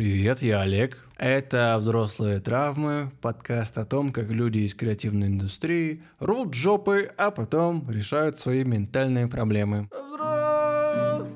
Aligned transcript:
Привет, 0.00 0.40
я 0.40 0.62
Олег. 0.62 0.96
Это 1.18 1.76
«Взрослые 1.78 2.40
травмы», 2.40 3.12
подкаст 3.20 3.76
о 3.76 3.84
том, 3.84 4.12
как 4.12 4.30
люди 4.30 4.60
из 4.60 4.74
креативной 4.74 5.26
индустрии 5.26 6.02
рвут 6.18 6.54
жопы, 6.54 7.12
а 7.18 7.30
потом 7.30 7.86
решают 7.90 8.40
свои 8.40 8.64
ментальные 8.64 9.28
проблемы. 9.28 9.90
Взрослые 9.90 11.26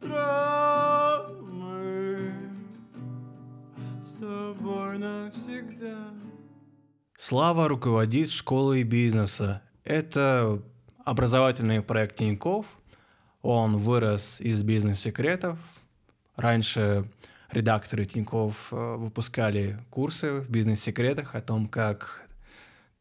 травмы 0.00 1.42
с 4.02 4.12
тобой 4.12 4.96
навсегда. 4.96 6.08
Слава 7.18 7.68
руководит 7.68 8.30
школой 8.30 8.82
бизнеса. 8.84 9.60
Это 9.84 10.62
образовательный 11.04 11.82
проект 11.82 12.16
Тинькофф. 12.16 12.64
Он 13.48 13.78
вырос 13.78 14.42
из 14.42 14.62
бизнес-секретов. 14.62 15.58
Раньше 16.36 17.08
редакторы 17.50 18.04
Тинькофф 18.04 18.68
э, 18.72 18.96
выпускали 18.96 19.78
курсы 19.88 20.40
в 20.40 20.50
бизнес-секретах 20.50 21.34
о 21.34 21.40
том, 21.40 21.66
как 21.66 22.26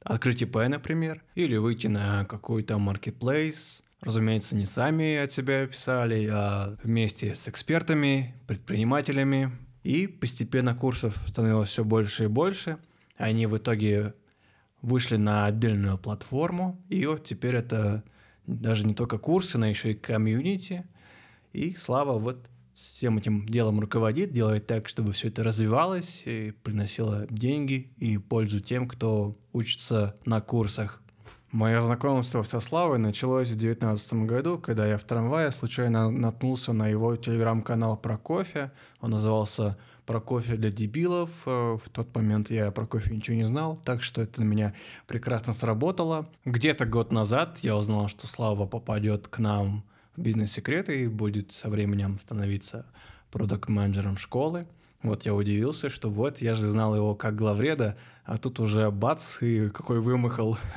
открыть 0.03 0.41
ИП, 0.41 0.55
например, 0.69 1.21
или 1.35 1.57
выйти 1.57 1.87
на 1.87 2.23
какой-то 2.23 2.75
marketplace. 2.75 3.81
Разумеется, 3.99 4.55
не 4.55 4.65
сами 4.65 5.17
от 5.17 5.33
себя 5.33 5.67
писали, 5.67 6.29
а 6.31 6.77
вместе 6.81 7.35
с 7.35 7.49
экспертами, 7.49 8.33
предпринимателями. 8.47 9.51
И 9.83 10.07
постепенно 10.07 10.73
курсов 10.73 11.17
становилось 11.27 11.69
все 11.69 11.83
больше 11.83 12.23
и 12.23 12.27
больше– 12.27 12.77
они 13.17 13.47
в 13.47 13.57
итоге 13.57 14.13
вышли 14.81 15.17
на 15.17 15.45
отдельную 15.45 15.97
платформу, 15.97 16.79
и 16.87 17.05
вот 17.05 17.23
теперь 17.23 17.55
это 17.55 18.03
даже 18.47 18.85
не 18.85 18.95
только 18.95 19.17
курсы, 19.17 19.57
но 19.57 19.67
еще 19.67 19.91
и 19.91 19.95
комьюнити. 19.95 20.85
И 21.53 21.75
Слава 21.75 22.17
вот 22.17 22.49
всем 22.73 23.17
этим 23.17 23.45
делом 23.47 23.79
руководит, 23.79 24.31
делает 24.31 24.67
так, 24.67 24.87
чтобы 24.87 25.11
все 25.11 25.29
это 25.29 25.43
развивалось 25.43 26.21
и 26.25 26.51
приносило 26.63 27.25
деньги 27.29 27.91
и 27.97 28.17
пользу 28.17 28.59
тем, 28.59 28.87
кто 28.87 29.35
учится 29.51 30.15
на 30.25 30.41
курсах. 30.41 31.01
Мое 31.51 31.81
знакомство 31.81 32.43
со 32.43 32.59
Славой 32.59 32.99
началось 32.99 33.47
в 33.47 33.57
2019 33.57 34.13
году, 34.25 34.59
когда 34.59 34.85
я 34.85 34.97
в 34.97 35.03
трамвае 35.03 35.51
случайно 35.51 36.11
наткнулся 36.11 36.73
на 36.73 36.87
его 36.87 37.15
телеграм-канал 37.15 37.97
про 37.97 38.17
кофе. 38.17 38.71
Он 38.99 39.11
назывался 39.11 39.77
про 40.07 40.21
кофе 40.21 40.55
для 40.55 40.71
дебилов. 40.71 41.29
Э, 41.45 41.77
в 41.77 41.89
тот 41.89 42.15
момент 42.15 42.49
я 42.49 42.71
про 42.71 42.87
кофе 42.87 43.13
ничего 43.13 43.35
не 43.35 43.43
знал, 43.43 43.79
так 43.83 44.01
что 44.01 44.21
это 44.21 44.41
на 44.41 44.45
меня 44.45 44.73
прекрасно 45.05 45.53
сработало. 45.53 46.29
Где-то 46.45 46.85
год 46.85 47.11
назад 47.11 47.59
я 47.59 47.75
узнал, 47.75 48.07
что 48.07 48.25
Слава 48.25 48.65
попадет 48.65 49.27
к 49.27 49.37
нам 49.37 49.83
в 50.15 50.21
бизнес-секреты 50.21 51.03
и 51.03 51.07
будет 51.07 51.51
со 51.51 51.69
временем 51.69 52.19
становиться 52.19 52.85
продукт-менеджером 53.31 54.17
школы. 54.17 54.65
Вот 55.03 55.25
я 55.25 55.35
удивился, 55.35 55.89
что 55.89 56.09
вот, 56.09 56.41
я 56.41 56.55
же 56.55 56.69
знал 56.69 56.95
его 56.95 57.13
как 57.13 57.35
главреда, 57.35 57.97
а 58.23 58.37
тут 58.37 58.59
уже 58.59 58.89
бац, 58.89 59.41
и 59.41 59.69
какой 59.69 59.99
вымахал. 59.99 60.57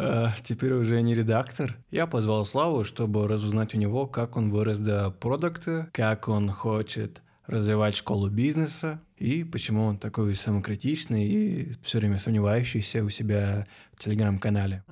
Э, 0.00 0.28
теперь 0.44 0.74
уже 0.74 1.02
не 1.02 1.14
редактор. 1.14 1.76
Я 1.90 2.06
позвал 2.06 2.46
Славу, 2.46 2.84
чтобы 2.84 3.26
разузнать 3.26 3.74
у 3.74 3.78
него, 3.78 4.06
как 4.06 4.36
он 4.36 4.50
вырос 4.50 4.78
до 4.78 5.10
продукта, 5.10 5.88
как 5.92 6.28
он 6.28 6.50
хочет 6.50 7.20
развивать 7.48 7.96
школу 7.96 8.28
бизнеса, 8.28 9.00
и 9.16 9.42
почему 9.42 9.84
он 9.86 9.98
такой 9.98 10.36
самокритичный 10.36 11.26
и 11.26 11.72
все 11.82 11.98
время 11.98 12.18
сомневающийся 12.18 13.02
у 13.02 13.08
себя 13.08 13.66
в 13.94 14.04
телеграм-канале. 14.04 14.84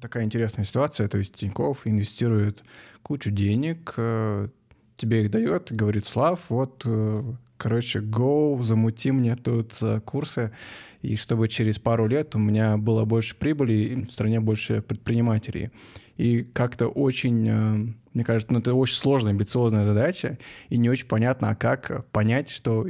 Такая 0.00 0.24
интересная 0.24 0.64
ситуация, 0.64 1.06
то 1.08 1.18
есть 1.18 1.34
Тиньков 1.34 1.86
инвестирует 1.86 2.64
кучу 3.02 3.30
денег, 3.30 3.92
э, 3.98 4.48
тебе 4.96 5.24
их 5.24 5.30
дает, 5.30 5.70
говорит, 5.70 6.06
Слав, 6.06 6.48
вот, 6.48 6.82
э, 6.86 7.34
короче, 7.56 8.00
go, 8.00 8.60
замути 8.62 9.10
мне 9.10 9.36
тут 9.36 9.72
э, 9.82 10.00
курсы, 10.00 10.52
и 11.02 11.16
чтобы 11.16 11.48
через 11.48 11.78
пару 11.78 12.06
лет 12.06 12.34
у 12.34 12.38
меня 12.38 12.76
было 12.76 13.04
больше 13.04 13.36
прибыли, 13.36 13.72
и 13.72 14.04
в 14.04 14.10
стране 14.10 14.40
больше 14.40 14.82
предпринимателей. 14.82 15.70
И 16.16 16.42
как-то 16.42 16.88
очень, 16.88 17.48
э, 17.48 17.94
мне 18.14 18.24
кажется, 18.24 18.52
ну, 18.52 18.60
это 18.60 18.74
очень 18.74 18.96
сложная, 18.96 19.32
амбициозная 19.32 19.84
задача, 19.84 20.38
и 20.68 20.78
не 20.78 20.88
очень 20.88 21.06
понятно, 21.06 21.50
а 21.50 21.54
как 21.54 22.06
понять, 22.10 22.50
что 22.50 22.86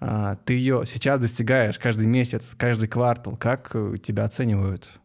а, 0.00 0.36
ты 0.44 0.54
ее 0.54 0.82
сейчас 0.84 1.20
достигаешь 1.20 1.78
каждый 1.78 2.06
месяц, 2.06 2.56
каждый 2.56 2.88
квартал, 2.88 3.36
как 3.36 3.76
тебя 4.02 4.24
оценивают? 4.24 5.00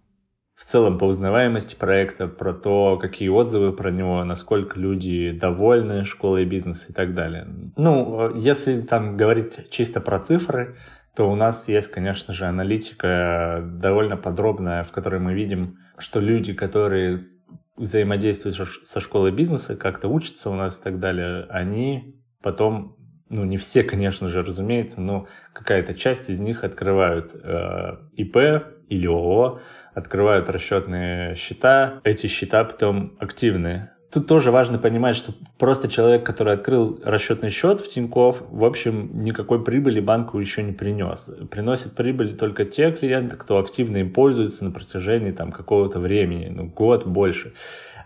В 0.57 0.65
целом 0.65 0.97
по 0.97 1.05
узнаваемости 1.05 1.75
проекта, 1.75 2.27
про 2.27 2.51
то, 2.51 2.97
какие 2.97 3.29
отзывы 3.29 3.73
про 3.73 3.91
него, 3.91 4.23
насколько 4.23 4.79
люди 4.79 5.31
довольны 5.31 6.03
школой 6.03 6.45
бизнеса 6.45 6.87
и 6.89 6.93
так 6.93 7.13
далее. 7.13 7.47
Ну, 7.77 8.35
если 8.35 8.81
там 8.81 9.15
говорить 9.17 9.69
чисто 9.69 10.01
про 10.01 10.19
цифры, 10.19 10.75
то 11.15 11.29
у 11.31 11.35
нас 11.35 11.67
есть, 11.69 11.89
конечно 11.89 12.33
же, 12.33 12.45
аналитика 12.45 13.63
довольно 13.63 14.17
подробная, 14.17 14.81
в 14.81 14.91
которой 14.91 15.19
мы 15.19 15.35
видим, 15.35 15.77
что 15.99 16.19
люди, 16.19 16.53
которые 16.53 17.27
взаимодействуют 17.75 18.55
со 18.81 18.99
школой 18.99 19.31
бизнеса, 19.31 19.75
как-то 19.75 20.07
учатся 20.07 20.49
у 20.49 20.55
нас 20.55 20.79
и 20.79 20.81
так 20.81 20.97
далее, 20.97 21.45
они 21.49 22.19
потом, 22.41 22.97
ну 23.29 23.45
не 23.45 23.57
все, 23.57 23.83
конечно 23.83 24.27
же, 24.27 24.41
разумеется, 24.41 25.01
но 25.01 25.27
какая-то 25.53 25.93
часть 25.93 26.31
из 26.31 26.39
них 26.39 26.63
открывают 26.63 27.35
э, 27.35 27.97
ИП 28.13 28.76
или 28.89 29.07
ООО, 29.07 29.59
открывают 29.93 30.49
расчетные 30.49 31.35
счета, 31.35 32.01
эти 32.03 32.27
счета 32.27 32.63
потом 32.63 33.13
активны. 33.19 33.89
Тут 34.11 34.25
тоже 34.25 34.51
важно 34.51 34.77
понимать, 34.77 35.17
что 35.17 35.33
просто 35.57 35.89
человек, 35.89 36.25
который 36.25 36.53
открыл 36.53 36.99
расчетный 37.03 37.49
счет 37.49 37.81
в 37.81 37.89
Тинькофф, 37.89 38.41
в 38.49 38.63
общем, 38.63 39.23
никакой 39.23 39.61
прибыли 39.63 39.99
банку 39.99 40.39
еще 40.39 40.63
не 40.63 40.71
принес. 40.71 41.29
Приносит 41.51 41.93
прибыль 41.93 42.35
только 42.35 42.63
те 42.63 42.91
клиенты, 42.91 43.35
кто 43.35 43.57
активно 43.57 43.97
им 43.97 44.13
пользуется 44.13 44.63
на 44.63 44.71
протяжении 44.71 45.31
там, 45.31 45.51
какого-то 45.51 45.99
времени, 45.99 46.47
ну, 46.47 46.65
год 46.65 47.05
больше. 47.05 47.53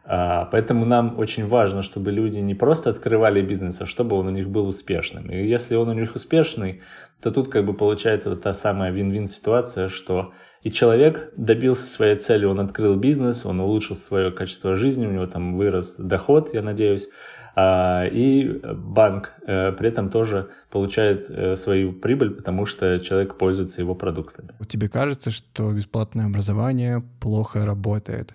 А, 0.03 0.45
поэтому 0.45 0.85
нам 0.85 1.19
очень 1.19 1.47
важно, 1.47 1.81
чтобы 1.81 2.12
люди 2.12 2.39
не 2.39 2.56
просто 2.56 2.89
открывали 2.89 3.41
бизнес, 3.41 3.81
а 3.81 3.85
чтобы 3.85 4.16
он 4.16 4.28
у 4.28 4.31
них 4.31 4.50
был 4.50 4.67
успешным. 4.67 5.29
И 5.29 5.47
если 5.47 5.75
он 5.75 5.89
у 5.89 5.94
них 5.94 6.16
успешный, 6.16 6.81
то 7.22 7.31
тут 7.31 7.50
как 7.50 7.66
бы 7.66 7.73
получается 7.73 8.29
вот 8.29 8.41
та 8.41 8.51
самая 8.51 8.91
вин-вин 8.91 9.28
ситуация, 9.28 9.88
что 9.88 10.34
и 10.63 10.72
человек 10.72 11.31
добился 11.38 11.88
своей 11.88 12.16
цели, 12.16 12.45
он 12.45 12.59
открыл 12.59 12.95
бизнес, 12.95 13.45
он 13.45 13.59
улучшил 13.59 13.95
свое 13.95 14.31
качество 14.31 14.75
жизни, 14.75 15.06
у 15.06 15.12
него 15.12 15.28
там 15.28 15.57
вырос 15.57 15.95
доход, 15.97 16.53
я 16.53 16.62
надеюсь, 16.62 17.07
а, 17.56 18.06
и 18.06 18.62
банк 18.63 19.33
э, 19.45 19.73
при 19.73 19.89
этом 19.89 20.09
тоже 20.09 20.50
получает 20.69 21.29
э, 21.29 21.56
свою 21.56 21.91
прибыль, 21.91 22.31
потому 22.31 22.66
что 22.66 23.00
человек 23.00 23.38
пользуется 23.38 23.81
его 23.81 23.94
продуктами. 23.94 24.50
Тебе 24.68 24.88
кажется, 24.88 25.31
что 25.31 25.73
бесплатное 25.73 26.28
образование 26.28 27.03
плохо 27.19 27.66
работает? 27.66 28.33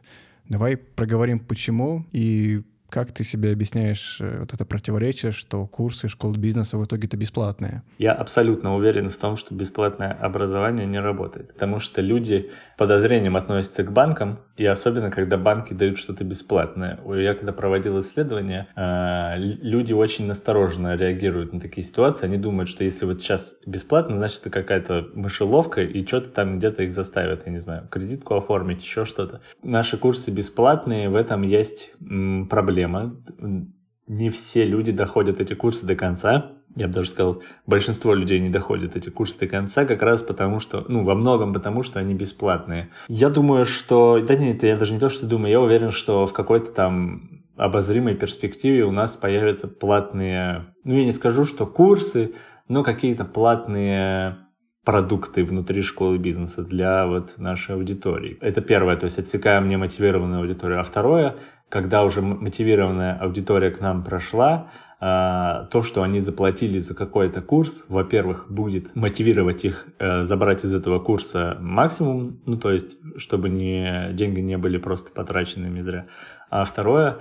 Давай 0.49 0.77
проговорим, 0.77 1.41
почему 1.41 2.07
и 2.13 2.63
как 2.89 3.13
ты 3.13 3.25
себе 3.25 3.53
объясняешь 3.53 4.19
э, 4.21 4.41
вот 4.41 4.55
это 4.55 4.65
противоречие, 4.65 5.33
что 5.33 5.67
курсы 5.67 6.09
школы 6.09 6.39
бизнеса 6.39 6.79
в 6.79 6.85
итоге-то 6.85 7.17
бесплатные? 7.17 7.83
Я 7.99 8.13
абсолютно 8.13 8.77
уверен 8.77 9.11
в 9.11 9.17
том, 9.17 9.37
что 9.37 9.55
бесплатное 9.55 10.13
образование 10.13 10.87
не 10.87 11.01
работает. 11.01 11.53
Потому 11.53 11.81
что 11.81 12.01
люди 12.01 12.51
подозрением 12.79 13.37
относятся 13.37 13.83
к 13.83 13.93
банкам, 13.93 14.39
и 14.57 14.65
особенно, 14.65 15.11
когда 15.11 15.37
банки 15.37 15.75
дают 15.75 15.99
что-то 15.99 16.25
бесплатное. 16.25 16.99
Я 17.07 17.35
когда 17.35 17.53
проводил 17.53 18.01
исследования, 18.01 18.69
э, 18.75 19.37
люди 19.39 19.93
очень 19.93 20.27
настороженно 20.27 20.97
реагируют 20.97 21.53
на 21.53 21.61
такие 21.61 21.87
ситуации. 21.87 22.27
Они 22.27 22.39
думают, 22.39 22.69
что 22.69 22.83
если 22.83 23.05
вот 23.05 23.21
сейчас 23.21 23.57
бесплатно, 23.67 24.17
значит, 24.17 24.41
это 24.41 24.51
какая-то 24.51 25.09
мышеловка, 25.15 25.83
и 25.83 26.07
что-то 26.07 26.31
там 26.31 26.59
где-то 26.59 26.85
их 26.85 26.93
заставят, 26.93 27.47
я 27.47 27.53
не 27.53 27.59
знаю, 27.59 27.87
кредитку 27.89 28.35
оформить, 28.35 28.83
еще 28.83 29.05
что-то. 29.05 29.43
Наши 29.63 29.99
курсы 29.99 30.31
бесплатные, 30.31 31.11
в 31.11 31.17
этом 31.17 31.43
есть 31.43 31.93
проблема. 32.49 33.17
Не 34.07 34.31
все 34.31 34.65
люди 34.65 34.93
доходят 34.93 35.41
эти 35.41 35.55
курсы 35.55 35.85
до 35.85 35.97
конца. 35.97 36.53
Я 36.77 36.89
бы 36.89 36.93
даже 36.93 37.09
сказал, 37.09 37.43
большинство 37.67 38.15
людей 38.15 38.39
не 38.39 38.51
доходят 38.51 38.97
эти 38.97 39.09
курсы 39.09 39.39
до 39.39 39.47
конца, 39.47 39.87
как 39.87 40.03
раз 40.03 40.23
потому 40.23 40.61
что, 40.61 40.85
ну, 40.89 41.05
во 41.05 41.15
многом 41.15 41.55
потому, 41.55 41.83
что 41.83 41.99
они 41.99 42.15
бесплатные. 42.15 42.91
Я 43.09 43.31
думаю, 43.31 43.65
что, 43.65 44.21
да 44.21 44.37
нет, 44.37 44.63
я 44.63 44.77
даже 44.77 44.93
не 44.93 45.01
то, 45.01 45.09
что 45.09 45.27
думаю, 45.27 45.51
я 45.51 45.61
уверен, 45.61 45.91
что 45.91 46.27
в 46.27 46.35
какой-то 46.35 46.73
там 46.73 47.43
обозримой 47.57 48.15
перспективе 48.15 48.85
у 48.85 48.93
нас 48.93 49.17
появятся 49.17 49.69
платные, 49.69 50.67
ну, 50.85 50.95
я 50.95 51.05
не 51.07 51.13
скажу, 51.13 51.47
что 51.47 51.67
курсы, 51.67 52.35
но 52.69 52.85
какие-то 52.85 53.25
платные 53.25 54.37
продукты 54.85 55.45
внутри 55.45 55.83
школы 55.83 56.19
бизнеса 56.19 56.63
для 56.63 57.07
вот 57.07 57.39
нашей 57.39 57.75
аудитории. 57.75 58.39
Это 58.41 58.61
первое, 58.61 58.97
то 58.97 59.05
есть 59.05 59.19
отсекаем 59.19 59.69
немотивированную 59.69 60.43
аудиторию. 60.43 60.79
А 60.79 60.85
второе, 60.85 61.37
когда 61.69 62.05
уже 62.05 62.23
мотивированная 62.23 63.19
аудитория 63.19 63.71
к 63.71 63.81
нам 63.81 64.05
прошла, 64.05 64.71
то, 64.99 65.83
что 65.83 66.03
они 66.03 66.21
заплатили 66.21 66.79
за 66.79 66.95
какой-то 66.95 67.43
курс, 67.43 67.85
во-первых, 67.89 68.47
будет 68.49 68.97
мотивировать 68.97 69.67
их 69.67 69.87
э, 69.99 70.23
забрать 70.23 70.65
из 70.65 70.75
этого 70.75 71.01
курса 71.01 71.59
максимум, 71.61 72.41
ну 72.47 72.57
то 72.57 72.71
есть, 72.71 72.97
чтобы 73.19 73.51
не, 73.51 74.11
деньги 74.15 74.41
не 74.41 74.57
были 74.57 74.79
просто 74.79 75.13
потраченными 75.13 75.83
зря. 75.83 76.07
А 76.49 76.65
второе, 76.65 77.19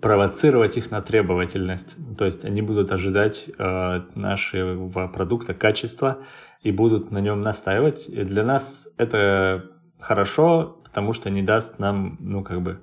провоцировать 0.00 0.76
их 0.76 0.92
на 0.92 1.02
требовательность. 1.02 1.96
То 2.16 2.24
есть 2.24 2.44
они 2.44 2.62
будут 2.62 2.92
ожидать 2.92 3.46
э, 3.58 4.02
нашего 4.14 5.08
продукта 5.08 5.52
качества 5.52 6.18
и 6.62 6.70
будут 6.70 7.10
на 7.10 7.18
нем 7.18 7.40
настаивать. 7.40 8.08
И 8.08 8.22
для 8.22 8.44
нас 8.44 8.88
это 8.98 9.64
хорошо, 9.98 10.80
потому 10.84 11.12
что 11.12 11.30
не 11.30 11.42
даст 11.42 11.78
нам, 11.78 12.18
ну, 12.20 12.44
как 12.44 12.62
бы, 12.62 12.80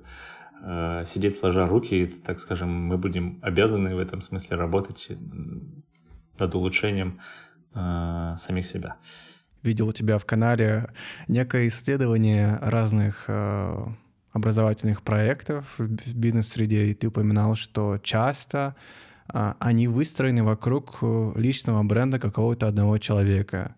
сидеть 1.04 1.36
сложа 1.36 1.66
руки, 1.66 1.94
и, 1.94 2.06
так 2.06 2.40
скажем, 2.40 2.70
мы 2.70 2.96
будем 2.96 3.38
обязаны 3.42 3.94
в 3.94 3.98
этом 3.98 4.22
смысле 4.22 4.56
работать 4.56 5.08
над 6.38 6.54
улучшением 6.54 7.20
э, 7.74 8.34
самих 8.38 8.66
себя. 8.66 8.96
Видел 9.62 9.88
у 9.88 9.92
тебя 9.92 10.18
в 10.18 10.24
канале 10.24 10.90
некое 11.28 11.68
исследование 11.68 12.58
разных 12.60 13.24
э, 13.28 13.86
образовательных 14.32 15.02
проектов 15.02 15.74
в 15.78 16.14
бизнес-среде, 16.14 16.86
и 16.86 16.94
ты 16.94 17.08
упоминал, 17.08 17.54
что 17.54 17.98
часто 18.02 18.74
а, 19.28 19.56
они 19.58 19.88
выстроены 19.88 20.42
вокруг 20.42 20.98
э, 21.00 21.32
личного 21.36 21.82
бренда 21.82 22.18
какого-то 22.18 22.66
одного 22.66 22.98
человека. 22.98 23.74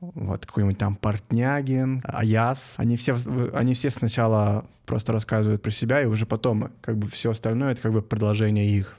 Вот 0.00 0.46
какой-нибудь 0.46 0.78
там 0.78 0.96
Портнягин, 0.96 2.02
Аяс. 2.04 2.74
Они 2.78 2.96
все, 2.96 3.16
они 3.52 3.74
все 3.74 3.90
сначала 3.90 4.66
просто 4.86 5.12
рассказывают 5.12 5.62
про 5.62 5.70
себя, 5.70 6.02
и 6.02 6.06
уже 6.06 6.26
потом 6.26 6.70
как 6.80 6.96
бы 6.96 7.06
все 7.06 7.30
остальное— 7.30 7.72
это 7.72 7.82
как 7.82 7.92
бы 7.92 8.02
продолжение 8.02 8.66
их. 8.66 8.96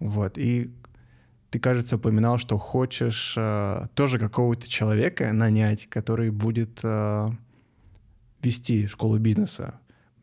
Вот. 0.00 0.38
И 0.38 0.70
ты, 1.50 1.58
кажется, 1.58 1.96
упоминал, 1.96 2.38
что 2.38 2.58
хочешь 2.58 3.34
э, 3.36 3.86
тоже 3.94 4.18
какого-то 4.18 4.68
человека 4.68 5.32
нанять, 5.32 5.86
который 5.88 6.30
будет 6.30 6.80
э, 6.82 7.28
вести 8.42 8.86
школу 8.86 9.18
бизнеса. 9.18 9.74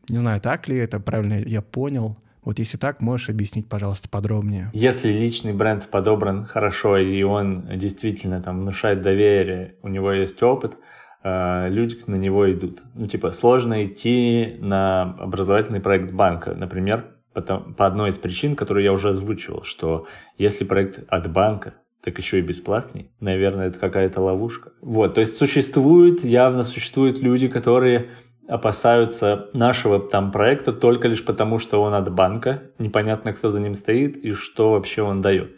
Не 0.08 0.18
знаю, 0.18 0.40
так 0.40 0.68
ли 0.68 0.76
это, 0.76 1.00
правильно 1.00 1.34
я 1.34 1.62
понял. 1.62 2.16
Вот 2.46 2.60
если 2.60 2.78
так, 2.78 3.00
можешь 3.00 3.28
объяснить, 3.28 3.68
пожалуйста, 3.68 4.08
подробнее? 4.08 4.70
Если 4.72 5.08
личный 5.10 5.52
бренд 5.52 5.88
подобран 5.90 6.44
хорошо, 6.44 6.96
и 6.96 7.20
он 7.24 7.66
действительно 7.76 8.40
там 8.40 8.60
внушает 8.60 9.00
доверие, 9.00 9.74
у 9.82 9.88
него 9.88 10.12
есть 10.12 10.40
опыт, 10.44 10.78
э, 11.24 11.68
люди 11.68 11.96
на 12.06 12.14
него 12.14 12.50
идут. 12.52 12.82
Ну, 12.94 13.08
типа, 13.08 13.32
сложно 13.32 13.82
идти 13.82 14.58
на 14.60 15.16
образовательный 15.18 15.80
проект 15.80 16.12
банка, 16.12 16.54
например, 16.54 17.06
по 17.34 17.84
одной 17.84 18.10
из 18.10 18.18
причин, 18.18 18.54
которую 18.54 18.84
я 18.84 18.92
уже 18.92 19.08
озвучивал, 19.08 19.64
что 19.64 20.06
если 20.38 20.64
проект 20.64 21.00
от 21.08 21.30
банка, 21.30 21.74
так 22.00 22.16
еще 22.18 22.38
и 22.38 22.42
бесплатный. 22.42 23.10
Наверное, 23.18 23.66
это 23.66 23.80
какая-то 23.80 24.20
ловушка. 24.20 24.70
Вот, 24.80 25.14
то 25.14 25.20
есть 25.20 25.36
существует, 25.36 26.22
явно 26.22 26.62
существуют 26.62 27.18
люди, 27.18 27.48
которые 27.48 28.10
опасаются 28.48 29.48
нашего 29.52 29.98
там 29.98 30.32
проекта 30.32 30.72
только 30.72 31.08
лишь 31.08 31.24
потому, 31.24 31.58
что 31.58 31.82
он 31.82 31.94
от 31.94 32.12
банка, 32.12 32.62
непонятно, 32.78 33.32
кто 33.32 33.48
за 33.48 33.60
ним 33.60 33.74
стоит 33.74 34.16
и 34.16 34.32
что 34.32 34.72
вообще 34.72 35.02
он 35.02 35.20
дает. 35.20 35.56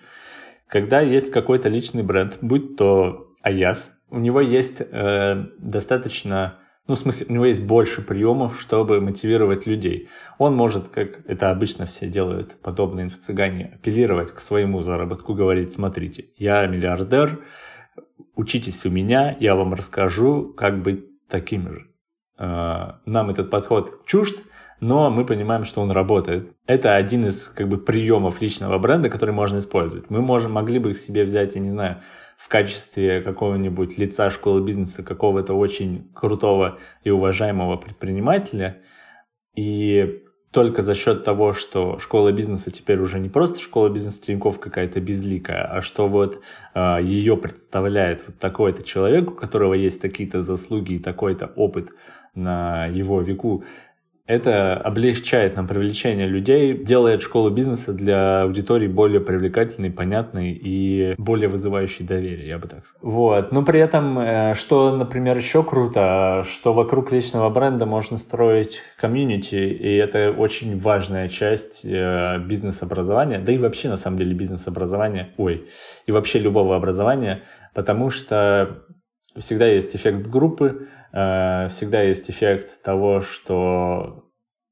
Когда 0.67 1.01
есть 1.01 1.31
какой-то 1.31 1.69
личный 1.69 2.03
бренд, 2.03 2.39
будь 2.41 2.77
то 2.77 3.33
Аяс, 3.43 3.91
у 4.11 4.19
него 4.19 4.41
есть 4.41 4.81
э, 4.81 5.45
достаточно, 5.59 6.59
ну, 6.87 6.95
в 6.95 6.99
смысле, 6.99 7.27
у 7.29 7.33
него 7.33 7.47
есть 7.47 7.63
больше 7.63 8.03
приемов, 8.03 8.61
чтобы 8.61 9.01
мотивировать 9.01 9.67
людей. 9.67 10.09
Он 10.39 10.55
может, 10.55 10.89
как 10.89 11.27
это 11.27 11.51
обычно 11.51 11.87
все 11.87 12.07
делают, 12.07 12.57
подобные 12.63 13.05
инфо-цыгане, 13.05 13.73
апеллировать 13.75 14.33
к 14.33 14.41
своему 14.41 14.83
заработку, 14.83 15.35
говорить, 15.35 15.73
смотрите, 15.73 16.27
я 16.37 16.67
миллиардер, 16.67 17.41
учитесь 18.35 18.85
у 18.87 18.91
меня, 18.91 19.37
я 19.41 19.55
вам 19.55 19.75
расскажу, 19.75 20.55
как 20.55 20.83
быть 20.83 21.05
таким 21.29 21.71
же. 21.71 21.88
Э, 22.39 22.93
нам 23.05 23.31
этот 23.31 23.51
подход 23.51 24.07
чужд, 24.07 24.39
но 24.81 25.11
мы 25.11 25.25
понимаем, 25.25 25.65
что 25.65 25.81
он 25.81 25.91
работает. 25.91 26.53
Это 26.67 26.95
один 26.95 27.27
из 27.27 27.49
как 27.49 27.69
бы 27.69 27.79
приемов 27.79 28.41
личного 28.41 28.79
бренда, 28.79 29.09
который 29.09 29.35
можно 29.35 29.59
использовать. 29.59 30.09
Мы 30.09 30.21
можем, 30.21 30.53
могли 30.53 30.79
бы 30.79 30.95
себе 30.95 31.25
взять, 31.25 31.55
я 31.55 31.61
не 31.61 31.71
знаю, 31.71 32.01
в 32.37 32.49
качестве 32.49 33.21
какого-нибудь 33.21 33.99
лица 33.99 34.31
школы 34.31 34.63
бизнеса 34.63 35.03
какого-то 35.03 35.55
очень 35.55 36.11
крутого 36.15 36.79
и 37.03 37.11
уважаемого 37.11 37.77
предпринимателя 37.77 38.79
и 39.57 40.23
только 40.53 40.83
за 40.83 40.95
счет 40.95 41.25
того, 41.25 41.53
что 41.53 41.99
школа 41.99 42.33
бизнеса 42.33 42.71
теперь 42.71 43.01
уже 43.01 43.19
не 43.19 43.29
просто 43.29 43.61
школа 43.61 43.89
бизнеса 43.91 44.23
Тинькофф 44.23 44.59
какая-то 44.59 45.01
безликая, 45.01 45.65
а 45.65 45.83
что 45.83 46.09
вот 46.09 46.41
э, 46.75 46.99
ее 47.03 47.37
представляет 47.37 48.25
вот 48.27 48.39
такой-то 48.39 48.83
человек, 48.83 49.31
у 49.31 49.35
которого 49.35 49.75
есть 49.75 50.01
такие-то 50.01 50.41
заслуги 50.41 50.95
и 50.95 50.99
такой-то 50.99 51.53
опыт 51.55 51.91
на 52.35 52.87
его 52.87 53.21
веку, 53.21 53.65
это 54.29 54.75
облегчает 54.75 55.57
нам 55.57 55.67
привлечение 55.67 56.27
людей, 56.27 56.75
делает 56.75 57.23
школу 57.23 57.49
бизнеса 57.49 57.95
для 57.95 58.43
аудитории 58.43 58.87
более 58.87 59.21
привлекательной, 59.21 59.91
понятной 59.91 60.53
и 60.53 61.15
более 61.17 61.49
вызывающей 61.49 62.05
доверие, 62.05 62.47
я 62.47 62.59
бы 62.59 62.69
так 62.69 62.85
сказал. 62.85 63.11
Вот. 63.11 63.53
Но 63.53 63.65
при 63.65 63.81
этом, 63.81 64.19
э, 64.19 64.55
что, 64.55 64.95
например, 64.95 65.39
еще 65.39 65.65
круто, 65.65 66.45
что 66.47 66.75
вокруг 66.75 67.11
личного 67.11 67.49
бренда 67.49 67.87
можно 67.87 68.19
строить 68.19 68.83
комьюнити, 69.01 69.55
и 69.55 69.97
это 69.97 70.31
очень 70.31 70.79
важная 70.79 71.31
часть 71.31 71.87
э, 71.87 72.39
бизнес-образования, 72.39 73.39
да 73.39 73.51
и 73.51 73.57
вообще, 73.57 73.89
на 73.89 73.97
самом 73.97 74.19
деле, 74.19 74.35
бизнес-образования, 74.35 75.31
ой, 75.39 75.65
и 76.07 76.13
вообще 76.13 76.39
любого 76.39 76.77
образования, 76.77 77.45
потому 77.73 78.11
что 78.11 78.85
всегда 79.39 79.67
есть 79.67 79.97
эффект 79.97 80.27
группы, 80.27 80.89
всегда 81.11 82.03
есть 82.03 82.31
эффект 82.31 82.83
того, 82.83 83.21
что 83.21 84.29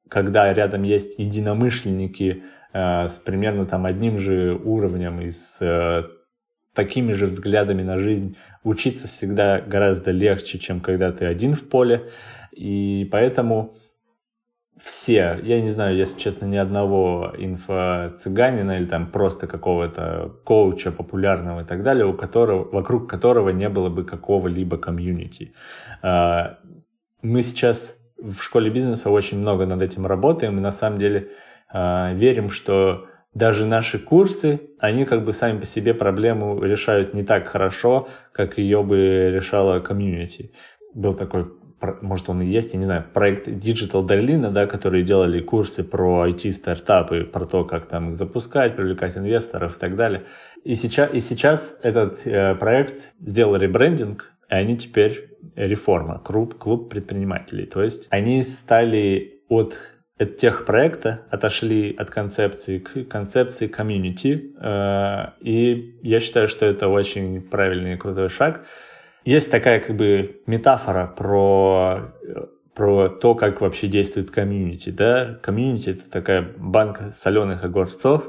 когда 0.09 0.53
рядом 0.53 0.83
есть 0.83 1.19
единомышленники 1.19 2.45
э, 2.73 3.09
с 3.09 3.19
примерно 3.19 3.67
там 3.67 3.87
одним 3.87 4.19
же 4.19 4.55
уровнем 4.55 5.21
и 5.21 5.31
с 5.31 5.59
э, 5.61 6.05
такими 6.75 7.13
же 7.13 7.27
взглядами 7.27 7.83
на 7.83 7.99
жизнь, 7.99 8.37
учиться 8.63 9.09
всегда 9.09 9.61
гораздо 9.61 10.11
легче, 10.11 10.59
чем 10.59 10.81
когда 10.81 11.11
ты 11.13 11.25
один 11.25 11.55
в 11.55 11.69
поле. 11.69 12.11
И 12.53 13.09
поэтому 13.11 13.77
все, 14.83 15.39
я 15.43 15.61
не 15.61 15.71
знаю, 15.71 15.97
если 15.97 16.19
честно, 16.19 16.47
ни 16.47 16.57
одного 16.57 17.33
инфо-цыганина 17.37 18.77
или 18.77 18.85
там 18.85 19.07
просто 19.11 19.47
какого-то 19.47 20.33
коуча 20.45 20.93
популярного 20.93 21.63
и 21.63 21.65
так 21.65 21.83
далее, 21.83 22.07
у 22.07 22.13
которого, 22.13 22.69
вокруг 22.71 23.09
которого 23.09 23.51
не 23.51 23.69
было 23.69 23.89
бы 23.89 24.05
какого-либо 24.05 24.77
комьюнити. 24.77 25.55
А, 26.03 26.59
мы 27.23 27.43
сейчас 27.43 27.97
в 28.19 28.43
школе 28.43 28.71
бизнеса 28.71 29.11
очень 29.11 29.39
много 29.39 29.67
над 29.67 29.83
этим 29.83 30.07
работаем, 30.07 30.59
и 30.59 30.61
на 30.61 30.71
самом 30.71 30.99
деле 30.99 31.31
а, 31.73 32.13
верим, 32.13 32.51
что 32.51 33.07
даже 33.35 33.67
наши 33.67 33.99
курсы, 33.99 34.61
они 34.79 35.05
как 35.05 35.25
бы 35.25 35.33
сами 35.33 35.59
по 35.61 35.67
себе 35.67 35.95
проблему 35.95 36.63
решают 36.63 37.15
не 37.15 37.23
так 37.23 37.49
хорошо, 37.49 38.09
как 38.33 38.59
ее 38.59 38.83
бы 38.83 39.31
решала 39.31 39.81
комьюнити. 39.81 40.53
Был 40.95 41.13
такой 41.13 41.47
может, 41.81 42.29
он 42.29 42.43
и 42.43 42.47
есть, 42.47 42.73
я 42.73 42.79
не 42.79 42.85
знаю, 42.85 43.05
проект 43.13 43.49
Digital 43.49 44.07
Darlina, 44.07 44.51
да, 44.51 44.67
которые 44.67 45.03
делали 45.03 45.41
курсы 45.41 45.85
про 45.85 46.27
IT-стартапы, 46.29 47.25
про 47.25 47.45
то, 47.45 47.65
как 47.65 47.87
там 47.87 48.11
их 48.11 48.17
запускать, 48.17 48.77
привлекать 48.77 49.17
инвесторов 49.17 49.77
и 49.77 49.79
так 49.79 49.97
далее. 49.97 50.25
И 50.65 50.75
сейчас, 50.75 51.13
и 51.13 51.21
сейчас 51.21 51.79
этот 51.83 52.27
э, 52.27 52.55
проект 52.55 53.13
сделал 53.21 53.57
ребрендинг, 53.57 54.33
и 54.49 54.55
они 54.55 54.77
теперь 54.77 55.31
реформа, 55.55 56.19
клуб, 56.19 56.57
клуб 56.59 56.91
предпринимателей. 56.91 57.67
То 57.67 57.83
есть 57.83 58.07
они 58.11 58.43
стали 58.43 59.43
от 59.49 59.77
от 60.19 60.39
тех 60.39 60.65
проекта 60.65 61.27
отошли 61.31 61.95
от 61.95 62.11
концепции 62.11 62.79
к 62.79 63.05
концепции 63.05 63.67
комьюнити. 63.67 64.55
Э, 64.59 65.33
и 65.41 65.99
я 66.03 66.21
считаю, 66.21 66.49
что 66.49 66.65
это 66.65 66.89
очень 66.89 67.43
правильный 67.43 67.95
и 67.95 67.97
крутой 67.97 68.31
шаг. 68.31 68.65
Есть 69.27 69.51
такая 69.51 69.81
как 69.81 69.97
бы 69.97 70.41
метафора 70.47 71.09
про, 71.09 72.13
про 72.77 73.09
то, 73.09 73.35
как 73.35 73.61
вообще 73.61 73.89
действует 73.89 74.31
комьюнити. 74.31 74.91
Да? 74.91 75.41
Комьюнити— 75.43 75.91
это 75.91 76.09
такая 76.09 76.55
банка 76.57 77.11
соленых 77.11 77.65
огурцов. 77.65 78.23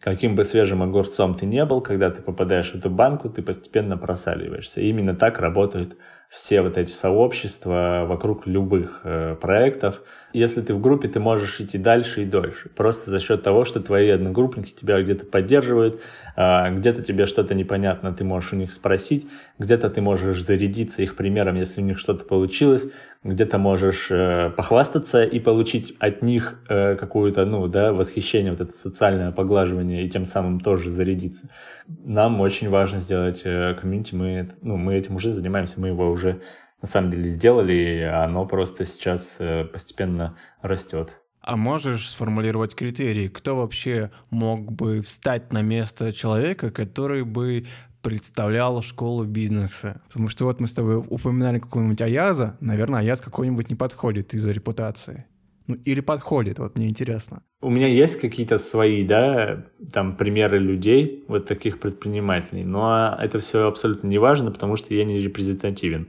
Каким 0.00 0.34
бы 0.34 0.44
свежим 0.44 0.82
огурцом 0.82 1.34
ты 1.34 1.44
не 1.44 1.62
был, 1.66 1.82
когда 1.82 2.08
ты 2.08 2.22
попадаешь 2.22 2.72
в 2.72 2.76
эту 2.76 2.88
банку, 2.88 3.28
ты 3.28 3.42
постепенно 3.42 3.98
просаливаешься. 3.98 4.80
И 4.80 4.88
именно 4.88 5.14
так 5.14 5.38
работают 5.38 5.98
все 6.30 6.62
вот 6.62 6.78
эти 6.78 6.92
сообщества 6.92 8.06
вокруг 8.08 8.46
любых 8.46 9.02
э, 9.04 9.36
проектов. 9.38 10.02
Если 10.36 10.60
ты 10.60 10.74
в 10.74 10.82
группе, 10.82 11.08
ты 11.08 11.18
можешь 11.18 11.62
идти 11.62 11.78
дальше 11.78 12.22
и 12.22 12.26
дольше. 12.26 12.68
Просто 12.68 13.10
за 13.10 13.20
счет 13.20 13.42
того, 13.42 13.64
что 13.64 13.80
твои 13.80 14.10
одногруппники 14.10 14.70
тебя 14.70 15.00
где-то 15.00 15.24
поддерживают, 15.24 15.98
э, 16.36 16.74
где-то 16.74 17.02
тебе 17.02 17.24
что-то 17.24 17.54
непонятно, 17.54 18.12
ты 18.12 18.22
можешь 18.22 18.52
у 18.52 18.56
них 18.56 18.70
спросить, 18.70 19.26
где-то 19.58 19.88
ты 19.88 20.02
можешь 20.02 20.44
зарядиться 20.44 21.00
их 21.00 21.16
примером, 21.16 21.56
если 21.56 21.80
у 21.80 21.84
них 21.84 21.98
что-то 21.98 22.26
получилось, 22.26 22.86
где-то 23.24 23.56
можешь 23.56 24.08
э, 24.10 24.50
похвастаться 24.54 25.24
и 25.24 25.40
получить 25.40 25.96
от 26.00 26.20
них 26.20 26.60
э, 26.68 26.96
какую-то, 26.96 27.46
ну, 27.46 27.66
да, 27.66 27.94
восхищение, 27.94 28.50
вот 28.50 28.60
это 28.60 28.76
социальное 28.76 29.32
поглаживание, 29.32 30.04
и 30.04 30.06
тем 30.06 30.26
самым 30.26 30.60
тоже 30.60 30.90
зарядиться. 30.90 31.48
Нам 31.88 32.42
очень 32.42 32.68
важно 32.68 33.00
сделать 33.00 33.40
э, 33.44 33.74
комьюнити, 33.80 34.14
мы, 34.14 34.50
ну, 34.60 34.76
мы 34.76 34.96
этим 34.96 35.16
уже 35.16 35.30
занимаемся, 35.30 35.80
мы 35.80 35.88
его 35.88 36.10
уже 36.10 36.42
на 36.86 36.90
самом 36.90 37.10
деле 37.10 37.28
сделали, 37.28 37.72
и 37.72 38.02
оно 38.02 38.46
просто 38.46 38.84
сейчас 38.84 39.38
э, 39.40 39.64
постепенно 39.64 40.36
растет. 40.62 41.20
А 41.40 41.56
можешь 41.56 42.08
сформулировать 42.08 42.76
критерии, 42.76 43.26
кто 43.26 43.56
вообще 43.56 44.12
мог 44.30 44.70
бы 44.70 45.00
встать 45.00 45.52
на 45.52 45.62
место 45.62 46.12
человека, 46.12 46.70
который 46.70 47.24
бы 47.24 47.66
представлял 48.02 48.82
школу 48.82 49.24
бизнеса? 49.24 50.00
Потому 50.06 50.28
что 50.28 50.44
вот 50.44 50.60
мы 50.60 50.68
с 50.68 50.72
тобой 50.74 50.98
упоминали 50.98 51.58
какого-нибудь 51.58 52.02
Аяза, 52.02 52.56
наверное, 52.60 53.00
Аяз 53.00 53.20
какой-нибудь 53.20 53.68
не 53.68 53.74
подходит 53.74 54.32
из-за 54.32 54.52
репутации. 54.52 55.24
Ну, 55.66 55.74
или 55.84 55.98
подходит, 56.00 56.60
вот 56.60 56.76
мне 56.76 56.88
интересно. 56.88 57.42
У 57.60 57.70
меня 57.70 57.88
есть 57.88 58.20
какие-то 58.20 58.58
свои, 58.58 59.04
да, 59.04 59.64
там, 59.92 60.16
примеры 60.16 60.58
людей, 60.58 61.24
вот 61.26 61.46
таких 61.46 61.80
предпринимателей, 61.80 62.62
но 62.62 63.16
это 63.20 63.40
все 63.40 63.66
абсолютно 63.66 64.06
не 64.06 64.18
важно, 64.18 64.52
потому 64.52 64.76
что 64.76 64.94
я 64.94 65.04
не 65.04 65.18
репрезентативен. 65.18 66.08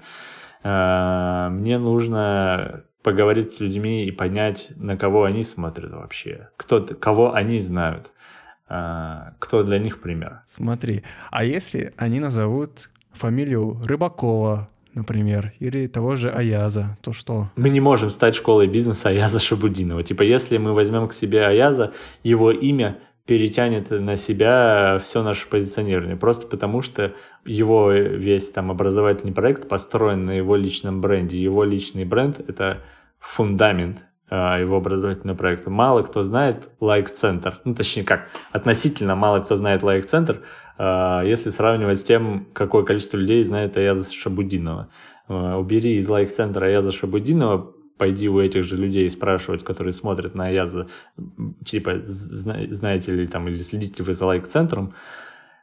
А, 0.64 1.50
мне 1.50 1.78
нужно 1.78 2.84
поговорить 3.04 3.54
с 3.54 3.60
людьми 3.60 4.06
и 4.06 4.12
понять, 4.12 4.70
на 4.76 4.98
кого 4.98 5.24
они 5.24 5.44
смотрят 5.44 5.92
вообще, 5.92 6.50
кто, 6.58 6.86
кого 6.86 7.34
они 7.34 7.58
знают, 7.58 8.12
а, 8.68 9.34
кто 9.40 9.64
для 9.64 9.80
них 9.80 10.02
пример. 10.02 10.42
Смотри, 10.48 11.04
а 11.32 11.46
если 11.46 11.94
они 11.98 12.20
назовут 12.20 12.90
фамилию 13.14 13.82
Рыбакова, 13.86 14.68
например, 14.94 15.54
или 15.60 15.88
того 15.88 16.16
же 16.16 16.30
Аяза, 16.30 16.98
то 17.02 17.14
что? 17.14 17.50
Мы 17.56 17.70
не 17.70 17.80
можем 17.80 18.10
стать 18.10 18.36
школой 18.36 18.68
бизнеса 18.68 19.10
Аяза 19.10 19.40
Шабудинова. 19.40 20.04
Типа, 20.04 20.24
если 20.24 20.58
мы 20.58 20.74
возьмем 20.74 21.08
к 21.08 21.14
себе 21.14 21.46
Аяза, 21.46 21.94
его 22.24 22.52
имя 22.52 22.98
перетянет 23.28 23.92
на 23.92 24.16
себя 24.16 25.00
все 25.04 25.22
наше 25.22 25.48
позиционирование. 25.48 26.16
Просто 26.16 26.48
потому, 26.48 26.82
что 26.82 27.14
его 27.46 27.92
весь 27.92 28.50
там 28.50 28.72
образовательный 28.72 29.34
проект 29.34 29.68
построен 29.68 30.26
на 30.26 30.32
его 30.32 30.56
личном 30.56 31.02
бренде. 31.02 31.38
Его 31.38 31.64
личный 31.66 32.06
бренд— 32.06 32.40
это 32.48 32.82
фундамент 33.20 34.06
а, 34.30 34.58
его 34.60 34.78
образовательного 34.78 35.38
проекта. 35.38 35.70
Мало 35.70 36.04
кто 36.04 36.24
знает 36.24 36.70
лайк-центр. 36.80 37.60
Ну, 37.66 37.76
точнее 37.76 38.04
как, 38.04 38.30
относительно 38.52 39.16
мало 39.16 39.42
кто 39.42 39.56
знает 39.56 39.84
лайк-центр, 39.84 40.42
а, 40.78 41.22
если 41.24 41.50
сравнивать 41.50 42.00
с 42.00 42.04
тем, 42.04 42.48
какое 42.54 42.84
количество 42.84 43.18
людей 43.18 43.44
знает 43.44 43.76
Аяза 43.76 44.12
Шабудинова. 44.12 44.88
А, 45.28 45.58
убери 45.58 45.96
из 45.96 46.08
лайк-центра 46.08 46.66
Аяза 46.66 46.94
Шабудинова, 46.94 47.74
пойди 47.98 48.30
у 48.30 48.40
этих 48.40 48.64
же 48.64 48.78
людей 48.78 49.10
спрашивать, 49.10 49.64
которые 49.64 49.94
смотрят 49.94 50.36
на 50.36 50.48
Аяза, 50.48 50.88
типа, 51.66 52.00
знаете 52.04 53.12
ли 53.12 53.28
там, 53.28 53.48
или 53.48 53.60
следите 53.60 54.04
вы 54.04 54.14
за 54.14 54.26
лайк-центром, 54.26 54.94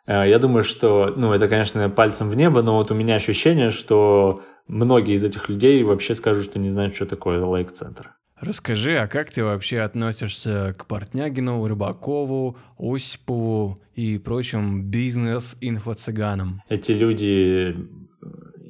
я 0.06 0.38
думаю, 0.38 0.64
что, 0.64 1.14
ну, 1.16 1.32
это, 1.32 1.48
конечно, 1.48 1.88
пальцем 1.88 2.28
в 2.28 2.36
небо, 2.36 2.62
но 2.62 2.76
вот 2.76 2.90
у 2.90 2.94
меня 2.94 3.14
ощущение, 3.14 3.70
что 3.70 4.42
многие 4.68 5.14
из 5.14 5.24
этих 5.24 5.48
людей 5.48 5.82
вообще 5.82 6.14
скажут, 6.14 6.44
что 6.44 6.58
не 6.58 6.68
знают, 6.68 6.94
что 6.94 7.06
такое 7.06 7.42
лайк-центр. 7.42 8.12
Расскажи, 8.40 8.98
а 8.98 9.06
как 9.06 9.30
ты 9.30 9.42
вообще 9.42 9.80
относишься 9.80 10.74
к 10.76 10.86
Портнягину, 10.86 11.66
Рыбакову, 11.66 12.58
Осипову 12.78 13.80
и 13.94 14.18
прочим 14.18 14.90
бизнес-инфо-цыганам? 14.90 16.60
Эти 16.68 16.92
люди 16.92 17.74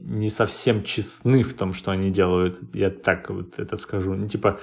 не 0.06 0.28
совсем 0.28 0.82
честны 0.84 1.42
в 1.42 1.54
том, 1.54 1.72
что 1.72 1.90
они 1.90 2.10
делают. 2.10 2.60
Я 2.74 2.90
так 2.90 3.30
вот 3.30 3.58
это 3.58 3.76
скажу. 3.76 4.14
Ну, 4.14 4.28
типа, 4.28 4.60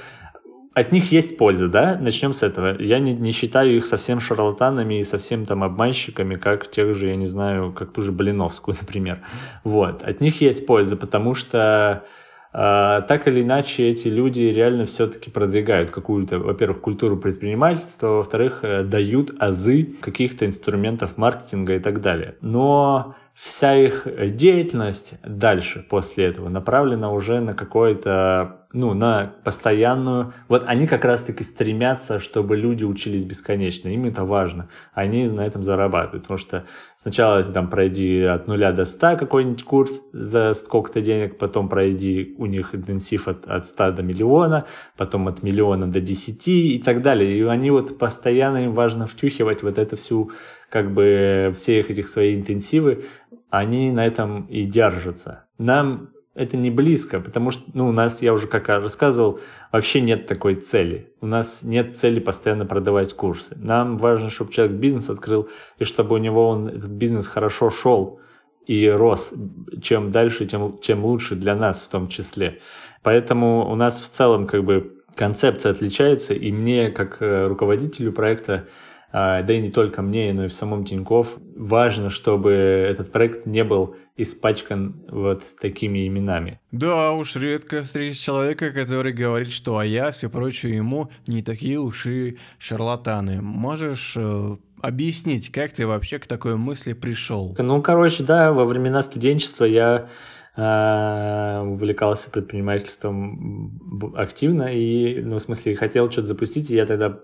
от 0.73 0.91
них 0.91 1.11
есть 1.11 1.37
польза, 1.37 1.67
да? 1.67 1.97
Начнем 1.99 2.33
с 2.33 2.43
этого. 2.43 2.81
Я 2.81 2.99
не, 2.99 3.13
не 3.13 3.31
считаю 3.31 3.75
их 3.75 3.85
совсем 3.85 4.19
шарлатанами 4.19 4.99
и 4.99 5.03
совсем 5.03 5.45
там 5.45 5.63
обманщиками, 5.63 6.35
как 6.35 6.69
тех 6.69 6.95
же, 6.95 7.07
я 7.07 7.15
не 7.15 7.25
знаю, 7.25 7.73
как 7.73 7.91
ту 7.91 8.01
же 8.01 8.11
Блиновскую, 8.11 8.75
например. 8.81 9.19
Вот. 9.63 10.03
От 10.03 10.21
них 10.21 10.41
есть 10.41 10.65
польза, 10.65 10.95
потому 10.95 11.33
что 11.33 12.05
а, 12.53 13.01
так 13.01 13.27
или 13.27 13.41
иначе 13.41 13.87
эти 13.87 14.09
люди 14.09 14.41
реально 14.41 14.85
все-таки 14.85 15.29
продвигают 15.29 15.91
какую-то, 15.91 16.39
во-первых, 16.39 16.81
культуру 16.81 17.17
предпринимательства, 17.17 18.07
во-вторых, 18.07 18.59
э, 18.63 18.83
дают 18.83 19.31
азы 19.39 19.95
каких-то 20.01 20.45
инструментов 20.45 21.17
маркетинга 21.17 21.75
и 21.75 21.79
так 21.79 22.01
далее. 22.01 22.35
Но 22.41 23.15
вся 23.33 23.75
их 23.75 24.07
деятельность 24.35 25.15
дальше 25.23 25.85
после 25.89 26.25
этого 26.25 26.49
направлена 26.49 27.11
уже 27.11 27.39
на 27.39 27.53
какое-то 27.53 28.61
ну, 28.73 28.93
на 28.93 29.33
постоянную... 29.43 30.33
Вот 30.47 30.63
они 30.65 30.87
как 30.87 31.03
раз-таки 31.03 31.43
стремятся, 31.43 32.19
чтобы 32.19 32.55
люди 32.55 32.83
учились 32.83 33.25
бесконечно. 33.25 33.89
Им 33.89 34.05
это 34.05 34.23
важно. 34.23 34.69
Они 34.93 35.27
на 35.27 35.45
этом 35.45 35.63
зарабатывают. 35.63 36.23
Потому 36.23 36.37
что 36.37 36.65
сначала 36.95 37.43
ты 37.43 37.51
там 37.51 37.69
пройди 37.69 38.21
от 38.21 38.47
нуля 38.47 38.71
до 38.71 38.85
100 38.85 39.17
какой-нибудь 39.17 39.63
курс 39.63 40.01
за 40.13 40.53
сколько-то 40.53 41.01
денег, 41.01 41.37
потом 41.37 41.67
пройди 41.67 42.35
у 42.37 42.45
них 42.45 42.73
интенсив 42.73 43.27
от, 43.27 43.45
от 43.45 43.67
100 43.67 43.91
до 43.91 44.03
миллиона, 44.03 44.65
потом 44.97 45.27
от 45.27 45.43
миллиона 45.43 45.91
до 45.91 45.99
10 45.99 46.47
и 46.47 46.81
так 46.83 47.01
далее. 47.01 47.37
И 47.37 47.43
они 47.43 47.71
вот 47.71 47.97
постоянно 47.97 48.65
им 48.65 48.73
важно 48.73 49.05
втюхивать 49.05 49.63
вот 49.63 49.77
эту 49.77 49.97
всю, 49.97 50.31
как 50.71 50.91
бы, 50.93 51.53
все 51.55 51.79
их 51.79 51.91
этих 51.91 52.07
свои 52.07 52.33
интенсивы. 52.33 53.03
Они 53.49 53.91
на 53.91 54.07
этом 54.07 54.45
и 54.45 54.63
держатся. 54.63 55.45
Нам 55.57 56.11
это 56.33 56.55
не 56.55 56.71
близко, 56.71 57.19
потому 57.19 57.51
что 57.51 57.63
ну, 57.73 57.89
у 57.89 57.91
нас, 57.91 58.21
я 58.21 58.31
уже 58.31 58.47
как 58.47 58.69
рассказывал, 58.69 59.41
вообще 59.71 59.99
нет 59.99 60.27
такой 60.27 60.55
цели. 60.55 61.11
У 61.19 61.27
нас 61.27 61.61
нет 61.61 61.97
цели 61.97 62.21
постоянно 62.21 62.65
продавать 62.65 63.13
курсы. 63.13 63.57
Нам 63.59 63.97
важно, 63.97 64.29
чтобы 64.29 64.53
человек 64.53 64.77
бизнес 64.77 65.09
открыл, 65.09 65.49
и 65.77 65.83
чтобы 65.83 66.15
у 66.15 66.19
него 66.19 66.47
он, 66.47 66.69
этот 66.69 66.91
бизнес 66.91 67.27
хорошо 67.27 67.69
шел 67.69 68.21
и 68.65 68.87
рос. 68.87 69.33
Чем 69.81 70.11
дальше, 70.11 70.45
тем, 70.45 70.77
тем 70.77 71.03
лучше 71.03 71.35
для 71.35 71.53
нас 71.53 71.81
в 71.81 71.89
том 71.89 72.07
числе. 72.07 72.59
Поэтому 73.03 73.69
у 73.69 73.75
нас 73.75 73.99
в 73.99 74.07
целом 74.07 74.47
как 74.47 74.63
бы 74.63 75.01
концепция 75.15 75.73
отличается, 75.73 76.33
и 76.33 76.49
мне, 76.53 76.91
как 76.91 77.21
э, 77.21 77.47
руководителю 77.47 78.13
проекта, 78.13 78.67
да 79.11 79.45
и 79.47 79.59
не 79.59 79.71
только 79.71 80.01
мне, 80.01 80.31
но 80.33 80.45
и 80.45 80.47
в 80.47 80.53
самом 80.53 80.85
Тиньков. 80.85 81.37
Важно, 81.55 82.09
чтобы 82.09 82.51
этот 82.51 83.11
проект 83.11 83.45
не 83.45 83.63
был 83.63 83.95
испачкан 84.17 85.03
вот 85.09 85.43
такими 85.59 86.07
именами. 86.07 86.59
Да 86.71 87.11
уж, 87.11 87.35
редко 87.35 87.83
встретишь 87.83 88.19
человека, 88.19 88.71
который 88.71 89.13
говорит, 89.13 89.51
что 89.51 89.77
Аяс 89.77 90.23
и 90.23 90.27
прочее 90.27 90.75
ему 90.75 91.09
не 91.27 91.41
такие 91.41 91.79
уж 91.79 92.05
и 92.05 92.37
шарлатаны. 92.57 93.41
Можешь 93.41 94.13
э, 94.15 94.57
объяснить, 94.81 95.51
как 95.51 95.71
ты 95.73 95.85
вообще 95.87 96.19
к 96.19 96.27
такой 96.27 96.55
мысли 96.55 96.93
пришел? 96.93 97.55
Ну, 97.57 97.81
короче, 97.81 98.23
да, 98.23 98.51
во 98.53 98.65
времена 98.65 99.01
студенчества 99.01 99.65
я 99.65 100.09
э, 100.55 101.61
увлекался 101.65 102.29
предпринимательством 102.29 104.13
активно 104.15 104.73
и, 104.73 105.21
ну, 105.21 105.37
в 105.37 105.41
смысле, 105.41 105.75
хотел 105.75 106.09
что-то 106.11 106.27
запустить, 106.27 106.71
и 106.71 106.75
я 106.75 106.85
тогда 106.85 107.19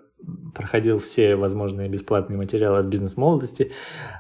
проходил 0.54 0.98
все 0.98 1.36
возможные 1.36 1.88
бесплатные 1.88 2.38
материалы 2.38 2.80
от 2.80 2.88
бизнес-молодости, 2.88 3.72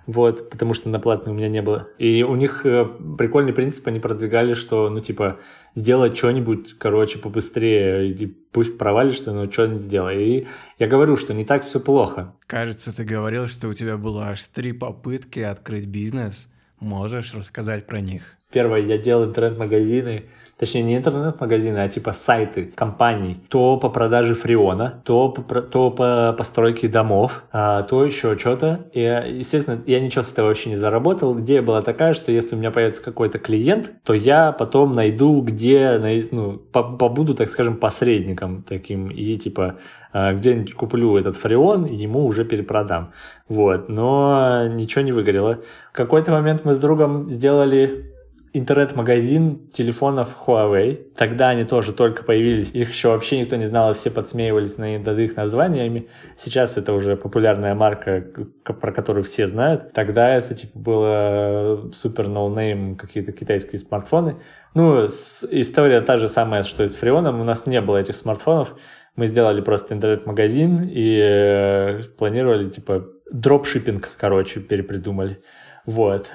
вот, 0.05 0.49
потому 0.49 0.73
что 0.73 0.89
на 0.89 0.99
платные 0.99 1.33
у 1.33 1.37
меня 1.37 1.49
не 1.49 1.61
было. 1.61 1.89
И 1.97 2.23
у 2.23 2.35
них 2.35 2.65
э, 2.65 2.85
прикольный 3.17 3.53
принцип, 3.53 3.87
они 3.87 3.99
продвигали, 3.99 4.53
что, 4.53 4.89
ну, 4.89 4.99
типа, 4.99 5.39
сделать 5.73 6.15
что-нибудь, 6.15 6.77
короче, 6.77 7.19
побыстрее, 7.19 8.11
и 8.11 8.25
пусть 8.27 8.77
провалишься, 8.77 9.33
но 9.33 9.49
что-нибудь 9.49 9.81
сделай. 9.81 10.23
И 10.23 10.47
я 10.77 10.87
говорю, 10.87 11.17
что 11.17 11.33
не 11.33 11.45
так 11.45 11.65
все 11.65 11.79
плохо. 11.79 12.35
Кажется, 12.45 12.95
ты 12.95 13.03
говорил, 13.03 13.47
что 13.47 13.67
у 13.67 13.73
тебя 13.73 13.97
было 13.97 14.27
аж 14.27 14.43
три 14.45 14.73
попытки 14.73 15.39
открыть 15.39 15.85
бизнес. 15.85 16.51
Можешь 16.79 17.33
рассказать 17.33 17.87
про 17.87 18.01
них? 18.01 18.36
Первое, 18.49 18.79
я 18.79 18.97
делал 18.97 19.25
интернет-магазины, 19.25 20.23
точнее 20.57 20.81
не 20.81 20.95
интернет-магазины, 20.95 21.79
а 21.79 21.89
типа 21.89 22.13
сайты 22.13 22.71
компаний, 22.73 23.41
то 23.49 23.75
по 23.75 23.89
продаже 23.89 24.35
фреона, 24.35 25.01
то 25.03 25.27
по, 25.27 25.61
то 25.61 25.91
по 25.91 26.33
постройке 26.37 26.87
домов, 26.87 27.43
а, 27.51 27.83
то 27.83 28.05
еще 28.05 28.37
что-то. 28.37 28.85
И, 28.93 29.01
естественно, 29.01 29.83
я 29.85 29.99
ничего 29.99 30.21
с 30.21 30.31
этого 30.31 30.47
вообще 30.47 30.69
не 30.69 30.77
заработал. 30.77 31.37
Идея 31.41 31.61
была 31.61 31.81
такая, 31.81 32.13
что 32.13 32.31
если 32.31 32.55
у 32.55 32.57
меня 32.57 32.71
появится 32.71 33.03
какой-то 33.03 33.37
клиент, 33.37 33.91
то 34.05 34.13
я 34.13 34.53
потом 34.53 34.93
найду, 34.93 35.41
где, 35.41 35.99
ну, 36.31 36.57
побуду, 36.57 37.35
так 37.35 37.49
скажем, 37.49 37.75
посредником 37.75 38.63
таким, 38.63 39.09
и 39.09 39.35
типа 39.35 39.75
а, 40.13 40.33
где-нибудь 40.33 40.73
куплю 40.73 41.17
этот 41.17 41.35
фреон, 41.35 41.83
и 41.83 41.95
ему 41.97 42.25
уже 42.25 42.45
перепродам. 42.45 43.11
Вот, 43.49 43.89
но 43.89 44.67
ничего 44.69 45.01
не 45.01 45.11
выгорело. 45.11 45.59
В 45.91 45.95
какой-то 45.97 46.31
момент 46.31 46.63
мы 46.63 46.73
с 46.73 46.79
другом 46.79 47.29
сделали 47.29 48.13
интернет-магазин 48.57 49.69
телефонов 49.69 50.35
Huawei. 50.45 51.11
Тогда 51.15 51.49
они 51.49 51.63
тоже 51.63 51.93
только 51.93 52.23
появились. 52.23 52.71
Их 52.73 52.89
еще 52.89 53.09
вообще 53.09 53.39
никто 53.39 53.55
не 53.55 53.65
знал, 53.65 53.93
все 53.93 54.09
подсмеивались 54.09 54.77
над 54.77 55.07
их 55.19 55.35
названиями. 55.35 56.07
Сейчас 56.35 56.77
это 56.77 56.93
уже 56.93 57.15
популярная 57.15 57.75
марка, 57.75 58.25
про 58.63 58.91
которую 58.91 59.23
все 59.23 59.47
знают. 59.47 59.93
Тогда 59.93 60.29
это 60.35 60.55
типа 60.55 60.77
было 60.77 61.91
супер 61.93 62.27
no-name 62.27 62.95
какие-то 62.95 63.31
китайские 63.31 63.79
смартфоны. 63.79 64.37
Ну, 64.73 65.05
история 65.05 66.01
та 66.01 66.17
же 66.17 66.27
самая, 66.27 66.63
что 66.63 66.83
и 66.83 66.87
с 66.87 66.95
Фреоном. 66.95 67.41
У 67.41 67.43
нас 67.43 67.65
не 67.65 67.81
было 67.81 67.97
этих 67.97 68.15
смартфонов. 68.15 68.75
Мы 69.15 69.25
сделали 69.25 69.61
просто 69.61 69.95
интернет-магазин 69.95 70.87
и 70.91 71.19
э, 71.19 72.03
планировали, 72.17 72.69
типа, 72.69 73.07
дропшиппинг, 73.31 74.11
короче, 74.17 74.59
перепридумали. 74.59 75.41
Вот. 75.87 76.31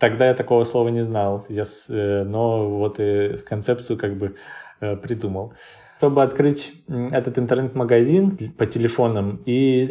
Тогда 0.00 0.26
я 0.26 0.34
такого 0.34 0.64
слова 0.64 0.88
не 0.88 1.02
знал, 1.02 1.44
я, 1.48 1.62
э, 1.90 2.24
но 2.24 2.68
вот 2.68 2.98
и 2.98 3.34
концепцию 3.48 3.98
как 3.98 4.16
бы 4.16 4.34
э, 4.80 4.96
придумал. 4.96 5.52
Чтобы 5.98 6.22
открыть 6.22 6.72
этот 6.88 7.38
интернет-магазин 7.38 8.38
по 8.56 8.64
телефонам 8.64 9.42
и 9.44 9.90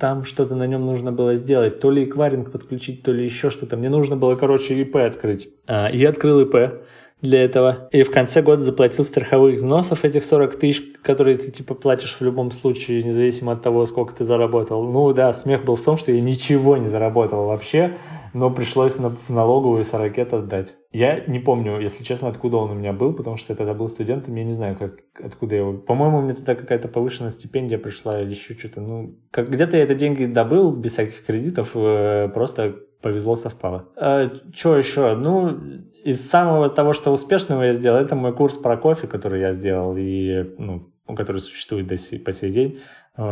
там 0.00 0.24
что-то 0.24 0.56
на 0.56 0.66
нем 0.66 0.84
нужно 0.86 1.12
было 1.12 1.34
сделать, 1.34 1.78
то 1.78 1.90
ли 1.90 2.04
эквайринг 2.04 2.50
подключить, 2.50 3.02
то 3.02 3.12
ли 3.12 3.24
еще 3.24 3.50
что-то. 3.50 3.76
Мне 3.76 3.90
нужно 3.90 4.16
было, 4.16 4.34
короче, 4.34 4.74
ИП 4.80 4.96
открыть. 4.96 5.50
А, 5.66 5.90
я 5.92 6.08
открыл 6.08 6.40
ИП, 6.40 6.82
для 7.22 7.44
этого. 7.44 7.88
И 7.92 8.02
в 8.02 8.10
конце 8.10 8.42
года 8.42 8.62
заплатил 8.62 9.04
страховых 9.04 9.56
взносов 9.56 10.04
этих 10.04 10.24
40 10.24 10.56
тысяч, 10.56 10.82
которые 11.02 11.38
ты 11.38 11.50
типа 11.50 11.74
платишь 11.74 12.16
в 12.18 12.20
любом 12.22 12.50
случае, 12.50 13.02
независимо 13.02 13.52
от 13.52 13.62
того, 13.62 13.86
сколько 13.86 14.14
ты 14.14 14.24
заработал. 14.24 14.84
Ну 14.84 15.12
да, 15.12 15.32
смех 15.32 15.64
был 15.64 15.76
в 15.76 15.82
том, 15.82 15.96
что 15.96 16.12
я 16.12 16.20
ничего 16.20 16.76
не 16.76 16.86
заработал 16.86 17.46
вообще, 17.46 17.98
но 18.32 18.50
пришлось 18.50 18.98
на, 18.98 19.10
в 19.10 19.28
налоговую 19.28 19.84
40 19.84 20.18
отдать. 20.32 20.74
Я 20.92 21.24
не 21.26 21.38
помню, 21.38 21.78
если 21.80 22.02
честно, 22.02 22.28
откуда 22.28 22.56
он 22.56 22.70
у 22.70 22.74
меня 22.74 22.92
был, 22.92 23.12
потому 23.14 23.36
что 23.36 23.52
я 23.52 23.56
тогда 23.56 23.74
был 23.74 23.88
студентом, 23.88 24.34
я 24.34 24.44
не 24.44 24.52
знаю, 24.52 24.76
как, 24.76 24.98
откуда 25.22 25.54
его. 25.54 25.72
По-моему, 25.74 26.20
мне 26.20 26.34
тогда 26.34 26.54
какая-то 26.54 26.88
повышенная 26.88 27.30
стипендия 27.30 27.78
пришла 27.78 28.20
или 28.20 28.30
еще 28.30 28.54
что-то. 28.54 28.80
Ну, 28.80 29.14
как, 29.30 29.50
где-то 29.50 29.76
я 29.76 29.84
это 29.84 29.94
деньги 29.94 30.24
добыл 30.24 30.72
без 30.72 30.92
всяких 30.92 31.24
кредитов, 31.24 31.70
э, 31.74 32.28
просто 32.34 32.74
повезло, 33.02 33.36
совпало. 33.36 33.88
А, 33.96 34.30
что 34.52 34.76
еще? 34.76 35.14
Ну, 35.14 35.58
из 36.04 36.28
самого 36.28 36.68
того, 36.68 36.92
что 36.92 37.12
успешного 37.12 37.62
я 37.62 37.72
сделал, 37.72 37.98
это 37.98 38.14
мой 38.14 38.32
курс 38.32 38.56
про 38.56 38.76
кофе, 38.76 39.06
который 39.06 39.40
я 39.40 39.52
сделал, 39.52 39.96
и, 39.96 40.54
ну, 40.58 40.90
который 41.16 41.40
существует 41.40 41.86
до 41.86 41.96
сей, 41.96 42.18
по 42.18 42.32
сей 42.32 42.50
день 42.50 42.80
э, 43.16 43.22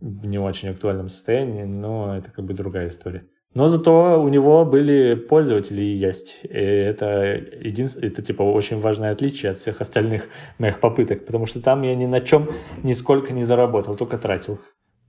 в 0.00 0.26
не 0.26 0.38
очень 0.38 0.70
актуальном 0.70 1.08
состоянии, 1.08 1.64
но 1.64 2.16
это 2.16 2.30
как 2.30 2.44
бы 2.44 2.54
другая 2.54 2.88
история. 2.88 3.24
Но 3.52 3.66
зато 3.66 4.22
у 4.22 4.28
него 4.28 4.64
были 4.64 5.14
пользователи 5.14 5.82
и 5.82 5.96
есть. 5.96 6.38
И 6.44 6.48
это, 6.48 7.34
единственное, 7.60 8.08
это 8.08 8.22
типа 8.22 8.42
очень 8.42 8.78
важное 8.78 9.10
отличие 9.10 9.50
от 9.50 9.58
всех 9.58 9.80
остальных 9.80 10.28
моих 10.58 10.78
попыток, 10.78 11.26
потому 11.26 11.46
что 11.46 11.60
там 11.60 11.82
я 11.82 11.96
ни 11.96 12.06
на 12.06 12.20
чем 12.20 12.48
нисколько 12.84 13.32
не 13.32 13.42
заработал, 13.42 13.96
только 13.96 14.18
тратил. 14.18 14.60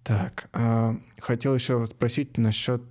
Так, 0.03 0.49
э, 0.53 0.95
хотел 1.19 1.53
еще 1.53 1.85
спросить 1.85 2.37
насчет 2.37 2.81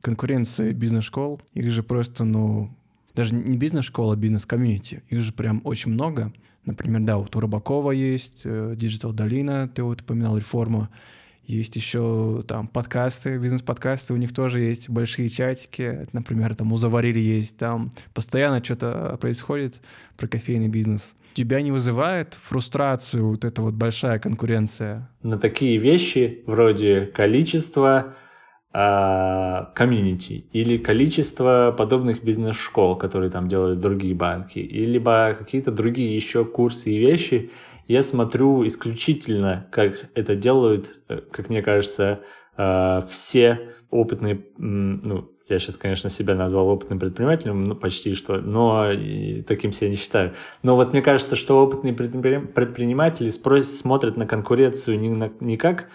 конкуренции 0.00 0.72
бизнес-школ. 0.72 1.40
Их 1.54 1.70
же 1.70 1.82
просто, 1.82 2.24
ну, 2.24 2.70
даже 3.14 3.34
не 3.34 3.56
бизнес-школа, 3.56 4.14
а 4.14 4.16
бизнес-комьюнити. 4.16 5.02
Их 5.08 5.20
же 5.20 5.32
прям 5.32 5.60
очень 5.64 5.92
много. 5.92 6.32
Например, 6.64 7.00
да, 7.00 7.18
вот 7.18 7.34
у 7.34 7.40
Рыбакова 7.40 7.90
есть 7.90 8.42
э, 8.44 8.74
Digital 8.78 9.12
Долина, 9.12 9.68
ты 9.68 9.82
вот 9.82 10.02
упоминал 10.02 10.36
реформу. 10.36 10.88
Есть 11.44 11.76
еще 11.76 12.44
там 12.46 12.68
подкасты, 12.68 13.38
бизнес-подкасты, 13.38 14.14
у 14.14 14.16
них 14.16 14.32
тоже 14.32 14.60
есть 14.60 14.88
большие 14.88 15.28
чатики. 15.28 16.06
Например, 16.12 16.54
там 16.54 16.72
у 16.72 16.76
Заварили 16.76 17.20
есть, 17.20 17.56
там 17.56 17.92
постоянно 18.14 18.62
что-то 18.62 19.18
происходит 19.20 19.80
про 20.16 20.28
кофейный 20.28 20.68
бизнес 20.68 21.14
тебя 21.34 21.62
не 21.62 21.72
вызывает 21.72 22.34
фрустрацию 22.34 23.28
вот 23.28 23.44
эта 23.44 23.62
вот 23.62 23.74
большая 23.74 24.18
конкуренция? 24.18 25.08
На 25.22 25.38
такие 25.38 25.78
вещи 25.78 26.42
вроде 26.46 27.06
количества 27.06 28.14
а, 28.72 29.70
комьюнити 29.74 30.46
или 30.52 30.78
количество 30.78 31.74
подобных 31.76 32.22
бизнес-школ, 32.24 32.96
которые 32.96 33.30
там 33.30 33.48
делают 33.48 33.80
другие 33.80 34.14
банки, 34.14 34.58
или 34.58 34.98
какие-то 35.34 35.70
другие 35.70 36.14
еще 36.14 36.44
курсы 36.44 36.90
и 36.90 36.98
вещи, 36.98 37.50
я 37.88 38.02
смотрю 38.02 38.66
исключительно, 38.66 39.66
как 39.70 40.10
это 40.14 40.34
делают, 40.36 40.94
э, 41.08 41.18
как 41.30 41.48
мне 41.48 41.62
кажется, 41.62 42.20
а, 42.56 43.00
все 43.08 43.74
опытные, 43.90 44.44
ну, 44.58 45.30
я 45.48 45.58
сейчас, 45.58 45.76
конечно, 45.76 46.08
себя 46.08 46.34
назвал 46.34 46.68
опытным 46.68 46.98
предпринимателем, 46.98 47.64
ну, 47.64 47.74
почти 47.74 48.14
что, 48.14 48.40
но 48.40 48.88
таким 49.46 49.72
себя 49.72 49.90
не 49.90 49.96
считаю. 49.96 50.34
Но 50.62 50.76
вот 50.76 50.92
мне 50.92 51.02
кажется, 51.02 51.36
что 51.36 51.62
опытные 51.62 51.92
предприниматели 51.94 53.28
смотрят 53.28 54.16
на 54.16 54.26
конкуренцию 54.26 54.98
не, 54.98 55.10
на, 55.10 55.30
не 55.40 55.56
как 55.56 55.88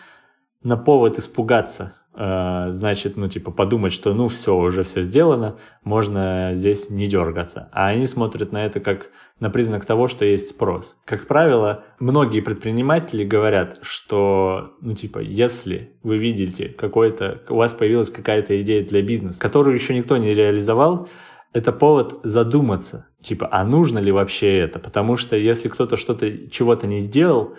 на 0.63 0.77
повод 0.77 1.17
испугаться, 1.17 1.93
э, 2.06 2.06
значит, 2.17 3.15
ну, 3.15 3.27
типа, 3.27 3.51
подумать, 3.51 3.93
что, 3.93 4.13
ну, 4.13 4.27
все, 4.27 4.55
уже 4.55 4.83
все 4.83 5.01
сделано, 5.03 5.57
можно 5.83 6.51
здесь 6.53 6.89
не 6.89 7.07
дергаться. 7.07 7.69
А 7.71 7.87
они 7.87 8.07
смотрят 8.07 8.51
на 8.51 8.65
это 8.65 8.79
как 8.79 9.11
на 9.39 9.51
признак 9.51 9.85
того, 9.85 10.07
что 10.07 10.25
есть 10.25 10.49
спрос. 10.49 10.97
Как 11.05 11.27
правило, 11.27 11.83
многие 11.99 12.41
предприниматели 12.41 13.23
говорят, 13.23 13.79
что, 13.83 14.73
ну, 14.81 14.95
типа, 14.95 15.19
если 15.19 15.95
вы 16.01 16.17
видите 16.17 16.69
какой-то, 16.69 17.43
у 17.49 17.55
вас 17.55 17.73
появилась 17.73 18.09
какая-то 18.09 18.59
идея 18.61 18.83
для 18.83 19.03
бизнеса, 19.03 19.39
которую 19.39 19.75
еще 19.75 19.93
никто 19.95 20.17
не 20.17 20.33
реализовал, 20.33 21.07
это 21.53 21.71
повод 21.71 22.19
задуматься, 22.23 23.07
типа, 23.19 23.47
а 23.51 23.63
нужно 23.63 23.99
ли 23.99 24.11
вообще 24.11 24.57
это? 24.57 24.79
Потому 24.79 25.17
что 25.17 25.35
если 25.35 25.69
кто-то 25.69 25.97
что-то, 25.97 26.49
чего-то 26.49 26.87
не 26.87 26.99
сделал, 26.99 27.55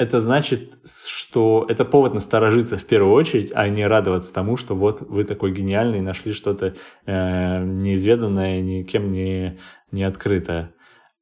это 0.00 0.18
значит, 0.22 0.78
что 0.86 1.66
это 1.68 1.84
повод 1.84 2.14
насторожиться 2.14 2.78
в 2.78 2.84
первую 2.84 3.12
очередь, 3.12 3.52
а 3.54 3.68
не 3.68 3.86
радоваться 3.86 4.32
тому, 4.32 4.56
что 4.56 4.74
вот 4.74 5.02
вы 5.02 5.24
такой 5.24 5.52
гениальный, 5.52 6.00
нашли 6.00 6.32
что-то 6.32 6.74
э, 7.04 7.62
неизведанное, 7.62 8.62
никем 8.62 9.12
не, 9.12 9.58
не 9.92 10.04
открытое. 10.04 10.72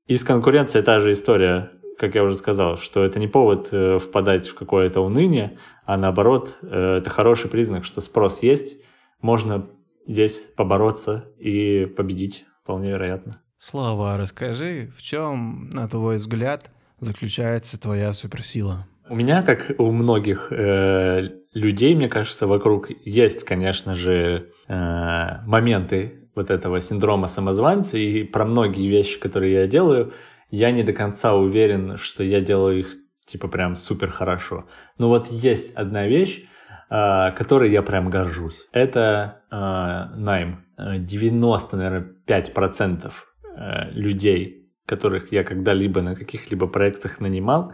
И 0.06 0.14
с 0.14 0.22
конкуренцией 0.22 0.84
та 0.84 1.00
же 1.00 1.10
история, 1.10 1.72
как 1.98 2.14
я 2.14 2.22
уже 2.22 2.36
сказал, 2.36 2.76
что 2.76 3.02
это 3.02 3.18
не 3.18 3.26
повод 3.26 3.70
э, 3.72 3.98
впадать 3.98 4.46
в 4.46 4.54
какое-то 4.54 5.00
уныние, 5.00 5.58
а 5.84 5.96
наоборот, 5.96 6.60
э, 6.62 6.98
это 6.98 7.10
хороший 7.10 7.50
признак, 7.50 7.84
что 7.84 8.00
спрос 8.00 8.44
есть, 8.44 8.76
можно 9.20 9.68
здесь 10.06 10.52
побороться 10.56 11.24
и 11.40 11.84
победить, 11.96 12.44
вполне 12.62 12.90
вероятно. 12.90 13.42
Слава, 13.58 14.16
расскажи, 14.16 14.92
в 14.96 15.02
чем, 15.02 15.68
на 15.70 15.88
твой 15.88 16.18
взгляд, 16.18 16.70
заключается 17.00 17.80
твоя 17.80 18.12
суперсила? 18.12 18.86
У 19.08 19.14
меня, 19.14 19.42
как 19.42 19.72
у 19.78 19.90
многих 19.90 20.52
э, 20.52 21.28
людей, 21.54 21.94
мне 21.94 22.08
кажется, 22.08 22.46
вокруг 22.46 22.88
есть, 23.04 23.44
конечно 23.44 23.94
же, 23.94 24.50
э, 24.68 25.40
моменты 25.46 26.28
вот 26.34 26.50
этого 26.50 26.80
синдрома 26.80 27.26
самозванца, 27.26 27.98
и 27.98 28.22
про 28.24 28.44
многие 28.44 28.86
вещи, 28.88 29.18
которые 29.18 29.54
я 29.54 29.66
делаю, 29.66 30.12
я 30.50 30.70
не 30.70 30.82
до 30.82 30.92
конца 30.92 31.34
уверен, 31.34 31.96
что 31.96 32.22
я 32.22 32.40
делаю 32.40 32.80
их 32.80 32.94
типа 33.28 33.48
прям 33.48 33.76
супер 33.76 34.10
хорошо. 34.10 34.66
Но 34.96 35.08
вот 35.08 35.28
есть 35.28 35.74
одна 35.74 36.06
вещь, 36.06 36.44
э, 36.90 37.32
которой 37.32 37.70
я 37.70 37.82
прям 37.82 38.10
горжусь. 38.10 38.66
Это 38.72 39.42
э, 39.50 40.16
найм. 40.16 40.64
90, 40.78 41.76
наверное, 41.76 42.14
5% 42.26 43.12
э, 43.56 43.90
людей, 43.90 44.67
которых 44.88 45.30
я 45.32 45.44
когда-либо 45.44 46.02
на 46.02 46.16
каких-либо 46.16 46.66
проектах 46.66 47.20
нанимал, 47.20 47.72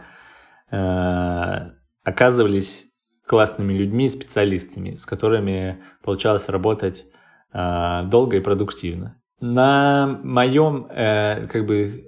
э, 0.71 1.71
оказывались 2.03 2.87
классными 3.25 3.73
людьми, 3.73 4.07
специалистами, 4.07 4.95
с 4.95 5.05
которыми 5.05 5.81
получалось 6.03 6.47
работать 6.49 7.05
а, 7.51 8.03
долго 8.03 8.37
и 8.37 8.41
продуктивно. 8.41 9.15
На 9.39 10.19
моем, 10.23 10.87
э, 10.89 11.47
как 11.47 11.65
бы, 11.65 12.05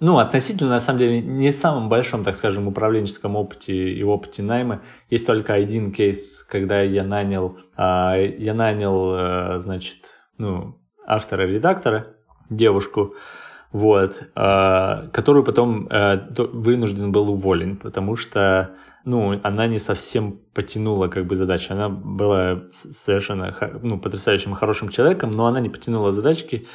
ну, 0.00 0.18
относительно, 0.18 0.70
на 0.70 0.80
самом 0.80 0.98
деле, 0.98 1.20
не 1.20 1.52
самом 1.52 1.88
большом, 1.88 2.22
так 2.22 2.36
скажем, 2.36 2.68
управленческом 2.68 3.36
опыте 3.36 3.74
и 3.74 4.02
опыте 4.02 4.42
найма, 4.42 4.82
есть 5.08 5.26
только 5.26 5.54
один 5.54 5.92
кейс, 5.92 6.42
когда 6.42 6.82
я 6.82 7.04
нанял, 7.04 7.58
э, 7.76 8.34
я 8.38 8.54
нанял, 8.54 9.14
э, 9.14 9.58
значит, 9.58 10.20
ну, 10.36 10.80
автора-редактора, 11.06 12.16
девушку, 12.50 13.14
вот, 13.72 14.22
э, 14.34 15.08
которую 15.12 15.44
потом 15.44 15.88
э, 15.88 16.26
вынужден 16.36 17.12
был 17.12 17.30
уволен, 17.30 17.76
потому 17.76 18.16
что 18.16 18.74
ну, 19.04 19.40
она 19.42 19.66
не 19.66 19.78
совсем 19.78 20.38
потянула 20.54 21.08
как 21.08 21.26
бы 21.26 21.34
задачи. 21.34 21.72
Она 21.72 21.88
была 21.88 22.64
совершенно 22.72 23.54
ну, 23.82 23.98
потрясающим 23.98 24.54
хорошим 24.54 24.88
человеком, 24.90 25.30
но 25.30 25.46
она 25.46 25.60
не 25.60 25.70
потянула 25.70 26.12
задачки, 26.12 26.66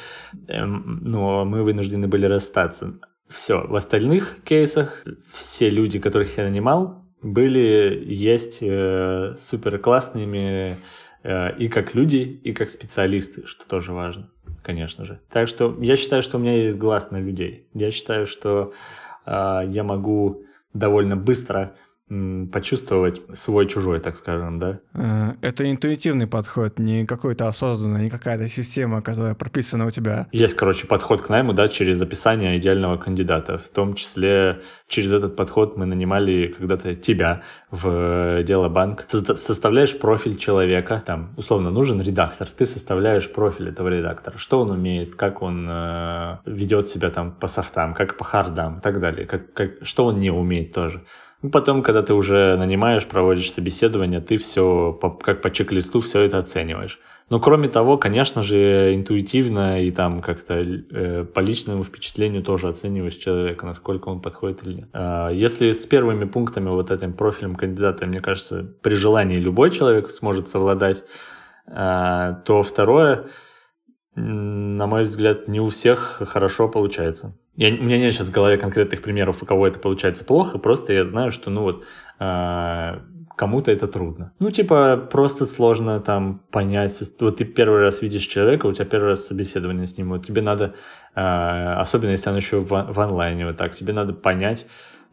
эм, 0.48 1.00
но 1.04 1.46
мы 1.46 1.64
вынуждены 1.64 2.08
были 2.08 2.26
расстаться. 2.26 2.96
Все. 3.28 3.66
В 3.68 3.76
остальных 3.76 4.38
кейсах 4.44 5.04
все 5.34 5.70
люди, 5.70 6.00
которых 6.00 6.38
я 6.38 6.44
нанимал, 6.44 7.04
были, 7.22 8.04
есть 8.06 8.60
э, 8.62 9.36
супер 9.38 9.80
классными 9.80 10.78
э, 11.24 11.58
и 11.58 11.68
как 11.70 11.96
люди, 11.96 12.42
и 12.44 12.54
как 12.54 12.70
специалисты, 12.70 13.46
что 13.48 13.68
тоже 13.68 13.94
важно. 13.94 14.30
Конечно 14.64 15.06
же. 15.06 15.20
Так 15.30 15.48
что 15.48 15.78
я 15.82 15.96
считаю, 15.96 16.22
что 16.22 16.38
у 16.38 16.40
меня 16.40 16.56
есть 16.56 16.78
глаз 16.78 17.12
на 17.12 17.18
людей. 17.18 17.68
Я 17.74 17.92
считаю, 17.92 18.26
что 18.26 18.74
э, 19.26 19.62
я 19.68 19.84
могу 19.84 20.44
довольно 20.74 21.16
быстро 21.16 21.76
почувствовать 22.52 23.22
свой-чужой, 23.34 24.00
так 24.00 24.16
скажем, 24.16 24.60
да? 24.60 24.80
Э, 24.94 25.34
это 25.42 25.70
интуитивный 25.70 26.28
подход, 26.28 26.78
не 26.78 27.06
какой-то 27.06 27.48
осознанный, 27.48 28.04
не 28.04 28.10
какая-то 28.10 28.50
система, 28.50 29.02
которая 29.02 29.34
прописана 29.36 29.86
у 29.86 29.90
тебя. 29.90 30.28
Есть, 30.32 30.56
короче, 30.56 30.86
подход 30.86 31.22
к 31.22 31.30
найму, 31.30 31.54
да, 31.54 31.68
через 31.68 32.02
описание 32.02 32.58
идеального 32.58 32.98
кандидата. 32.98 33.58
В 33.58 33.68
том 33.70 33.96
числе 33.96 34.62
через 34.88 35.14
этот 35.14 35.36
подход 35.36 35.78
мы 35.78 35.86
нанимали 35.86 36.54
когда-то 36.58 36.96
тебя 36.96 37.42
в 37.72 38.44
дело 38.44 38.70
банк. 38.70 39.06
Составляешь 39.08 39.98
профиль 39.98 40.38
человека, 40.38 41.02
там, 41.06 41.34
условно, 41.38 41.72
нужен 41.72 42.02
редактор. 42.02 42.48
Ты 42.48 42.66
составляешь 42.66 43.32
профиль 43.32 43.70
этого 43.70 43.88
редактора. 43.88 44.38
Что 44.38 44.60
он 44.62 44.72
умеет, 44.72 45.16
как 45.16 45.42
он 45.42 45.68
э, 45.70 46.38
ведет 46.46 46.88
себя 46.88 47.10
там 47.10 47.32
по 47.32 47.48
софтам, 47.48 47.94
как 47.94 48.18
по 48.18 48.24
хардам 48.24 48.76
и 48.76 48.82
так 48.82 49.00
далее. 49.00 49.26
Как, 49.26 49.54
как, 49.54 49.72
что 49.82 50.06
он 50.06 50.18
не 50.18 50.30
умеет 50.30 50.74
тоже. 50.74 51.02
Ну, 51.44 51.50
потом, 51.50 51.84
когда 51.84 52.02
ты 52.02 52.14
уже 52.14 52.56
нанимаешь, 52.56 53.06
проводишь 53.06 53.52
собеседование, 53.52 54.22
ты 54.22 54.38
все, 54.38 54.98
как 55.22 55.42
по 55.42 55.52
чек-листу, 55.52 56.00
все 56.00 56.22
это 56.22 56.38
оцениваешь. 56.38 57.02
Но 57.30 57.42
кроме 57.42 57.68
того, 57.68 57.98
конечно 57.98 58.42
же, 58.42 58.96
интуитивно 58.96 59.84
и 59.84 59.92
там 59.92 60.22
как-то 60.22 60.54
э, 60.54 61.26
по 61.26 61.42
личному 61.42 61.84
впечатлению 61.84 62.44
тоже 62.44 62.70
оцениваешь 62.70 63.16
человека, 63.16 63.66
насколько 63.66 64.08
он 64.08 64.22
подходит 64.22 64.66
или 64.66 64.74
нет. 64.76 64.90
А, 64.94 65.30
если 65.32 65.74
с 65.74 65.86
первыми 65.86 66.24
пунктами, 66.24 66.70
вот 66.70 66.92
этим 66.92 67.12
профилем 67.12 67.56
кандидата, 67.56 68.06
мне 68.06 68.22
кажется, 68.22 68.64
при 68.82 68.96
желании 68.96 69.38
любой 69.38 69.72
человек 69.72 70.12
сможет 70.12 70.48
совладать, 70.48 71.04
а, 71.68 72.42
то 72.46 72.64
второе, 72.64 73.26
на 74.16 74.88
мой 74.88 75.04
взгляд, 75.04 75.50
не 75.50 75.60
у 75.60 75.68
всех 75.68 76.22
хорошо 76.26 76.70
получается. 76.70 77.36
Я, 77.56 77.70
у 77.70 77.84
меня 77.84 78.00
нет 78.00 78.14
сейчас 78.14 78.28
в 78.28 78.32
голове 78.32 78.58
конкретных 78.58 79.02
примеров, 79.02 79.44
у 79.44 79.46
кого 79.46 79.68
это 79.68 79.80
получается 79.80 80.26
плохо, 80.26 80.58
просто 80.58 80.94
я 80.94 81.06
знаю, 81.06 81.32
что, 81.32 81.52
ну 81.52 81.62
вот, 81.62 81.84
э, 82.20 83.00
кому-то 83.36 83.72
это 83.72 83.88
трудно. 83.88 84.34
Ну, 84.40 84.52
типа, 84.52 84.98
просто 85.12 85.46
сложно 85.46 86.00
там 86.00 86.42
понять. 86.52 87.00
Вот 87.20 87.38
ты 87.38 87.46
первый 87.46 87.82
раз 87.82 88.02
видишь 88.02 88.24
человека, 88.24 88.66
у 88.66 88.74
тебя 88.74 88.86
первый 88.86 89.10
раз 89.10 89.28
собеседование 89.28 89.86
с 89.86 89.98
ним, 89.98 90.10
вот 90.10 90.26
тебе 90.26 90.42
надо, 90.42 90.74
э, 91.16 91.22
особенно 91.22 92.12
если 92.12 92.30
он 92.30 92.38
еще 92.38 92.60
в, 92.60 92.70
в 92.70 93.00
онлайне, 93.00 93.46
вот 93.46 93.58
так, 93.58 93.76
тебе 93.76 93.94
надо 93.94 94.14
понять, 94.14 94.66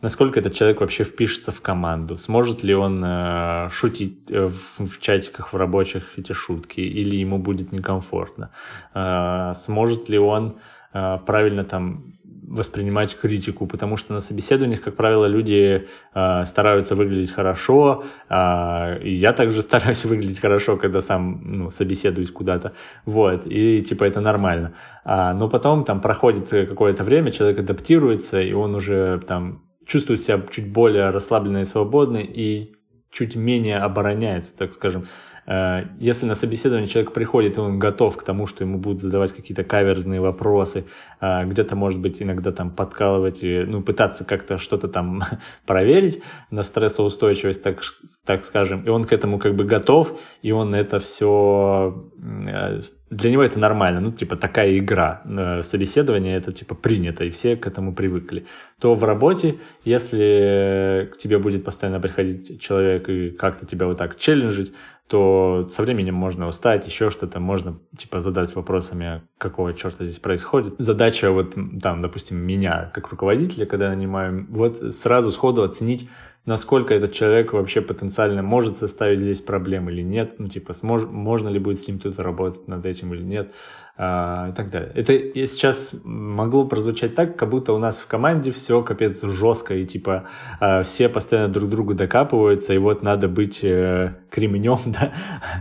насколько 0.02 0.40
этот 0.40 0.54
человек 0.54 0.80
вообще 0.80 1.04
впишется 1.04 1.52
в 1.52 1.60
команду, 1.60 2.18
сможет 2.18 2.62
ли 2.62 2.74
он 2.74 3.02
э, 3.04 3.68
шутить 3.70 4.30
э, 4.30 4.48
в, 4.48 4.86
в 4.86 5.00
чатиках 5.00 5.52
в 5.52 5.56
рабочих 5.56 6.18
эти 6.18 6.32
шутки, 6.32 6.80
или 6.80 7.16
ему 7.16 7.38
будет 7.38 7.72
некомфортно, 7.72 8.50
э, 8.94 9.52
сможет 9.54 10.08
ли 10.08 10.18
он 10.18 10.56
э, 10.92 11.18
правильно 11.26 11.64
там 11.64 12.14
воспринимать 12.50 13.16
критику, 13.16 13.66
потому 13.66 13.96
что 13.96 14.12
на 14.12 14.18
собеседованиях, 14.18 14.82
как 14.82 14.96
правило, 14.96 15.26
люди 15.26 15.86
э, 16.14 16.44
стараются 16.44 16.96
выглядеть 16.96 17.30
хорошо, 17.30 18.04
э, 18.28 19.02
и 19.02 19.14
я 19.14 19.32
также 19.32 19.62
стараюсь 19.70 20.04
выглядеть 20.04 20.40
хорошо, 20.40 20.76
когда 20.76 21.00
сам 21.00 21.40
ну, 21.44 21.70
собеседуюсь 21.70 22.32
куда-то, 22.32 22.72
вот, 23.06 23.46
и 23.46 23.80
типа 23.80 24.04
это 24.04 24.20
нормально. 24.20 24.74
А, 25.04 25.32
но 25.32 25.48
потом 25.48 25.84
там 25.84 26.00
проходит 26.00 26.48
какое-то 26.48 27.04
время, 27.04 27.30
человек 27.30 27.60
адаптируется, 27.60 28.40
и 28.40 28.52
он 28.52 28.74
уже 28.74 29.20
там 29.26 29.62
чувствует 29.86 30.20
себя 30.20 30.42
чуть 30.50 30.72
более 30.72 31.10
расслабленно 31.10 31.58
и 31.58 31.64
свободно, 31.64 32.18
и 32.18 32.72
чуть 33.12 33.36
менее 33.36 33.78
обороняется, 33.78 34.56
так 34.56 34.72
скажем. 34.72 35.06
Э, 35.50 35.86
если 35.98 36.26
на 36.26 36.34
собеседование 36.34 36.86
человек 36.86 37.12
приходит, 37.12 37.56
и 37.56 37.60
он 37.60 37.78
готов 37.78 38.16
к 38.16 38.22
тому, 38.22 38.46
что 38.46 38.62
ему 38.62 38.78
будут 38.78 39.02
задавать 39.02 39.32
какие-то 39.32 39.64
каверзные 39.64 40.20
вопросы, 40.20 40.84
э, 41.20 41.44
где-то, 41.44 41.74
может 41.74 42.00
быть, 42.00 42.22
иногда 42.22 42.52
там 42.52 42.70
подкалывать, 42.70 43.40
ну, 43.42 43.82
пытаться 43.82 44.24
как-то 44.24 44.58
что-то 44.58 44.86
там 44.86 45.24
проверить 45.66 46.22
на 46.50 46.62
стрессоустойчивость, 46.62 47.62
так, 47.62 47.80
так 48.24 48.44
скажем, 48.44 48.84
и 48.84 48.88
он 48.90 49.02
к 49.04 49.12
этому 49.12 49.38
как 49.40 49.56
бы 49.56 49.64
готов, 49.64 50.18
и 50.42 50.52
он 50.52 50.72
это 50.72 51.00
все 51.00 52.08
э, 52.46 52.82
для 53.10 53.30
него 53.32 53.42
это 53.42 53.58
нормально, 53.58 54.00
ну, 54.00 54.12
типа, 54.12 54.36
такая 54.36 54.78
игра. 54.78 55.22
Собеседование 55.64 56.36
это, 56.36 56.52
типа, 56.52 56.76
принято, 56.76 57.24
и 57.24 57.30
все 57.30 57.56
к 57.56 57.66
этому 57.66 57.92
привыкли. 57.92 58.46
То 58.80 58.94
в 58.94 59.02
работе, 59.02 59.56
если 59.84 61.10
к 61.12 61.18
тебе 61.18 61.38
будет 61.38 61.64
постоянно 61.64 61.98
приходить 61.98 62.60
человек 62.60 63.08
и 63.08 63.30
как-то 63.30 63.66
тебя 63.66 63.86
вот 63.86 63.98
так 63.98 64.16
челленджить, 64.16 64.72
то 65.10 65.66
со 65.68 65.82
временем 65.82 66.14
можно 66.14 66.46
устать, 66.46 66.86
еще 66.86 67.10
что-то, 67.10 67.40
можно, 67.40 67.80
типа, 67.96 68.20
задать 68.20 68.54
вопросами, 68.54 69.22
какого 69.38 69.74
черта 69.74 70.04
здесь 70.04 70.20
происходит. 70.20 70.76
Задача 70.78 71.32
вот, 71.32 71.56
там, 71.82 72.00
допустим, 72.00 72.36
меня, 72.36 72.92
как 72.94 73.08
руководителя, 73.08 73.66
когда 73.66 73.88
нанимаем, 73.88 74.46
вот 74.50 74.76
сразу 74.94 75.32
сходу 75.32 75.64
оценить, 75.64 76.08
насколько 76.46 76.94
этот 76.94 77.12
человек 77.12 77.52
вообще 77.52 77.80
потенциально 77.80 78.44
может 78.44 78.76
составить 78.76 79.18
здесь 79.18 79.40
проблем 79.40 79.90
или 79.90 80.02
нет, 80.02 80.36
ну, 80.38 80.46
типа, 80.46 80.72
смож, 80.74 81.02
можно 81.02 81.48
ли 81.48 81.58
будет 81.58 81.80
с 81.80 81.88
ним 81.88 81.98
тут 81.98 82.20
работать 82.20 82.68
над 82.68 82.86
этим 82.86 83.12
или 83.12 83.24
нет, 83.24 83.52
и 84.00 84.52
так 84.52 84.70
далее. 84.70 84.92
Это 84.94 85.12
сейчас 85.46 85.92
могло 86.04 86.64
прозвучать 86.64 87.14
так, 87.14 87.36
как 87.36 87.50
будто 87.50 87.74
у 87.74 87.78
нас 87.78 87.98
в 87.98 88.06
команде 88.06 88.50
все 88.50 88.82
капец 88.82 89.22
жестко, 89.22 89.74
и 89.74 89.84
типа 89.84 90.24
а, 90.58 90.82
все 90.84 91.10
постоянно 91.10 91.52
друг 91.52 91.68
другу 91.68 91.92
докапываются, 91.92 92.72
и 92.72 92.78
вот 92.78 93.02
надо 93.02 93.28
быть 93.28 93.60
э, 93.62 94.14
кременем, 94.30 94.78
да, 94.86 95.12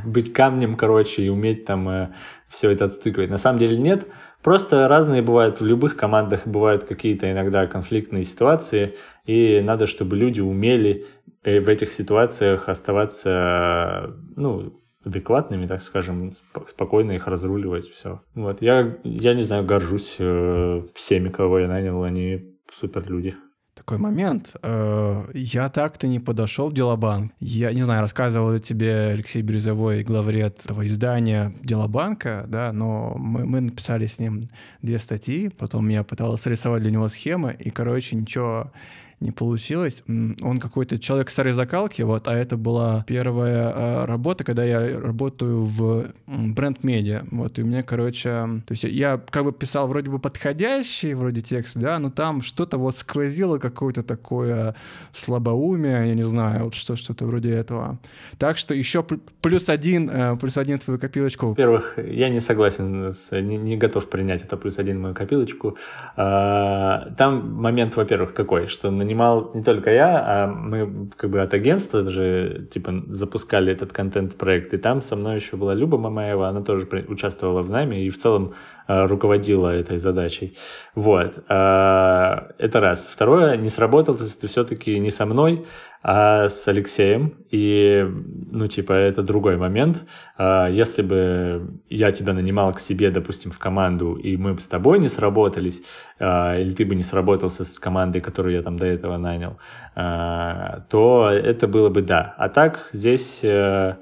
быть 0.05 0.31
камнем, 0.31 0.77
короче, 0.77 1.23
и 1.23 1.29
уметь 1.29 1.65
там 1.65 1.89
э, 1.89 2.09
все 2.47 2.69
это 2.69 2.85
отстыкивать. 2.85 3.29
На 3.29 3.37
самом 3.37 3.59
деле 3.59 3.77
нет, 3.77 4.07
просто 4.41 4.87
разные 4.87 5.21
бывают, 5.21 5.59
в 5.59 5.65
любых 5.65 5.97
командах 5.97 6.47
бывают 6.47 6.85
какие-то 6.85 7.29
иногда 7.29 7.67
конфликтные 7.67 8.23
ситуации, 8.23 8.95
и 9.25 9.59
надо, 9.59 9.85
чтобы 9.85 10.15
люди 10.15 10.39
умели 10.39 11.05
э, 11.43 11.59
в 11.59 11.67
этих 11.67 11.91
ситуациях 11.91 12.69
оставаться, 12.69 14.15
ну, 14.37 14.79
адекватными, 15.09 15.67
так 15.67 15.81
скажем, 15.81 16.31
спокойно 16.65 17.11
их 17.11 17.27
разруливать, 17.27 17.89
все. 17.89 18.21
Вот, 18.35 18.61
я, 18.61 18.97
я 19.03 19.33
не 19.33 19.43
знаю, 19.43 19.65
горжусь 19.65 20.15
э, 20.19 20.83
всеми, 20.93 21.29
кого 21.29 21.59
я 21.59 21.67
нанял, 21.67 22.03
они 22.03 22.55
супер 22.73 23.09
люди. 23.09 23.35
Такой 23.79 23.97
момент. 23.97 24.55
Э, 24.61 25.23
я 25.33 25.69
так-то 25.69 26.07
не 26.07 26.19
подошел 26.19 26.69
в 26.69 26.73
Делобанк. 26.73 27.31
Я, 27.39 27.71
не 27.71 27.81
знаю, 27.81 28.01
рассказывал 28.01 28.59
тебе 28.59 29.11
Алексей 29.13 29.41
Бирюзовой, 29.41 30.03
главред 30.03 30.59
этого 30.65 30.85
издания 30.85 31.53
Делобанка, 31.63 32.45
да, 32.47 32.73
но 32.73 33.15
мы, 33.17 33.45
мы 33.45 33.61
написали 33.61 34.05
с 34.05 34.19
ним 34.19 34.49
две 34.81 34.99
статьи, 34.99 35.49
потом 35.49 35.87
я 35.89 36.03
пытался 36.03 36.49
рисовать 36.49 36.83
для 36.83 36.91
него 36.91 37.07
схемы, 37.07 37.55
и, 37.57 37.69
короче, 37.69 38.17
ничего 38.17 38.71
не 39.19 39.31
получилось. 39.31 40.03
Он 40.07 40.59
какой-то 40.59 40.97
человек 40.97 41.29
старой 41.29 41.53
закалки, 41.53 42.01
вот, 42.01 42.27
а 42.27 42.33
это 42.33 42.55
была 42.57 43.03
первая 43.07 43.73
а, 43.75 44.05
работа, 44.05 44.43
когда 44.43 44.63
я 44.63 44.99
работаю 44.99 45.63
в 45.63 46.05
бренд-медиа, 46.27 47.25
вот, 47.31 47.59
и 47.59 47.63
мне, 47.63 47.83
короче, 47.83 48.29
то 48.29 48.71
есть 48.71 48.83
я 48.83 49.19
как 49.29 49.43
бы 49.43 49.51
писал 49.51 49.87
вроде 49.87 50.09
бы 50.09 50.19
подходящий 50.19 51.13
вроде 51.13 51.41
текст, 51.41 51.77
да, 51.77 51.99
но 51.99 52.09
там 52.09 52.41
что-то 52.41 52.77
вот 52.77 52.95
сквозило 52.95 53.57
какое-то 53.57 54.03
такое 54.03 54.75
слабоумие, 55.11 56.07
я 56.07 56.15
не 56.15 56.23
знаю, 56.23 56.65
вот 56.65 56.75
что, 56.75 56.95
что-то 56.95 57.25
вроде 57.25 57.51
этого. 57.51 57.97
Так 58.37 58.57
что 58.57 58.73
еще 58.73 59.03
плюс 59.41 59.67
один, 59.69 60.09
э, 60.09 60.37
плюс 60.37 60.57
один 60.57 60.79
твою 60.79 60.99
копилочку. 60.99 61.47
Во-первых, 61.47 61.97
я 61.97 62.29
не 62.29 62.39
согласен, 62.39 63.11
с, 63.13 63.31
не, 63.31 63.57
не 63.57 63.75
готов 63.75 64.09
принять 64.09 64.43
это 64.43 64.55
плюс 64.55 64.79
один 64.79 65.01
мою 65.01 65.13
копилочку. 65.13 65.77
А, 66.15 67.11
там 67.17 67.53
момент, 67.53 67.95
во-первых, 67.95 68.33
какой, 68.33 68.67
что 68.67 68.91
на 68.91 69.08
нанимал 69.09 69.51
не 69.55 69.63
только 69.63 69.89
я, 69.89 70.23
а 70.25 70.47
мы 70.47 71.09
как 71.17 71.31
бы 71.31 71.41
от 71.41 71.53
агентства 71.53 72.03
даже 72.03 72.67
типа 72.71 72.93
запускали 73.07 73.73
этот 73.73 73.91
контент-проект, 73.91 74.73
и 74.73 74.77
там 74.77 75.01
со 75.01 75.15
мной 75.15 75.35
еще 75.35 75.57
была 75.57 75.73
Люба 75.73 75.97
Мамаева, 75.97 76.47
она 76.47 76.61
тоже 76.61 76.87
участвовала 77.07 77.63
в 77.63 77.71
нами 77.71 78.05
и 78.05 78.09
в 78.09 78.17
целом 78.17 78.53
э, 78.87 79.05
руководила 79.07 79.69
этой 79.69 79.97
задачей. 79.97 80.55
Вот. 80.93 81.39
Э, 81.49 82.51
это 82.59 82.79
раз. 82.79 83.09
Второе, 83.11 83.57
не 83.57 83.69
сработал 83.69 84.15
ты 84.15 84.47
все-таки 84.47 84.99
не 84.99 85.09
со 85.09 85.25
мной, 85.25 85.65
а 86.01 86.47
с 86.47 86.67
Алексеем. 86.67 87.35
И, 87.51 88.05
ну, 88.51 88.67
типа, 88.67 88.93
это 88.93 89.21
другой 89.21 89.57
момент. 89.57 90.05
А, 90.37 90.67
если 90.67 91.01
бы 91.01 91.79
я 91.89 92.11
тебя 92.11 92.33
нанимал 92.33 92.73
к 92.73 92.79
себе, 92.79 93.11
допустим, 93.11 93.51
в 93.51 93.59
команду, 93.59 94.13
и 94.13 94.37
мы 94.37 94.53
бы 94.53 94.61
с 94.61 94.67
тобой 94.67 94.99
не 94.99 95.07
сработались, 95.07 95.83
а, 96.19 96.57
или 96.57 96.71
ты 96.71 96.85
бы 96.85 96.95
не 96.95 97.03
сработался 97.03 97.65
с 97.65 97.79
командой, 97.79 98.21
которую 98.21 98.55
я 98.55 98.61
там 98.61 98.77
до 98.77 98.85
этого 98.85 99.17
нанял, 99.17 99.57
а, 99.95 100.85
то 100.89 101.29
это 101.31 101.67
было 101.67 101.89
бы 101.89 102.01
да. 102.01 102.33
А 102.37 102.49
так 102.49 102.87
здесь 102.93 103.41
э, 103.43 103.95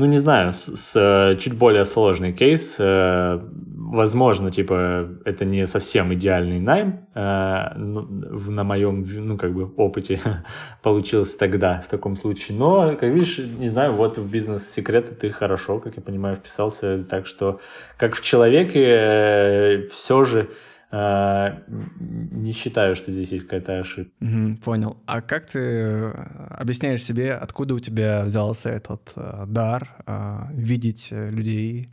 ну, 0.00 0.06
не 0.06 0.18
знаю, 0.18 0.52
с, 0.52 0.76
с 0.76 1.36
чуть 1.38 1.54
более 1.54 1.84
сложный 1.84 2.32
кейс. 2.32 2.76
Э, 2.78 3.38
возможно, 3.76 4.50
типа, 4.50 5.08
это 5.26 5.44
не 5.44 5.66
совсем 5.66 6.14
идеальный 6.14 6.58
найм, 6.58 7.06
э, 7.14 7.74
ну, 7.76 8.00
на 8.50 8.64
моем, 8.64 9.06
ну, 9.26 9.36
как 9.36 9.52
бы, 9.52 9.70
опыте 9.76 10.20
получилось 10.82 11.36
тогда, 11.36 11.82
в 11.84 11.88
таком 11.88 12.16
случае. 12.16 12.56
Но, 12.56 12.96
как 12.96 13.10
видишь, 13.10 13.38
не 13.38 13.68
знаю, 13.68 13.92
вот 13.92 14.16
в 14.16 14.30
бизнес-секреты 14.30 15.14
ты 15.14 15.30
хорошо, 15.30 15.78
как 15.78 15.96
я 15.96 16.02
понимаю, 16.02 16.36
вписался. 16.36 17.04
Так 17.04 17.26
что, 17.26 17.60
как 17.98 18.14
в 18.14 18.22
человеке, 18.22 18.82
э, 18.82 19.82
все 19.92 20.24
же 20.24 20.40
э, 20.40 20.69
не 20.92 22.52
считаю, 22.52 22.96
что 22.96 23.12
здесь 23.12 23.30
есть 23.30 23.44
какая-то 23.44 23.78
ошибка. 23.78 24.12
Угу, 24.20 24.56
понял. 24.64 24.96
А 25.06 25.20
как 25.20 25.46
ты 25.46 25.58
э, 25.58 26.10
объясняешь 26.50 27.04
себе, 27.04 27.34
откуда 27.34 27.74
у 27.74 27.78
тебя 27.78 28.24
взялся 28.24 28.70
этот 28.70 29.12
э, 29.14 29.44
дар 29.46 29.88
э, 30.06 30.38
видеть 30.52 31.08
э, 31.12 31.30
людей, 31.30 31.90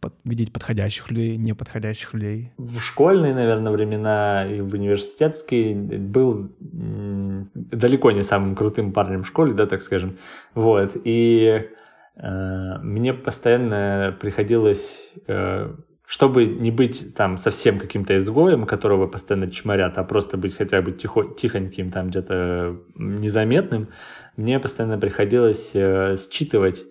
под, 0.00 0.14
видеть 0.24 0.54
подходящих 0.54 1.10
людей, 1.10 1.36
неподходящих 1.36 2.14
людей? 2.14 2.50
В 2.56 2.80
школьные, 2.80 3.34
наверное, 3.34 3.72
времена 3.72 4.46
и 4.46 4.62
в 4.62 4.72
университетские 4.72 5.74
был 5.74 6.50
далеко 6.58 8.10
не 8.10 8.22
самым 8.22 8.54
крутым 8.56 8.94
парнем 8.94 9.22
в 9.22 9.26
школе, 9.26 9.52
да, 9.52 9.66
так 9.66 9.82
скажем. 9.82 10.16
Вот. 10.54 10.92
И 11.04 11.68
э, 12.16 12.78
мне 12.78 13.12
постоянно 13.12 14.16
приходилось 14.18 15.12
э, 15.26 15.74
чтобы 16.14 16.46
не 16.46 16.70
быть 16.70 17.12
там 17.16 17.36
совсем 17.36 17.80
каким-то 17.80 18.16
изгоем, 18.16 18.66
которого 18.66 19.08
постоянно 19.08 19.50
чморят, 19.50 19.98
а 19.98 20.04
просто 20.04 20.36
быть 20.36 20.54
хотя 20.54 20.80
бы 20.80 20.92
тихо, 20.92 21.24
тихоньким, 21.36 21.90
там 21.90 22.10
где-то 22.10 22.76
незаметным, 22.94 23.88
мне 24.36 24.60
постоянно 24.60 24.96
приходилось 24.96 25.72
э, 25.74 26.14
считывать 26.14 26.84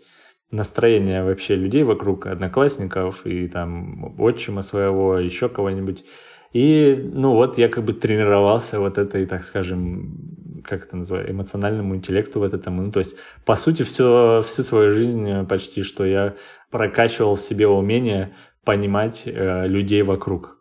настроение 0.51 1.23
вообще 1.23 1.55
людей 1.55 1.83
вокруг, 1.83 2.25
одноклассников 2.25 3.25
и 3.25 3.47
там 3.47 4.19
отчима 4.19 4.61
своего, 4.61 5.17
еще 5.17 5.47
кого-нибудь. 5.47 6.03
И, 6.51 7.09
ну 7.15 7.31
вот, 7.31 7.57
я 7.57 7.69
как 7.69 7.85
бы 7.85 7.93
тренировался 7.93 8.81
вот 8.81 8.97
этой, 8.97 9.25
так 9.25 9.43
скажем, 9.43 10.17
как 10.63 10.85
это 10.85 10.97
называется, 10.97 11.31
эмоциональному 11.31 11.95
интеллекту 11.95 12.39
вот 12.39 12.53
этому. 12.53 12.81
Ну, 12.81 12.91
то 12.91 12.99
есть, 12.99 13.15
по 13.45 13.55
сути, 13.55 13.83
все, 13.83 14.41
всю 14.45 14.63
свою 14.63 14.91
жизнь 14.91 15.45
почти, 15.45 15.83
что 15.83 16.05
я 16.05 16.35
прокачивал 16.71 17.35
в 17.35 17.41
себе 17.41 17.67
умение 17.67 18.33
понимать 18.65 19.23
э, 19.25 19.67
людей 19.67 20.01
вокруг, 20.03 20.57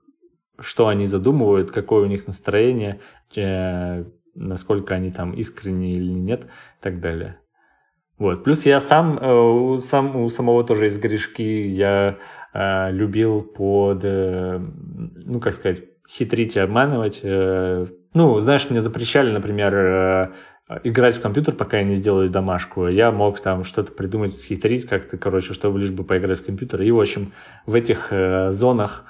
что 0.60 0.88
они 0.88 1.06
задумывают, 1.06 1.70
какое 1.70 2.04
у 2.04 2.06
них 2.06 2.26
настроение, 2.26 3.00
э, 3.36 4.04
насколько 4.34 4.94
они 4.94 5.10
там 5.10 5.32
искренние 5.32 5.96
или 5.96 6.12
нет, 6.12 6.44
и 6.44 6.82
так 6.82 7.00
далее. 7.00 7.38
Вот. 8.18 8.44
Плюс 8.44 8.66
я 8.66 8.80
сам, 8.80 9.18
э, 9.20 9.78
сам 9.78 10.16
у 10.16 10.28
самого 10.28 10.64
тоже 10.64 10.84
есть 10.84 11.00
грешки, 11.00 11.66
я 11.66 12.18
э, 12.52 12.92
любил 12.92 13.42
под, 13.42 14.04
э, 14.04 14.58
ну, 14.58 15.40
как 15.40 15.54
сказать, 15.54 15.82
хитрить 16.08 16.56
и 16.56 16.60
обманывать. 16.60 17.20
Э, 17.22 17.86
ну, 18.14 18.38
знаешь, 18.38 18.68
мне 18.68 18.80
запрещали, 18.80 19.32
например, 19.32 19.74
э, 19.74 20.30
играть 20.84 21.16
в 21.16 21.20
компьютер, 21.20 21.54
пока 21.54 21.78
я 21.78 21.84
не 21.84 21.94
сделаю 21.94 22.28
домашку. 22.28 22.88
Я 22.88 23.10
мог 23.10 23.40
там 23.40 23.64
что-то 23.64 23.92
придумать, 23.92 24.38
схитрить 24.38 24.86
как-то, 24.86 25.18
короче, 25.18 25.54
чтобы 25.54 25.80
лишь 25.80 25.90
бы 25.90 26.04
поиграть 26.04 26.40
в 26.40 26.46
компьютер. 26.46 26.82
И, 26.82 26.90
в 26.90 27.00
общем, 27.00 27.32
в 27.66 27.74
этих 27.74 28.08
э, 28.10 28.50
зонах 28.50 29.04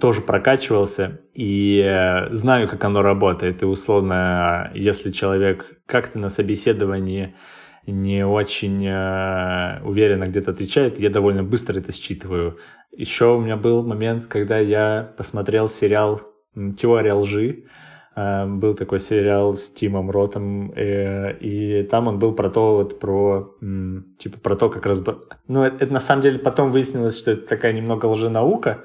тоже 0.00 0.22
прокачивался 0.22 1.20
и 1.32 2.26
знаю, 2.32 2.66
как 2.66 2.82
оно 2.82 3.00
работает. 3.00 3.62
И, 3.62 3.64
условно, 3.64 4.72
если 4.74 5.12
человек 5.12 5.78
как-то 5.86 6.18
на 6.18 6.28
собеседовании 6.28 7.36
не 7.86 8.26
очень 8.26 8.86
э, 8.86 9.80
уверенно 9.84 10.24
где-то 10.24 10.50
отвечает, 10.50 10.98
я 10.98 11.10
довольно 11.10 11.42
быстро 11.42 11.78
это 11.78 11.92
считываю. 11.92 12.58
Еще 12.92 13.34
у 13.34 13.40
меня 13.40 13.56
был 13.56 13.82
момент, 13.82 14.26
когда 14.26 14.58
я 14.58 15.12
посмотрел 15.16 15.68
сериал 15.68 16.20
«Теория 16.76 17.14
лжи», 17.14 17.64
Э, 18.16 18.46
был 18.46 18.74
такой 18.74 18.98
сериал 18.98 19.54
с 19.54 19.68
Тимом 19.68 20.10
Ротом, 20.10 20.72
э, 20.74 21.36
и 21.38 21.82
там 21.82 22.08
он 22.08 22.18
был 22.18 22.32
про 22.34 22.48
то, 22.48 22.76
вот 22.76 22.98
про, 22.98 23.54
типа, 24.18 24.38
про 24.40 24.56
то, 24.56 24.70
как 24.70 24.86
раз... 24.86 25.04
Ну, 25.48 25.62
это, 25.62 25.84
это 25.84 25.92
на 25.92 26.00
самом 26.00 26.22
деле 26.22 26.38
потом 26.38 26.72
выяснилось, 26.72 27.18
что 27.18 27.32
это 27.32 27.46
такая 27.46 27.74
немного 27.74 28.06
лженаука, 28.06 28.84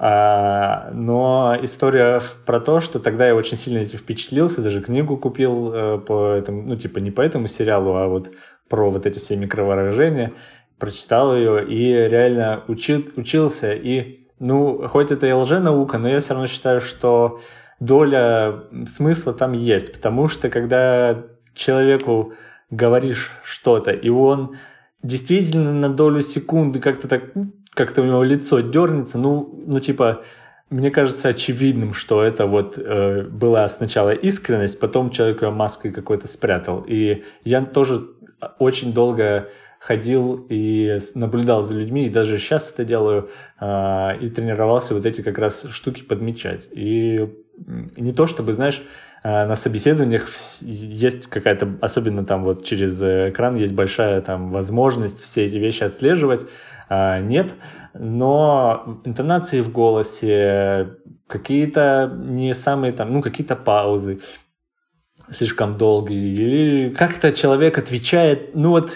но 0.00 1.58
история 1.60 2.20
про 2.46 2.60
то, 2.60 2.80
что 2.80 3.00
тогда 3.00 3.26
я 3.26 3.34
очень 3.34 3.56
сильно 3.56 3.78
этим 3.78 3.98
впечатлился, 3.98 4.62
даже 4.62 4.80
книгу 4.80 5.16
купил 5.16 5.72
э, 5.72 5.98
по 5.98 6.30
этому, 6.34 6.62
ну, 6.62 6.76
типа, 6.76 6.98
не 6.98 7.10
по 7.10 7.20
этому 7.20 7.48
сериалу, 7.48 7.96
а 7.96 8.06
вот 8.06 8.30
про 8.68 8.90
вот 8.90 9.06
эти 9.06 9.18
все 9.18 9.34
микровыражения, 9.34 10.32
прочитал 10.78 11.34
ее 11.36 11.66
и 11.66 11.92
реально 11.92 12.62
учил, 12.68 13.04
учился, 13.16 13.72
и, 13.72 14.28
ну, 14.38 14.86
хоть 14.86 15.10
это 15.10 15.26
и 15.26 15.32
лженаука, 15.32 15.98
но 15.98 16.08
я 16.08 16.20
все 16.20 16.34
равно 16.34 16.46
считаю, 16.46 16.80
что 16.80 17.40
доля 17.80 18.64
смысла 18.86 19.32
там 19.32 19.52
есть, 19.52 19.92
потому 19.92 20.28
что 20.28 20.48
когда 20.48 21.24
человеку 21.54 22.34
говоришь 22.70 23.32
что-то, 23.42 23.90
и 23.90 24.08
он 24.08 24.56
действительно 25.02 25.72
на 25.72 25.88
долю 25.88 26.22
секунды 26.22 26.80
как-то 26.80 27.08
так, 27.08 27.32
как-то 27.78 28.02
у 28.02 28.04
него 28.04 28.24
лицо 28.24 28.58
дернется, 28.58 29.18
ну, 29.18 29.62
ну 29.64 29.78
типа, 29.78 30.24
мне 30.68 30.90
кажется 30.90 31.28
очевидным, 31.28 31.94
что 31.94 32.24
это 32.24 32.46
вот 32.46 32.76
э, 32.76 33.22
была 33.22 33.68
сначала 33.68 34.10
искренность, 34.10 34.80
потом 34.80 35.10
человек 35.10 35.42
ее 35.42 35.50
маской 35.50 35.92
какой-то 35.92 36.26
спрятал. 36.26 36.84
И 36.88 37.22
я 37.44 37.64
тоже 37.64 38.08
очень 38.58 38.92
долго 38.92 39.48
ходил 39.78 40.44
и 40.48 40.98
наблюдал 41.14 41.62
за 41.62 41.76
людьми, 41.76 42.06
и 42.06 42.10
даже 42.10 42.38
сейчас 42.38 42.72
это 42.72 42.84
делаю, 42.84 43.30
э, 43.60 44.18
и 44.22 44.28
тренировался 44.28 44.94
вот 44.94 45.06
эти 45.06 45.22
как 45.22 45.38
раз 45.38 45.64
штуки 45.70 46.02
подмечать. 46.02 46.68
И 46.72 47.32
не 47.96 48.12
то 48.12 48.26
чтобы, 48.26 48.52
знаешь, 48.52 48.82
э, 49.22 49.46
на 49.46 49.54
собеседованиях 49.54 50.28
есть 50.62 51.28
какая-то, 51.28 51.78
особенно 51.80 52.26
там 52.26 52.42
вот 52.42 52.64
через 52.64 53.00
экран 53.00 53.54
есть 53.54 53.72
большая 53.72 54.20
там 54.20 54.50
возможность 54.50 55.22
все 55.22 55.44
эти 55.44 55.58
вещи 55.58 55.84
отслеживать. 55.84 56.44
А, 56.88 57.20
нет, 57.20 57.54
но 57.94 59.00
интонации 59.04 59.60
в 59.60 59.70
голосе, 59.70 60.96
какие-то 61.26 62.10
не 62.16 62.54
самые 62.54 62.92
там, 62.92 63.12
ну, 63.12 63.22
какие-то 63.22 63.56
паузы 63.56 64.20
слишком 65.30 65.76
долгие, 65.76 66.32
или 66.32 66.94
как-то 66.94 67.32
человек 67.32 67.76
отвечает, 67.76 68.54
ну 68.54 68.70
вот, 68.70 68.90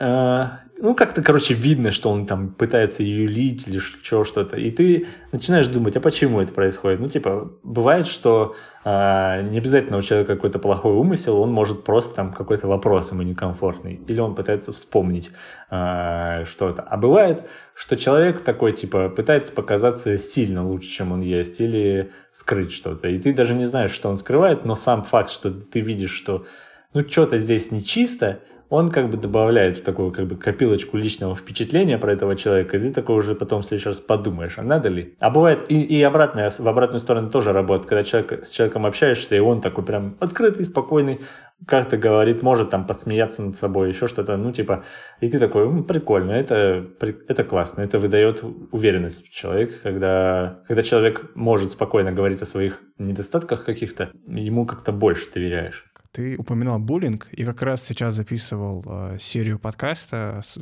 э, 0.00 0.48
ну, 0.80 0.94
как-то, 0.94 1.22
короче, 1.22 1.54
видно, 1.54 1.90
что 1.90 2.08
он 2.08 2.24
там 2.24 2.50
пытается 2.50 3.02
юлить 3.02 3.66
или 3.66 3.78
что 3.78 4.22
что-то. 4.22 4.56
И 4.56 4.70
ты 4.70 5.06
начинаешь 5.32 5.66
думать, 5.66 5.96
а 5.96 6.00
почему 6.00 6.40
это 6.40 6.52
происходит? 6.52 7.00
Ну, 7.00 7.08
типа, 7.08 7.50
бывает, 7.64 8.06
что 8.06 8.54
э, 8.84 9.42
не 9.50 9.58
обязательно 9.58 9.98
у 9.98 10.02
человека 10.02 10.36
какой-то 10.36 10.60
плохой 10.60 10.92
умысел, 10.92 11.40
он 11.40 11.52
может 11.52 11.82
просто 11.82 12.14
там 12.14 12.32
какой-то 12.32 12.68
вопрос 12.68 13.10
ему 13.10 13.22
некомфортный. 13.22 14.00
Или 14.06 14.20
он 14.20 14.36
пытается 14.36 14.72
вспомнить 14.72 15.32
э, 15.70 16.44
что-то. 16.44 16.82
А 16.82 16.96
бывает, 16.96 17.48
что 17.74 17.96
человек 17.96 18.40
такой, 18.44 18.72
типа, 18.72 19.08
пытается 19.08 19.50
показаться 19.50 20.16
сильно 20.16 20.64
лучше, 20.64 20.88
чем 20.88 21.10
он 21.10 21.22
есть, 21.22 21.60
или 21.60 22.12
скрыть 22.30 22.70
что-то. 22.70 23.08
И 23.08 23.18
ты 23.18 23.34
даже 23.34 23.54
не 23.54 23.64
знаешь, 23.64 23.90
что 23.90 24.08
он 24.08 24.16
скрывает, 24.16 24.64
но 24.64 24.76
сам 24.76 25.02
факт, 25.02 25.30
что 25.30 25.50
ты 25.50 25.80
видишь, 25.80 26.12
что 26.12 26.46
ну, 26.94 27.06
что-то 27.08 27.38
здесь 27.38 27.72
нечисто, 27.72 28.40
он 28.68 28.90
как 28.90 29.08
бы 29.10 29.16
добавляет 29.16 29.78
в 29.78 29.82
такую 29.82 30.12
как 30.12 30.26
бы 30.26 30.36
копилочку 30.36 30.96
личного 30.96 31.34
впечатления 31.34 31.98
про 31.98 32.12
этого 32.12 32.36
человека, 32.36 32.76
и 32.76 32.80
ты 32.80 32.92
такой 32.92 33.16
уже 33.16 33.34
потом 33.34 33.62
в 33.62 33.64
следующий 33.64 33.88
раз 33.88 34.00
подумаешь, 34.00 34.58
а 34.58 34.62
надо 34.62 34.88
ли? 34.88 35.14
А 35.18 35.30
бывает 35.30 35.64
и, 35.68 35.80
и 35.80 36.02
обратное, 36.02 36.50
в 36.50 36.68
обратную 36.68 37.00
сторону 37.00 37.30
тоже 37.30 37.52
работает, 37.52 37.88
когда 37.88 38.04
человек, 38.04 38.44
с 38.44 38.50
человеком 38.50 38.86
общаешься, 38.86 39.36
и 39.36 39.40
он 39.40 39.60
такой 39.60 39.84
прям 39.84 40.16
открытый, 40.20 40.64
спокойный, 40.64 41.20
как-то 41.66 41.96
говорит, 41.96 42.42
может 42.42 42.70
там 42.70 42.86
подсмеяться 42.86 43.42
над 43.42 43.56
собой, 43.56 43.88
еще 43.88 44.06
что-то, 44.06 44.36
ну 44.36 44.52
типа, 44.52 44.84
и 45.20 45.28
ты 45.28 45.38
такой, 45.38 45.68
ну, 45.68 45.82
прикольно, 45.82 46.32
это, 46.32 46.86
это 47.00 47.44
классно, 47.44 47.82
это 47.82 47.98
выдает 47.98 48.44
уверенность 48.70 49.26
в 49.26 49.30
человека, 49.30 49.74
когда, 49.82 50.60
когда 50.68 50.82
человек 50.82 51.32
может 51.34 51.70
спокойно 51.70 52.12
говорить 52.12 52.42
о 52.42 52.46
своих 52.46 52.80
недостатках 52.98 53.64
каких-то, 53.64 54.10
ему 54.26 54.66
как-то 54.66 54.92
больше 54.92 55.32
доверяешь. 55.32 55.84
Ты 56.18 56.36
упоминал 56.36 56.80
буллинг, 56.80 57.28
и 57.30 57.44
как 57.44 57.62
раз 57.62 57.84
сейчас 57.84 58.16
записывал 58.16 58.84
э, 58.84 59.18
серию 59.20 59.60
подкаста 59.60 60.40
с, 60.44 60.58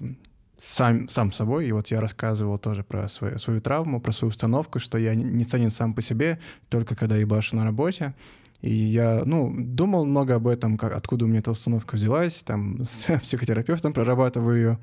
сам, 0.59 1.09
сам 1.09 1.33
собой, 1.33 1.67
и 1.67 1.73
вот 1.73 1.87
я 1.87 1.99
рассказывал 2.03 2.59
тоже 2.59 2.85
про 2.85 3.09
свою, 3.09 3.39
свою 3.39 3.63
травму, 3.63 4.03
про 4.03 4.13
свою 4.13 4.29
установку, 4.29 4.81
что 4.81 4.99
я 4.99 5.15
не 5.15 5.45
ценен 5.45 5.71
сам 5.71 5.95
по 5.95 6.03
себе, 6.03 6.41
только 6.69 6.95
когда 6.95 7.17
ебашу 7.17 7.57
на 7.57 7.65
работе. 7.65 8.15
И 8.61 8.71
я, 8.71 9.23
ну, 9.25 9.51
думал 9.57 10.05
много 10.05 10.35
об 10.35 10.47
этом, 10.47 10.77
как, 10.77 10.95
откуда 10.95 11.25
у 11.25 11.29
меня 11.29 11.39
эта 11.39 11.53
установка 11.53 11.95
взялась, 11.95 12.43
там, 12.45 12.85
с 12.85 13.19
психотерапевтом 13.23 13.95
прорабатываю 13.95 14.57
ее. 14.59 14.79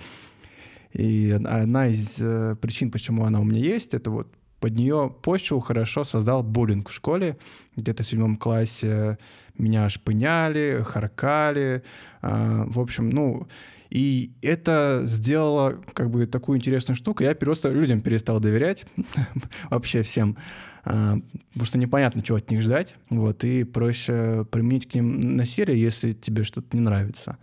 И 0.91 1.39
одна 1.45 1.85
из 1.85 2.17
э, 2.19 2.55
причин, 2.59 2.89
почему 2.89 3.25
она 3.25 3.39
у 3.39 3.43
меня 3.43 3.59
есть, 3.59 3.93
это 3.93 4.09
вот 4.09 4.27
под 4.63 4.77
нее 4.77 5.13
почву 5.21 5.59
хорошо 5.59 6.05
создал 6.05 6.41
буллинг 6.41 6.87
в 6.87 6.93
школе. 6.93 7.37
Где-то 7.75 8.03
в 8.03 8.07
седьмом 8.07 8.37
классе 8.37 9.17
меня 9.57 9.89
шпыняли, 9.89 10.85
харкали. 10.87 11.83
А, 12.21 12.63
в 12.67 12.79
общем, 12.79 13.09
ну, 13.09 13.45
и 13.89 14.31
это 14.41 15.01
сделало 15.03 15.81
как 15.93 16.09
бы 16.09 16.27
такую 16.27 16.59
интересную 16.59 16.95
штуку. 16.95 17.23
Я 17.23 17.35
просто 17.35 17.71
людям 17.71 17.99
перестал 17.99 18.39
доверять, 18.39 18.85
вообще 19.69 20.01
всем, 20.01 20.37
а, 20.85 21.17
потому 21.49 21.65
что 21.65 21.77
непонятно, 21.77 22.23
чего 22.23 22.37
от 22.37 22.49
них 22.49 22.61
ждать. 22.61 22.95
Вот, 23.09 23.43
и 23.43 23.65
проще 23.65 24.45
применить 24.49 24.89
к 24.89 24.95
ним 24.95 25.35
насилие, 25.35 25.77
если 25.77 26.13
тебе 26.13 26.45
что-то 26.45 26.69
не 26.71 26.81
нравится. 26.81 27.37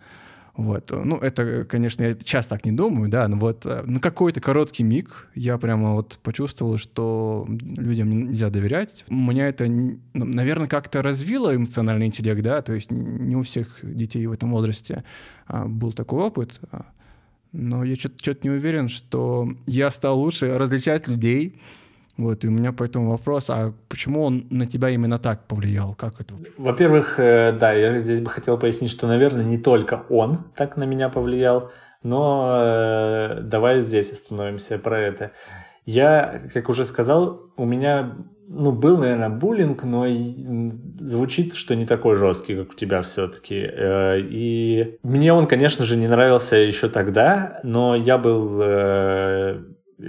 Вот. 0.61 0.91
Ну, 0.91 1.17
это, 1.17 1.65
конечно, 1.65 2.03
я 2.03 2.15
часто 2.15 2.57
так 2.57 2.67
не 2.67 2.73
думаю, 2.73 3.09
да, 3.09 3.27
но 3.29 3.39
вот 3.39 3.65
э, 3.65 3.83
на 3.87 3.99
какой-то 3.99 4.43
короткий 4.43 4.83
миг 4.83 5.29
я 5.35 5.57
прямо 5.57 5.95
вот 5.95 6.19
почувствовал, 6.23 6.77
что 6.77 7.47
людям 7.49 8.11
нельзя 8.11 8.51
доверять. 8.51 9.07
У 9.09 9.15
меня 9.15 9.49
это, 9.49 9.67
ну, 9.67 9.99
наверное, 10.13 10.69
как-то 10.69 11.01
развило 11.01 11.57
эмоциональный 11.57 12.05
интеллект, 12.05 12.43
да, 12.43 12.61
то 12.61 12.75
есть 12.75 12.91
не 12.91 13.37
у 13.37 13.43
всех 13.43 13.79
детей 13.83 14.27
в 14.27 14.33
этом 14.33 14.51
возрасте 14.51 15.03
а, 15.47 15.65
был 15.65 15.95
такой 15.95 16.25
опыт, 16.25 16.61
а, 16.71 16.85
но 17.53 17.83
я 17.83 17.97
что-то 17.97 18.37
не 18.43 18.51
уверен, 18.51 18.89
что 18.89 19.49
я 19.67 19.91
стал 19.91 20.21
лучше 20.21 20.59
различать 20.59 21.09
людей, 21.09 21.59
вот, 22.21 22.45
и 22.45 22.49
у 22.49 22.51
меня 22.51 22.73
поэтому 22.73 23.11
вопрос, 23.11 23.49
а 23.49 23.73
почему 23.89 24.25
он 24.25 24.47
на 24.51 24.67
тебя 24.67 24.91
именно 24.91 25.19
так 25.19 25.47
повлиял? 25.47 25.95
Как 25.95 26.21
это? 26.21 26.35
Во-первых, 26.59 27.19
э, 27.19 27.53
да, 27.53 27.73
я 27.73 27.99
здесь 27.99 28.21
бы 28.21 28.29
хотел 28.29 28.59
пояснить, 28.59 28.91
что, 28.91 29.07
наверное, 29.07 29.45
не 29.45 29.57
только 29.57 30.05
он 30.11 30.45
так 30.55 30.77
на 30.77 30.85
меня 30.85 31.09
повлиял, 31.09 31.71
но 32.03 32.61
э, 32.61 33.41
давай 33.43 33.81
здесь 33.81 34.13
остановимся 34.13 34.79
про 34.79 35.01
это. 35.01 35.33
Я, 35.87 36.43
как 36.53 36.69
уже 36.69 36.85
сказал, 36.85 37.41
у 37.57 37.65
меня 37.65 38.17
ну, 38.49 38.73
был, 38.73 38.99
наверное, 38.99 39.31
буллинг, 39.31 39.85
но 39.85 40.07
звучит, 41.01 41.55
что 41.55 41.75
не 41.75 41.87
такой 41.87 42.17
жесткий, 42.17 42.55
как 42.57 42.73
у 42.73 42.75
тебя 42.75 43.01
все-таки. 43.01 43.57
Э, 43.57 44.21
и 44.21 44.99
мне 45.03 45.33
он, 45.33 45.47
конечно 45.47 45.87
же, 45.87 45.97
не 45.97 46.09
нравился 46.09 46.57
еще 46.57 46.91
тогда, 46.91 47.61
но 47.63 47.97
я 47.97 48.19
был 48.19 48.61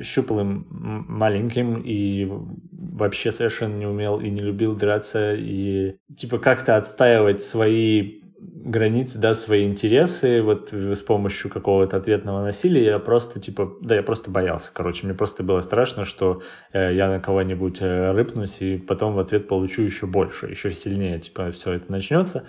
щуплым 0.02 0.68
маленьким 0.70 1.82
и 1.82 2.28
вообще 2.72 3.32
совершенно 3.32 3.76
не 3.76 3.86
умел 3.86 4.20
и 4.20 4.30
не 4.30 4.42
любил 4.42 4.76
драться 4.76 5.34
и 5.34 5.96
типа 6.16 6.40
как-то 6.40 6.76
отстаивать 6.78 7.42
свои 7.42 8.22
границы, 8.42 9.20
да, 9.20 9.34
свои 9.34 9.68
интересы 9.68 10.42
вот 10.42 10.72
с 10.74 11.02
помощью 11.02 11.52
какого-то 11.52 11.98
ответного 11.98 12.44
насилия, 12.44 12.86
я 12.86 13.00
просто, 13.00 13.40
типа, 13.40 13.78
да, 13.82 13.96
я 13.96 14.04
просто 14.04 14.32
боялся, 14.32 14.72
короче, 14.74 15.06
мне 15.06 15.16
просто 15.16 15.44
было 15.44 15.60
страшно, 15.60 16.06
что 16.06 16.42
э, 16.74 16.94
я 16.94 17.08
на 17.08 17.20
кого-нибудь 17.20 17.78
э, 17.82 18.12
рыпнусь 18.12 18.62
и 18.62 18.78
потом 18.78 19.14
в 19.14 19.20
ответ 19.20 19.48
получу 19.48 19.84
еще 19.84 20.08
больше, 20.08 20.48
еще 20.48 20.72
сильнее, 20.72 21.20
типа, 21.20 21.52
все 21.52 21.74
это 21.74 21.92
начнется. 21.92 22.46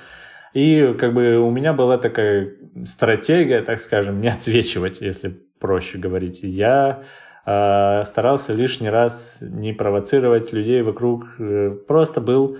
И 0.55 0.94
как 0.98 1.14
бы 1.14 1.38
у 1.38 1.50
меня 1.50 1.72
была 1.72 1.98
такая 1.98 2.55
стратегия, 2.85 3.62
так 3.62 3.81
скажем, 3.81 4.20
не 4.20 4.28
отсвечивать, 4.28 5.00
если 5.00 5.40
проще 5.59 5.98
говорить. 5.98 6.40
Я 6.42 7.02
старался 7.44 8.52
лишний 8.52 8.88
раз 8.88 9.38
не 9.40 9.72
провоцировать 9.72 10.52
людей 10.52 10.83
вокруг, 10.83 11.24
э, 11.38 11.70
просто 11.87 12.20
был 12.20 12.59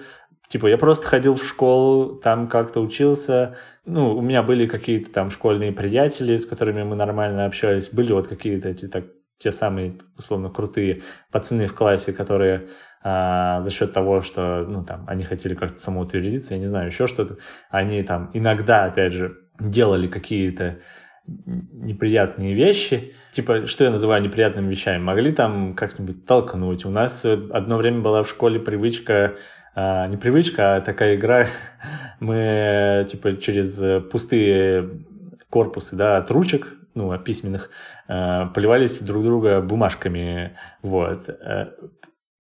Типа, 0.53 0.67
я 0.67 0.77
просто 0.77 1.09
ходил 1.09 1.35
в 1.35 1.45
школу, 1.47 2.17
там 2.17 2.47
как-то 2.47 2.81
учился. 2.81 3.57
Ну, 3.87 4.15
у 4.15 4.21
меня 4.21 4.43
были 4.43 4.67
какие-то 4.67 5.11
там 5.11 5.31
школьные 5.31 5.73
приятели, 5.73 6.37
с 6.37 6.45
которыми 6.45 6.83
мы 6.83 6.95
нормально 6.95 7.47
общались. 7.47 7.89
Были 7.89 8.13
вот 8.13 8.29
какие-то 8.29 8.69
эти 8.69 8.87
так, 8.87 9.07
те 9.39 9.51
самые, 9.51 9.97
условно, 10.19 10.51
крутые 10.51 11.01
пацаны 11.31 11.67
в 11.67 11.75
классе, 11.75 12.13
которые 12.13 12.69
а, 13.03 13.63
за 13.63 13.71
счет 13.71 13.95
того, 13.95 14.21
что, 14.21 14.67
ну, 14.69 14.85
там, 14.85 15.07
они 15.09 15.25
хотели 15.25 15.55
как-то 15.55 15.79
самоутвердиться, 15.79 16.53
я 16.53 16.61
не 16.61 16.67
знаю, 16.67 16.89
еще 16.89 17.07
что-то, 17.07 17.39
они 17.71 18.03
там 18.03 18.31
иногда, 18.35 18.85
опять 18.85 19.15
же, 19.15 19.39
делали 19.59 20.07
какие-то 20.07 20.81
неприятные 21.27 22.53
вещи, 22.53 23.15
типа, 23.33 23.67
что 23.67 23.85
я 23.85 23.91
называю 23.91 24.23
неприятными 24.23 24.71
вещами, 24.71 25.03
могли 25.03 25.33
там 25.33 25.75
как-нибудь 25.75 26.25
толкнуть. 26.27 26.85
У 26.85 26.91
нас 26.91 27.25
одно 27.25 27.77
время 27.77 28.01
была 28.01 28.23
в 28.23 28.29
школе 28.29 28.61
привычка, 28.61 29.35
а, 29.75 30.07
не 30.07 30.17
привычка, 30.17 30.77
а 30.77 30.81
такая 30.81 31.17
игра, 31.17 31.47
мы 32.21 33.07
типа 33.11 33.37
через 33.39 33.83
пустые 34.11 34.91
корпусы, 35.51 35.97
да, 35.97 36.19
от 36.19 36.31
ручек, 36.31 36.69
ну, 36.95 37.19
письменных, 37.19 37.71
а, 38.07 38.47
поливались 38.47 38.99
друг 38.99 39.25
друга 39.25 39.61
бумажками, 39.61 40.57
вот. 40.83 41.29
Э, 41.29 41.69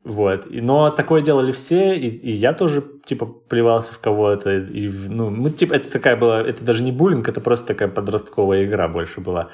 вот. 0.05 0.46
Но 0.50 0.90
такое 0.90 1.22
делали 1.22 1.52
все, 1.52 1.96
и, 1.96 2.09
и 2.09 2.33
я 2.33 2.52
тоже, 2.52 2.85
типа, 3.04 3.26
плевался 3.26 3.92
в 3.92 3.98
кого-то. 3.98 4.56
И, 4.58 4.88
ну, 4.88 5.30
мы, 5.30 5.50
типа, 5.50 5.74
это 5.74 5.90
такая 5.90 6.16
была, 6.16 6.40
это 6.40 6.64
даже 6.64 6.82
не 6.82 6.92
буллинг, 6.92 7.28
это 7.28 7.40
просто 7.40 7.68
такая 7.68 7.88
подростковая 7.88 8.64
игра 8.64 8.88
больше 8.88 9.20
была. 9.20 9.50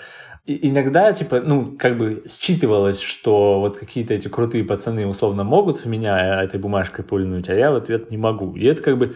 И 0.49 0.71
иногда, 0.71 1.13
типа, 1.13 1.41
ну, 1.41 1.77
как 1.79 1.99
бы 1.99 2.23
считывалось, 2.27 3.01
что 3.01 3.61
вот 3.61 3.77
какие-то 3.77 4.15
эти 4.15 4.29
крутые 4.29 4.65
пацаны 4.65 5.07
условно 5.07 5.45
могут 5.45 5.85
в 5.85 5.87
меня 5.87 6.43
этой 6.43 6.59
бумажкой 6.59 7.05
пульнуть, 7.05 7.51
а 7.51 7.55
я 7.55 7.71
в 7.71 7.77
ответ 7.77 8.11
не 8.11 8.17
могу. 8.17 8.55
И 8.57 8.65
это 8.65 8.83
как 8.83 8.97
бы 8.97 9.15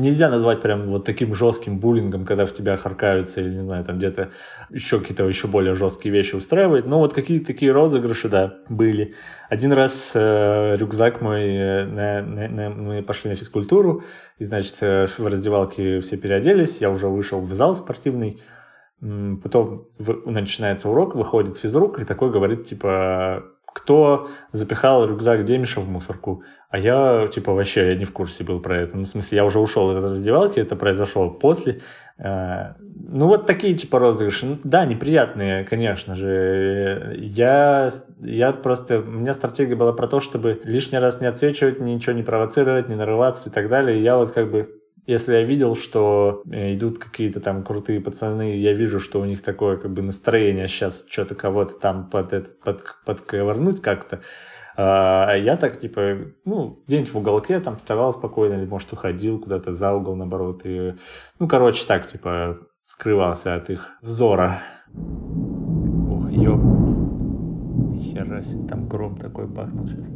нельзя 0.00 0.28
назвать 0.28 0.60
прям 0.60 0.88
вот 0.88 1.04
таким 1.04 1.34
жестким 1.34 1.78
буллингом, 1.78 2.24
когда 2.24 2.46
в 2.46 2.54
тебя 2.54 2.76
харкаются 2.76 3.40
или, 3.40 3.50
не 3.50 3.60
знаю, 3.60 3.84
там 3.84 3.98
где-то 3.98 4.30
еще 4.70 4.98
какие-то 5.00 5.26
еще 5.26 5.48
более 5.48 5.74
жесткие 5.74 6.12
вещи 6.12 6.34
устраивают. 6.34 6.86
Но 6.86 6.98
вот 6.98 7.14
какие-то 7.14 7.46
такие 7.46 7.72
розыгрыши, 7.72 8.28
да, 8.28 8.58
были. 8.68 9.14
Один 9.48 9.72
раз 9.72 10.12
э, 10.14 10.74
рюкзак 10.76 11.20
мой, 11.20 11.44
э, 11.44 11.84
на, 11.84 12.22
на, 12.22 12.48
на, 12.48 12.70
мы 12.70 13.02
пошли 13.02 13.30
на 13.30 13.36
физкультуру, 13.36 14.04
и, 14.38 14.44
значит, 14.44 14.76
э, 14.80 15.06
в 15.06 15.26
раздевалке 15.26 16.00
все 16.00 16.16
переоделись, 16.16 16.80
я 16.80 16.90
уже 16.90 17.08
вышел 17.08 17.40
в 17.40 17.52
зал 17.52 17.74
спортивный, 17.74 18.40
потом 19.00 19.88
начинается 20.26 20.88
урок, 20.88 21.16
выходит 21.16 21.58
физрук 21.58 21.98
и 21.98 22.04
такой 22.04 22.30
говорит, 22.30 22.64
типа, 22.64 23.44
кто 23.72 24.28
запихал 24.52 25.06
рюкзак 25.06 25.44
Демиша 25.44 25.80
в 25.80 25.88
мусорку. 25.88 26.42
А 26.70 26.78
я, 26.78 27.28
типа, 27.28 27.52
вообще 27.52 27.88
я 27.88 27.94
не 27.96 28.06
в 28.06 28.12
курсе 28.12 28.44
был 28.44 28.58
про 28.60 28.78
это. 28.78 28.96
Ну, 28.96 29.02
в 29.02 29.06
смысле, 29.06 29.36
я 29.36 29.44
уже 29.44 29.58
ушел 29.58 29.94
из 29.94 30.04
раздевалки, 30.04 30.58
это 30.58 30.74
произошло 30.74 31.28
после. 31.28 31.82
Э, 32.18 32.74
ну, 32.80 33.26
вот 33.26 33.46
такие, 33.46 33.74
типа, 33.74 33.98
розыгрыши. 33.98 34.46
Ну, 34.46 34.58
да, 34.64 34.86
неприятные, 34.86 35.64
конечно 35.64 36.16
же. 36.16 37.14
Я, 37.18 37.90
я 38.20 38.52
просто... 38.52 39.00
У 39.00 39.10
меня 39.10 39.34
стратегия 39.34 39.74
была 39.74 39.92
про 39.92 40.06
то, 40.06 40.20
чтобы 40.20 40.62
лишний 40.64 40.98
раз 40.98 41.20
не 41.20 41.26
отсвечивать, 41.26 41.78
ничего 41.78 42.14
не 42.14 42.22
провоцировать, 42.22 42.88
не 42.88 42.94
нарываться 42.94 43.50
и 43.50 43.52
так 43.52 43.68
далее. 43.68 43.98
И 43.98 44.02
я 44.02 44.16
вот 44.16 44.30
как 44.30 44.50
бы 44.50 44.81
если 45.06 45.34
я 45.34 45.42
видел, 45.42 45.76
что 45.76 46.42
э, 46.50 46.74
идут 46.74 46.98
какие-то 46.98 47.40
там 47.40 47.64
крутые 47.64 48.00
пацаны, 48.00 48.56
я 48.56 48.72
вижу, 48.72 49.00
что 49.00 49.20
у 49.20 49.24
них 49.24 49.42
такое 49.42 49.76
как 49.76 49.92
бы 49.92 50.02
настроение 50.02 50.68
сейчас 50.68 51.04
что-то 51.08 51.34
кого-то 51.34 51.74
там 51.74 52.08
под 52.08 52.32
это, 52.32 52.50
под, 52.50 52.82
подковырнуть 53.04 53.80
как-то, 53.80 54.20
а 54.74 55.34
я 55.34 55.56
так, 55.56 55.78
типа, 55.78 56.32
ну, 56.44 56.82
где-нибудь 56.86 57.12
в 57.12 57.18
уголке 57.18 57.60
там 57.60 57.76
вставал 57.76 58.12
спокойно, 58.12 58.54
или, 58.54 58.64
может, 58.64 58.92
уходил 58.92 59.38
куда-то 59.38 59.70
за 59.70 59.92
угол, 59.92 60.16
наоборот, 60.16 60.62
и, 60.64 60.94
ну, 61.38 61.46
короче, 61.46 61.86
так, 61.86 62.06
типа, 62.06 62.58
скрывался 62.82 63.54
от 63.54 63.70
их 63.70 63.90
взора. 64.00 64.62
Ох, 64.94 66.30
ёп. 66.30 66.60
Хера 68.00 68.42
себе, 68.42 68.66
там 68.66 68.88
гром 68.88 69.16
такой 69.16 69.46
бахнул 69.46 69.86
сейчас. 69.88 70.06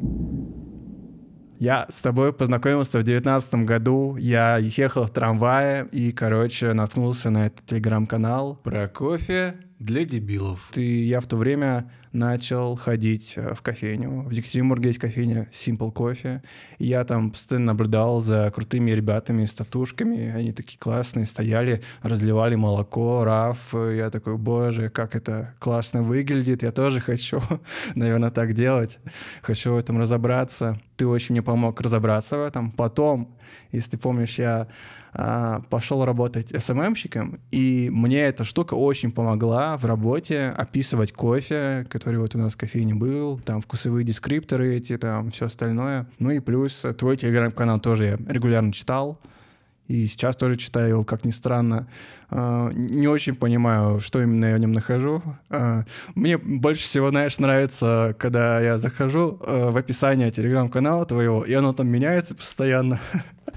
Я 1.58 1.86
с 1.90 2.00
тобой 2.00 2.32
познакомился 2.32 2.98
в 2.98 3.02
девятнадцатом 3.02 3.64
году. 3.64 4.16
Я 4.16 4.58
ехал 4.58 5.06
в 5.06 5.10
трамвае 5.10 5.88
и, 5.90 6.12
короче, 6.12 6.72
наткнулся 6.72 7.30
на 7.30 7.46
этот 7.46 7.64
телеграм-канал 7.66 8.56
про 8.56 8.88
кофе 8.88 9.56
для 9.78 10.04
дебилов. 10.04 10.70
И 10.76 11.04
я 11.04 11.20
в 11.20 11.26
то 11.26 11.36
время 11.36 11.90
начал 12.16 12.76
ходить 12.76 13.34
э, 13.36 13.54
в 13.54 13.62
кофейню. 13.62 14.22
В 14.22 14.30
Екатеринбурге 14.30 14.88
есть 14.88 14.98
кофейня 14.98 15.48
Simple 15.52 15.92
Coffee. 15.92 16.40
Я 16.78 17.04
там 17.04 17.30
постоянно 17.30 17.66
наблюдал 17.66 18.20
за 18.20 18.50
крутыми 18.54 18.90
ребятами 18.90 19.44
с 19.44 19.52
татушками. 19.52 20.30
Они 20.30 20.52
такие 20.52 20.78
классные, 20.78 21.26
стояли, 21.26 21.82
разливали 22.02 22.54
молоко, 22.54 23.24
раф. 23.24 23.74
Я 23.74 24.10
такой, 24.10 24.36
боже, 24.36 24.88
как 24.88 25.14
это 25.14 25.54
классно 25.58 26.02
выглядит. 26.02 26.62
Я 26.62 26.72
тоже 26.72 27.00
хочу, 27.00 27.40
наверное, 27.94 28.30
так 28.30 28.54
делать. 28.54 28.98
Хочу 29.42 29.74
в 29.74 29.76
этом 29.76 30.00
разобраться. 30.00 30.80
Ты 30.96 31.06
очень 31.06 31.34
мне 31.34 31.42
помог 31.42 31.80
разобраться 31.80 32.38
в 32.38 32.42
этом. 32.42 32.70
Потом, 32.70 33.36
если 33.72 33.90
ты 33.92 33.98
помнишь, 33.98 34.38
я 34.38 34.68
пошел 35.70 36.04
работать 36.04 36.52
СММщиком, 36.56 37.40
и 37.50 37.88
мне 37.90 38.20
эта 38.20 38.44
штука 38.44 38.74
очень 38.74 39.10
помогла 39.10 39.76
в 39.78 39.84
работе 39.84 40.54
описывать 40.56 41.12
кофе, 41.12 41.86
который 41.88 42.18
вот 42.18 42.34
у 42.34 42.38
нас 42.38 42.54
в 42.54 42.56
кофейне 42.56 42.94
был, 42.94 43.38
там 43.38 43.60
вкусовые 43.62 44.04
дескрипторы 44.04 44.76
эти, 44.76 44.96
там 44.96 45.30
все 45.30 45.46
остальное. 45.46 46.06
Ну 46.18 46.30
и 46.30 46.40
плюс 46.40 46.84
твой 46.98 47.16
телеграм-канал 47.16 47.80
тоже 47.80 48.04
я 48.04 48.18
регулярно 48.28 48.72
читал, 48.72 49.18
и 49.88 50.06
сейчас 50.06 50.36
тоже 50.36 50.56
читаю 50.56 50.88
его, 50.88 51.04
как 51.04 51.24
ни 51.24 51.30
странно. 51.30 51.86
А, 52.28 52.70
не 52.72 53.06
очень 53.06 53.36
понимаю, 53.36 54.00
что 54.00 54.20
именно 54.20 54.46
я 54.46 54.56
в 54.56 54.58
нем 54.58 54.72
нахожу. 54.72 55.22
А, 55.48 55.84
мне 56.14 56.38
больше 56.38 56.82
всего, 56.82 57.10
знаешь, 57.10 57.38
нравится, 57.38 58.14
когда 58.18 58.60
я 58.60 58.78
захожу 58.78 59.38
а, 59.46 59.70
в 59.70 59.76
описание 59.76 60.30
телеграм-канала 60.30 61.06
твоего, 61.06 61.44
и 61.44 61.52
оно 61.52 61.72
там 61.72 61.88
меняется 61.88 62.34
постоянно. 62.34 63.00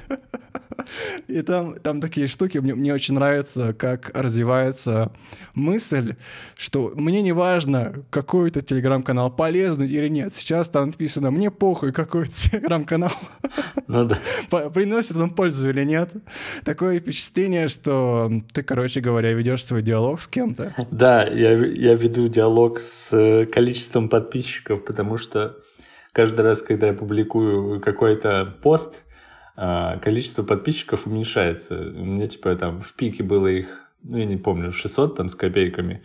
И 1.27 1.41
там, 1.41 1.75
там 1.75 2.01
такие 2.01 2.27
штуки, 2.27 2.57
мне, 2.57 2.75
мне 2.75 2.93
очень 2.93 3.15
нравится, 3.15 3.73
как 3.73 4.12
развивается 4.13 5.12
мысль, 5.53 6.15
что 6.57 6.91
мне 6.95 7.21
не 7.21 7.31
важно, 7.31 7.93
какой 8.09 8.49
это 8.49 8.61
телеграм-канал 8.61 9.32
полезный 9.32 9.88
или 9.88 10.07
нет. 10.07 10.34
Сейчас 10.34 10.69
там 10.69 10.88
написано, 10.88 11.32
мне 11.32 11.51
похуй, 11.51 11.91
какой 11.91 12.28
телеграм-канал 12.51 13.11
ну, 13.88 14.05
да. 14.05 14.69
приносит 14.69 15.15
нам 15.15 15.32
пользу 15.32 15.69
или 15.69 15.84
нет. 15.84 16.11
Такое 16.63 16.99
впечатление, 16.99 17.67
что 17.67 18.32
ты, 18.53 18.63
короче 18.63 19.01
говоря, 19.01 19.34
ведешь 19.34 19.65
свой 19.65 19.82
диалог 19.82 20.21
с 20.21 20.28
кем-то. 20.28 20.76
Да, 20.91 21.24
я, 21.24 21.51
я 21.51 21.95
веду 21.95 22.28
диалог 22.28 22.80
с 22.80 23.09
э, 23.11 23.45
количеством 23.45 24.09
подписчиков, 24.09 24.84
потому 24.86 25.17
что 25.17 25.57
каждый 26.11 26.41
раз, 26.41 26.61
когда 26.61 26.88
я 26.88 26.93
публикую 26.93 27.80
какой-то 27.82 28.55
пост, 28.61 29.03
количество 30.01 30.43
подписчиков 30.43 31.05
уменьшается. 31.05 31.76
У 31.76 32.05
меня, 32.05 32.28
типа, 32.28 32.55
там 32.55 32.82
в 32.82 32.93
пике 32.93 33.24
было 33.24 33.47
их, 33.47 33.91
ну, 34.03 34.18
я 34.18 34.26
не 34.26 34.38
помню, 34.38 34.72
600 34.72 35.18
там 35.18 35.30
с 35.30 35.36
копейками. 35.36 36.01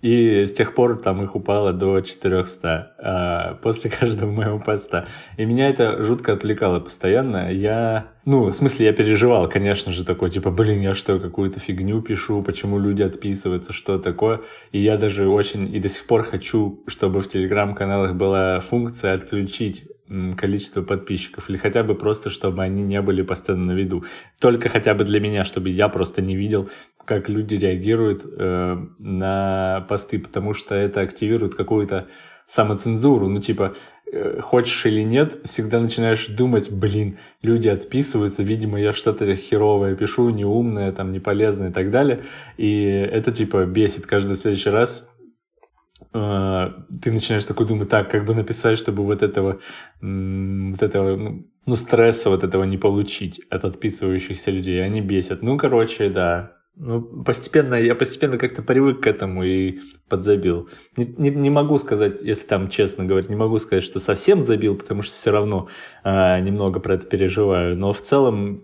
И 0.00 0.44
с 0.44 0.52
тех 0.52 0.74
пор 0.74 1.00
там 1.00 1.24
их 1.24 1.34
упало 1.34 1.72
до 1.72 2.00
400 2.00 2.94
а, 2.98 3.54
после 3.54 3.90
каждого 3.98 4.30
моего 4.30 4.60
поста. 4.60 5.06
И 5.36 5.44
меня 5.44 5.68
это 5.68 6.02
жутко 6.02 6.34
отвлекало 6.34 6.78
постоянно. 6.78 7.52
Я, 7.52 8.12
ну, 8.24 8.44
в 8.44 8.52
смысле, 8.52 8.86
я 8.86 8.92
переживал, 8.92 9.48
конечно 9.48 9.90
же, 9.90 10.04
такой, 10.04 10.30
типа, 10.30 10.52
блин, 10.52 10.80
я 10.82 10.94
что, 10.94 11.18
какую-то 11.18 11.58
фигню 11.58 12.00
пишу, 12.00 12.42
почему 12.42 12.78
люди 12.78 13.02
отписываются, 13.02 13.72
что 13.72 13.98
такое. 13.98 14.40
И 14.70 14.80
я 14.80 14.98
даже 14.98 15.28
очень, 15.28 15.74
и 15.74 15.80
до 15.80 15.88
сих 15.88 16.06
пор 16.06 16.22
хочу, 16.22 16.84
чтобы 16.86 17.20
в 17.20 17.26
телеграм-каналах 17.26 18.14
была 18.14 18.60
функция 18.60 19.14
отключить 19.14 19.84
количество 20.36 20.82
подписчиков, 20.82 21.50
или 21.50 21.56
хотя 21.56 21.82
бы 21.82 21.94
просто, 21.94 22.30
чтобы 22.30 22.62
они 22.62 22.82
не 22.82 23.00
были 23.02 23.22
постоянно 23.22 23.72
на 23.72 23.78
виду. 23.78 24.04
Только 24.40 24.68
хотя 24.68 24.94
бы 24.94 25.04
для 25.04 25.20
меня, 25.20 25.44
чтобы 25.44 25.68
я 25.68 25.88
просто 25.88 26.22
не 26.22 26.36
видел, 26.36 26.68
как 27.04 27.28
люди 27.28 27.54
реагируют 27.54 28.22
э, 28.24 28.76
на 28.98 29.86
посты, 29.88 30.18
потому 30.18 30.54
что 30.54 30.74
это 30.74 31.00
активирует 31.00 31.54
какую-то 31.54 32.08
самоцензуру. 32.46 33.28
Ну, 33.28 33.40
типа, 33.40 33.76
э, 34.10 34.40
хочешь 34.40 34.84
или 34.86 35.02
нет, 35.02 35.38
всегда 35.44 35.80
начинаешь 35.80 36.26
думать, 36.26 36.70
блин, 36.70 37.18
люди 37.42 37.68
отписываются, 37.68 38.42
видимо, 38.42 38.80
я 38.80 38.92
что-то 38.92 39.36
херовое 39.36 39.94
пишу, 39.94 40.30
неумное, 40.30 40.92
там, 40.92 41.12
неполезное 41.12 41.70
и 41.70 41.72
так 41.72 41.90
далее. 41.90 42.24
И 42.56 42.82
это, 42.82 43.32
типа, 43.32 43.64
бесит 43.66 44.06
каждый 44.06 44.36
следующий 44.36 44.70
раз, 44.70 45.08
ты 46.12 47.12
начинаешь 47.12 47.44
такой 47.44 47.66
думать, 47.66 47.88
так, 47.88 48.10
как 48.10 48.24
бы 48.24 48.34
написать, 48.34 48.78
чтобы 48.78 49.04
вот 49.04 49.22
этого, 49.22 49.60
вот 50.00 50.82
этого, 50.82 51.16
ну, 51.16 51.46
ну, 51.66 51.76
стресса 51.76 52.30
вот 52.30 52.44
этого 52.44 52.64
не 52.64 52.78
получить 52.78 53.40
от 53.50 53.64
отписывающихся 53.64 54.50
людей, 54.50 54.82
они 54.82 55.02
бесят. 55.02 55.42
Ну, 55.42 55.58
короче, 55.58 56.08
да, 56.08 56.58
ну, 56.80 57.02
постепенно, 57.24 57.74
я 57.74 57.94
постепенно 57.94 58.38
как-то 58.38 58.62
привык 58.62 59.02
к 59.02 59.06
этому 59.06 59.42
и 59.42 59.80
подзабил. 60.08 60.68
Не, 60.96 61.06
не, 61.18 61.30
не 61.30 61.50
могу 61.50 61.76
сказать, 61.78 62.22
если 62.22 62.46
там 62.46 62.70
честно 62.70 63.04
говорить, 63.04 63.28
не 63.28 63.36
могу 63.36 63.58
сказать, 63.58 63.84
что 63.84 63.98
совсем 63.98 64.40
забил, 64.40 64.76
потому 64.76 65.02
что 65.02 65.16
все 65.16 65.32
равно 65.32 65.68
а, 66.04 66.38
немного 66.40 66.78
про 66.78 66.94
это 66.94 67.04
переживаю, 67.04 67.76
но 67.76 67.92
в 67.92 68.00
целом 68.00 68.62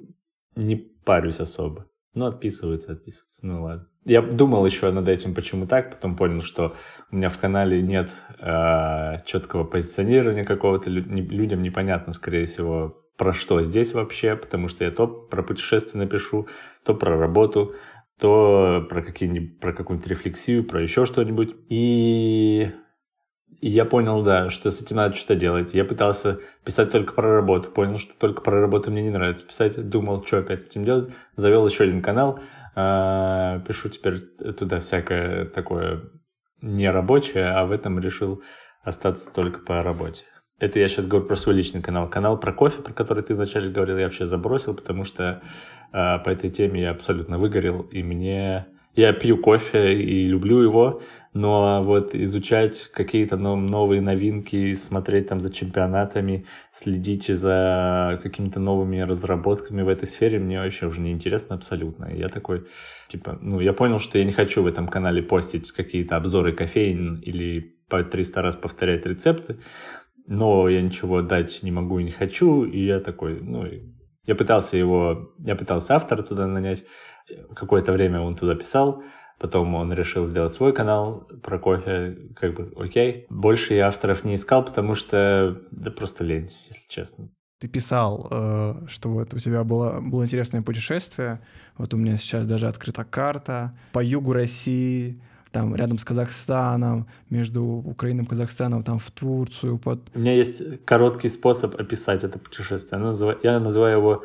не 0.54 0.76
парюсь 0.76 1.40
особо. 1.40 1.86
Ну, 2.14 2.26
отписываются, 2.26 2.92
отписываются, 2.92 3.46
ну 3.46 3.62
ладно. 3.62 3.88
Я 4.04 4.22
думал 4.22 4.64
еще 4.64 4.90
над 4.92 5.08
этим, 5.08 5.34
почему 5.34 5.66
так, 5.66 5.90
потом 5.90 6.16
понял, 6.16 6.42
что 6.42 6.76
у 7.10 7.16
меня 7.16 7.28
в 7.28 7.38
канале 7.38 7.82
нет 7.82 8.14
э, 8.38 9.22
четкого 9.26 9.64
позиционирования 9.64 10.44
какого-то, 10.44 10.90
людям 10.90 11.62
непонятно, 11.62 12.12
скорее 12.12 12.46
всего, 12.46 13.04
про 13.16 13.32
что 13.32 13.62
здесь 13.62 13.94
вообще, 13.94 14.36
потому 14.36 14.68
что 14.68 14.84
я 14.84 14.90
то 14.90 15.06
про 15.06 15.42
путешествие 15.42 16.02
напишу, 16.04 16.48
то 16.84 16.94
про 16.94 17.16
работу, 17.16 17.74
то 18.18 18.86
про, 18.88 19.02
какие-нибудь, 19.02 19.58
про 19.60 19.72
какую-нибудь 19.72 20.08
рефлексию, 20.08 20.64
про 20.64 20.82
еще 20.82 21.06
что-нибудь. 21.06 21.54
И 21.68 22.70
я 23.60 23.84
понял, 23.84 24.22
да, 24.22 24.50
что 24.50 24.70
с 24.70 24.80
этим 24.80 24.96
надо 24.96 25.14
что-то 25.16 25.36
делать. 25.36 25.74
Я 25.74 25.84
пытался 25.84 26.40
писать 26.64 26.90
только 26.90 27.12
про 27.12 27.36
работу, 27.36 27.70
понял, 27.70 27.98
что 27.98 28.14
только 28.18 28.40
про 28.40 28.60
работу 28.60 28.90
мне 28.90 29.02
не 29.02 29.10
нравится 29.10 29.46
писать. 29.46 29.88
Думал, 29.88 30.24
что 30.24 30.38
опять 30.38 30.62
с 30.62 30.68
этим 30.68 30.84
делать. 30.84 31.12
Завел 31.36 31.66
еще 31.66 31.84
один 31.84 32.02
канал. 32.02 32.40
А, 32.76 33.60
пишу 33.60 33.88
теперь 33.88 34.20
туда 34.58 34.80
всякое 34.80 35.46
такое 35.46 36.02
нерабочее, 36.60 37.50
а 37.50 37.66
в 37.66 37.72
этом 37.72 37.98
решил 37.98 38.42
остаться 38.82 39.32
только 39.32 39.60
по 39.60 39.82
работе. 39.82 40.24
Это 40.58 40.78
я 40.78 40.88
сейчас 40.88 41.06
говорю 41.06 41.26
про 41.26 41.36
свой 41.36 41.54
личный 41.54 41.82
канал. 41.82 42.08
Канал 42.08 42.38
про 42.38 42.52
кофе, 42.52 42.80
про 42.80 42.92
который 42.92 43.22
ты 43.22 43.34
вначале 43.34 43.70
говорил, 43.70 43.98
я 43.98 44.04
вообще 44.04 44.24
забросил, 44.24 44.74
потому 44.74 45.04
что 45.04 45.42
э, 45.92 46.18
по 46.18 46.30
этой 46.30 46.48
теме 46.48 46.82
я 46.82 46.90
абсолютно 46.90 47.38
выгорел, 47.38 47.82
и 47.82 48.02
мне... 48.02 48.66
Я 48.96 49.12
пью 49.12 49.38
кофе 49.38 49.94
и 49.94 50.24
люблю 50.26 50.60
его, 50.60 51.02
но 51.32 51.82
вот 51.82 52.14
изучать 52.14 52.88
какие-то 52.92 53.36
новые 53.36 54.00
новинки, 54.00 54.72
смотреть 54.74 55.26
там 55.26 55.40
за 55.40 55.52
чемпионатами, 55.52 56.46
следить 56.70 57.26
за 57.26 58.20
какими-то 58.22 58.60
новыми 58.60 59.00
разработками 59.00 59.82
в 59.82 59.88
этой 59.88 60.06
сфере, 60.06 60.38
мне 60.38 60.60
вообще 60.60 60.86
уже 60.86 61.00
не 61.00 61.10
интересно 61.10 61.56
абсолютно. 61.56 62.08
Я 62.14 62.28
такой, 62.28 62.66
типа, 63.08 63.36
ну, 63.42 63.58
я 63.58 63.72
понял, 63.72 63.98
что 63.98 64.18
я 64.18 64.24
не 64.24 64.32
хочу 64.32 64.62
в 64.62 64.68
этом 64.68 64.86
канале 64.86 65.22
постить 65.22 65.72
какие-то 65.72 66.16
обзоры 66.16 66.52
кофеин 66.52 67.16
или 67.16 67.74
по 67.88 68.04
300 68.04 68.42
раз 68.42 68.56
повторять 68.56 69.06
рецепты, 69.06 69.58
но 70.28 70.68
я 70.68 70.80
ничего 70.80 71.20
дать 71.20 71.64
не 71.64 71.72
могу 71.72 71.98
и 71.98 72.04
не 72.04 72.12
хочу, 72.12 72.64
и 72.64 72.78
я 72.84 73.00
такой, 73.00 73.40
ну, 73.40 73.66
я 74.24 74.34
пытался 74.36 74.76
его, 74.76 75.34
я 75.38 75.56
пытался 75.56 75.96
автора 75.96 76.22
туда 76.22 76.46
нанять, 76.46 76.84
какое-то 77.54 77.92
время 77.92 78.20
он 78.20 78.36
туда 78.36 78.54
писал, 78.54 79.02
Потом 79.38 79.74
он 79.74 79.92
решил 79.92 80.24
сделать 80.24 80.52
свой 80.52 80.72
канал 80.72 81.28
про 81.42 81.58
кофе, 81.58 82.16
как 82.36 82.54
бы 82.54 82.72
окей. 82.76 83.26
Больше 83.28 83.74
я 83.74 83.88
авторов 83.88 84.24
не 84.24 84.36
искал, 84.36 84.64
потому 84.64 84.94
что 84.94 85.60
да 85.70 85.90
просто 85.90 86.24
лень, 86.24 86.50
если 86.66 86.88
честно. 86.88 87.28
Ты 87.60 87.68
писал, 87.68 88.28
э, 88.30 88.74
что 88.88 89.08
вот 89.10 89.34
у 89.34 89.38
тебя 89.38 89.64
было, 89.64 90.00
было 90.00 90.24
интересное 90.24 90.62
путешествие. 90.62 91.40
Вот 91.76 91.92
у 91.94 91.96
меня 91.96 92.16
сейчас 92.16 92.46
даже 92.46 92.68
открыта 92.68 93.04
карта 93.04 93.76
по 93.92 94.02
югу 94.02 94.32
России, 94.32 95.20
там 95.50 95.74
рядом 95.74 95.98
с 95.98 96.04
Казахстаном, 96.04 97.06
между 97.30 97.64
Украиной 97.64 98.24
и 98.24 98.26
Казахстаном, 98.26 98.82
там 98.82 98.98
в 98.98 99.10
Турцию. 99.10 99.78
Под... 99.78 100.00
У 100.14 100.18
меня 100.18 100.34
есть 100.34 100.84
короткий 100.84 101.28
способ 101.28 101.78
описать 101.80 102.24
это 102.24 102.38
путешествие. 102.38 103.00
Я 103.42 103.60
называю 103.60 103.98
его 103.98 104.24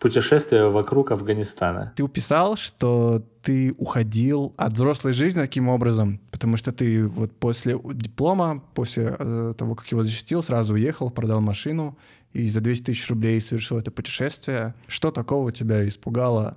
путешествие 0.00 0.70
вокруг 0.70 1.12
Афганистана. 1.12 1.92
Ты 1.94 2.02
уписал, 2.02 2.56
что 2.56 3.22
ты 3.42 3.74
уходил 3.76 4.54
от 4.56 4.72
взрослой 4.72 5.12
жизни 5.12 5.40
таким 5.40 5.68
образом, 5.68 6.20
потому 6.30 6.56
что 6.56 6.72
ты 6.72 7.06
вот 7.06 7.38
после 7.38 7.78
диплома, 7.92 8.64
после 8.74 9.14
э, 9.18 9.52
того, 9.56 9.74
как 9.74 9.86
его 9.92 10.02
защитил, 10.02 10.42
сразу 10.42 10.74
уехал, 10.74 11.10
продал 11.10 11.40
машину 11.40 11.98
и 12.32 12.48
за 12.48 12.60
200 12.60 12.84
тысяч 12.84 13.08
рублей 13.10 13.40
совершил 13.40 13.78
это 13.78 13.90
путешествие. 13.90 14.74
Что 14.86 15.10
такого 15.10 15.52
тебя 15.52 15.86
испугало 15.86 16.56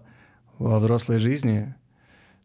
во 0.58 0.80
взрослой 0.80 1.20
жизни, 1.20 1.76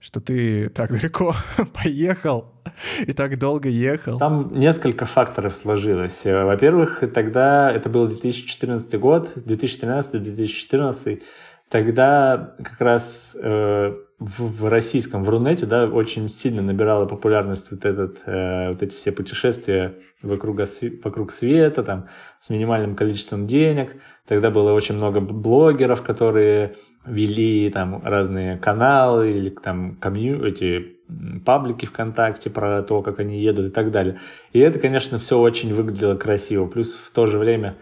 что 0.00 0.20
ты 0.20 0.68
так 0.68 0.90
далеко 0.90 1.34
поехал 1.82 2.52
и 3.00 3.12
так 3.12 3.38
долго 3.38 3.68
ехал? 3.68 4.18
Там 4.18 4.58
несколько 4.58 5.06
факторов 5.06 5.54
сложилось. 5.54 6.24
Во-первых, 6.24 7.02
тогда 7.12 7.70
это 7.72 7.88
был 7.88 8.06
2014 8.06 8.98
год, 8.98 9.32
2013-2014. 9.36 11.22
Тогда 11.70 12.54
как 12.62 12.80
раз 12.80 13.36
э, 13.40 13.94
в, 14.18 14.62
в 14.62 14.68
российском, 14.68 15.22
в 15.22 15.28
Рунете, 15.28 15.66
да, 15.66 15.86
очень 15.86 16.28
сильно 16.28 16.62
набирала 16.62 17.04
популярность 17.04 17.70
вот, 17.70 17.84
этот, 17.84 18.18
э, 18.24 18.70
вот 18.70 18.82
эти 18.82 18.94
все 18.94 19.12
путешествия 19.12 19.94
вокруг, 20.22 20.60
вокруг 21.04 21.30
света, 21.30 21.82
там, 21.82 22.08
с 22.38 22.48
минимальным 22.48 22.96
количеством 22.96 23.46
денег. 23.46 23.96
Тогда 24.26 24.50
было 24.50 24.72
очень 24.72 24.94
много 24.94 25.20
блогеров, 25.20 26.02
которые 26.02 26.74
вели 27.04 27.70
там 27.70 28.02
разные 28.02 28.56
каналы 28.56 29.28
или 29.28 29.50
там 29.50 29.96
комью, 29.96 30.44
эти 30.44 30.96
паблики 31.44 31.86
ВКонтакте 31.86 32.50
про 32.50 32.82
то, 32.82 33.02
как 33.02 33.20
они 33.20 33.40
едут 33.40 33.66
и 33.66 33.70
так 33.70 33.90
далее. 33.90 34.18
И 34.52 34.58
это, 34.58 34.78
конечно, 34.78 35.18
все 35.18 35.38
очень 35.38 35.72
выглядело 35.72 36.14
красиво. 36.16 36.66
Плюс 36.66 36.94
в 36.94 37.10
то 37.10 37.26
же 37.26 37.38
время 37.38 37.76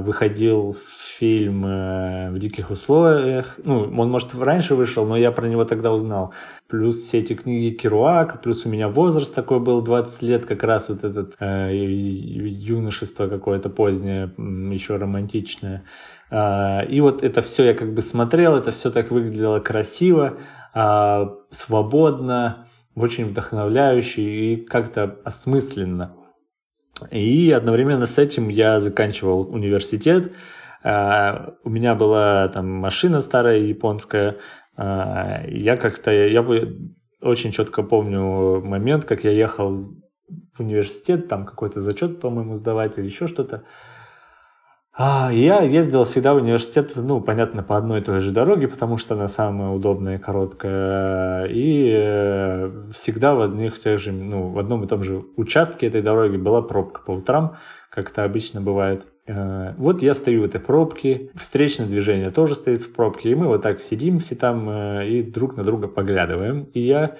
выходил 0.00 0.76
фильм 1.20 1.66
э, 1.66 2.30
«В 2.30 2.38
диких 2.38 2.70
условиях». 2.70 3.56
Ну, 3.64 3.82
он, 3.82 4.10
может, 4.10 4.34
раньше 4.34 4.74
вышел, 4.74 5.04
но 5.06 5.16
я 5.16 5.32
про 5.32 5.46
него 5.46 5.64
тогда 5.64 5.92
узнал. 5.92 6.32
Плюс 6.68 7.02
все 7.02 7.18
эти 7.18 7.34
книги 7.34 7.74
Керуака, 7.74 8.38
плюс 8.38 8.64
у 8.64 8.68
меня 8.68 8.88
возраст 8.88 9.34
такой 9.34 9.60
был, 9.60 9.82
20 9.82 10.22
лет, 10.22 10.46
как 10.46 10.62
раз 10.62 10.88
вот 10.88 11.04
этот 11.04 11.34
э, 11.40 11.74
юношество 11.74 13.28
какое-то 13.28 13.68
позднее, 13.68 14.32
еще 14.38 14.96
романтичное. 14.96 15.84
А, 16.30 16.82
и 16.82 17.00
вот 17.00 17.22
это 17.22 17.42
все 17.42 17.64
я 17.64 17.74
как 17.74 17.92
бы 17.92 18.00
смотрел, 18.00 18.56
это 18.56 18.70
все 18.70 18.90
так 18.90 19.10
выглядело 19.10 19.58
красиво, 19.58 20.38
а, 20.72 21.34
свободно, 21.50 22.66
очень 22.94 23.26
вдохновляюще 23.26 24.22
и 24.22 24.56
как-то 24.56 25.18
осмысленно. 25.24 26.14
И 27.10 27.50
одновременно 27.50 28.06
с 28.06 28.18
этим 28.18 28.48
я 28.48 28.80
заканчивал 28.80 29.52
университет. 29.52 30.32
А, 30.82 31.54
у 31.64 31.70
меня 31.70 31.94
была 31.94 32.48
там 32.48 32.68
машина 32.70 33.20
старая 33.20 33.58
японская. 33.58 34.36
Я 34.76 35.76
как-то, 35.76 36.10
я 36.10 36.42
очень 37.20 37.52
четко 37.52 37.82
помню 37.82 38.62
момент, 38.62 39.04
как 39.04 39.24
я 39.24 39.30
ехал 39.30 39.94
в 40.54 40.60
университет, 40.60 41.28
там 41.28 41.44
какой-то 41.44 41.80
зачет, 41.80 42.20
по-моему, 42.20 42.54
сдавать 42.54 42.98
или 42.98 43.06
еще 43.06 43.26
что-то. 43.26 43.64
А, 45.02 45.30
я 45.32 45.62
ездил 45.62 46.04
всегда 46.04 46.34
в 46.34 46.36
университет, 46.36 46.92
ну, 46.94 47.22
понятно, 47.22 47.62
по 47.62 47.78
одной 47.78 48.00
и 48.00 48.04
той 48.04 48.20
же 48.20 48.32
дороге, 48.32 48.68
потому 48.68 48.98
что 48.98 49.14
она 49.14 49.28
самая 49.28 49.70
удобная 49.70 50.16
и 50.16 50.20
короткая. 50.20 51.46
И 51.46 51.90
э, 51.90 52.70
всегда 52.92 53.34
в 53.34 53.40
одних 53.40 53.78
тех 53.78 53.98
же, 53.98 54.12
ну, 54.12 54.48
в 54.48 54.58
одном 54.58 54.84
и 54.84 54.86
том 54.86 55.02
же 55.02 55.24
участке 55.38 55.86
этой 55.86 56.02
дороги 56.02 56.36
была 56.36 56.60
пробка 56.60 57.00
по 57.00 57.12
утрам, 57.12 57.56
как 57.88 58.10
это 58.10 58.24
обычно 58.24 58.60
бывает. 58.60 59.06
Э, 59.26 59.72
вот 59.78 60.02
я 60.02 60.12
стою 60.12 60.42
в 60.42 60.44
этой 60.44 60.60
пробке, 60.60 61.30
встречное 61.34 61.86
движение 61.86 62.28
тоже 62.28 62.54
стоит 62.54 62.82
в 62.82 62.92
пробке, 62.92 63.30
и 63.30 63.34
мы 63.34 63.46
вот 63.46 63.62
так 63.62 63.80
сидим 63.80 64.18
все 64.18 64.34
там 64.34 64.68
э, 64.68 65.08
и 65.08 65.22
друг 65.22 65.56
на 65.56 65.64
друга 65.64 65.88
поглядываем. 65.88 66.64
И 66.74 66.80
я 66.80 67.16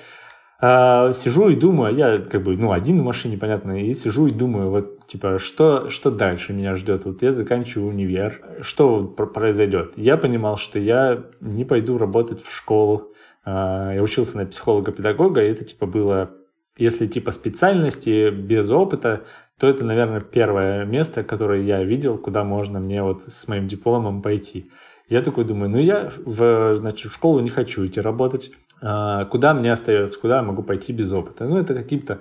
а, 0.60 1.12
сижу 1.14 1.48
и 1.48 1.56
думаю, 1.56 1.94
я 1.94 2.18
как 2.18 2.42
бы, 2.42 2.56
ну, 2.56 2.72
один 2.72 3.00
в 3.00 3.04
машине, 3.04 3.38
понятно, 3.38 3.82
и 3.82 3.94
сижу 3.94 4.26
и 4.26 4.30
думаю, 4.30 4.70
вот, 4.70 5.06
типа, 5.06 5.38
что, 5.38 5.88
что 5.88 6.10
дальше 6.10 6.52
меня 6.52 6.76
ждет? 6.76 7.06
Вот 7.06 7.22
я 7.22 7.30
заканчиваю 7.30 7.88
универ, 7.88 8.42
что 8.60 9.04
произойдет? 9.04 9.94
Я 9.96 10.18
понимал, 10.18 10.56
что 10.58 10.78
я 10.78 11.24
не 11.40 11.64
пойду 11.64 11.96
работать 11.96 12.42
в 12.42 12.54
школу. 12.54 13.12
А, 13.44 13.94
я 13.94 14.02
учился 14.02 14.36
на 14.36 14.46
психолога-педагога, 14.46 15.42
и 15.42 15.50
это, 15.50 15.64
типа, 15.64 15.86
было, 15.86 16.30
если, 16.76 17.06
типа, 17.06 17.30
специальности 17.30 18.30
без 18.30 18.68
опыта, 18.68 19.24
то 19.58 19.66
это, 19.66 19.84
наверное, 19.84 20.20
первое 20.20 20.84
место, 20.84 21.24
которое 21.24 21.62
я 21.62 21.82
видел, 21.84 22.18
куда 22.18 22.44
можно 22.44 22.80
мне 22.80 23.02
вот 23.02 23.22
с 23.26 23.48
моим 23.48 23.66
дипломом 23.66 24.20
пойти. 24.20 24.70
Я 25.10 25.22
такой 25.22 25.44
думаю, 25.44 25.68
ну 25.70 25.78
я 25.78 26.12
в, 26.24 26.74
значит, 26.74 27.10
в 27.10 27.14
школу 27.14 27.40
не 27.40 27.50
хочу 27.50 27.84
идти 27.84 28.00
работать. 28.00 28.52
А, 28.82 29.24
куда 29.26 29.54
мне 29.54 29.72
остается, 29.72 30.18
куда 30.18 30.36
я 30.36 30.42
могу 30.42 30.62
пойти 30.62 30.92
без 30.92 31.12
опыта? 31.12 31.44
Ну, 31.44 31.58
это 31.58 31.74
каким-то 31.74 32.20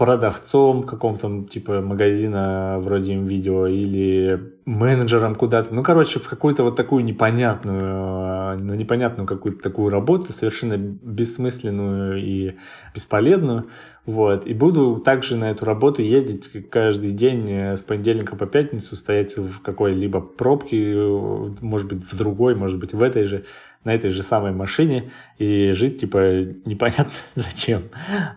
продавцом 0.00 0.84
каком-то 0.84 1.44
типа 1.44 1.82
магазина 1.82 2.78
вроде 2.80 3.16
видео 3.16 3.66
или 3.66 4.54
менеджером 4.64 5.34
куда-то. 5.34 5.74
Ну, 5.74 5.82
короче, 5.82 6.20
в 6.20 6.26
какую-то 6.26 6.62
вот 6.62 6.74
такую 6.74 7.04
непонятную, 7.04 8.58
ну, 8.58 8.72
непонятную 8.72 9.26
какую-то 9.26 9.62
такую 9.62 9.90
работу, 9.90 10.32
совершенно 10.32 10.78
бессмысленную 10.78 12.16
и 12.16 12.56
бесполезную. 12.94 13.66
Вот. 14.10 14.44
И 14.44 14.54
буду 14.54 14.96
также 14.96 15.36
на 15.36 15.52
эту 15.52 15.64
работу 15.64 16.02
ездить 16.02 16.50
каждый 16.68 17.12
день 17.12 17.48
э, 17.48 17.76
с 17.76 17.80
понедельника 17.80 18.34
по 18.34 18.44
пятницу, 18.44 18.96
стоять 18.96 19.36
в 19.36 19.62
какой-либо 19.62 20.20
пробке, 20.20 20.94
э, 20.94 21.50
может 21.60 21.86
быть, 21.86 22.02
в 22.04 22.16
другой, 22.16 22.56
может 22.56 22.80
быть, 22.80 22.92
в 22.92 23.00
этой 23.04 23.22
же, 23.22 23.44
на 23.84 23.94
этой 23.94 24.10
же 24.10 24.24
самой 24.24 24.50
машине 24.50 25.12
и 25.38 25.70
жить, 25.70 26.00
типа, 26.00 26.42
непонятно 26.64 27.12
зачем. 27.36 27.82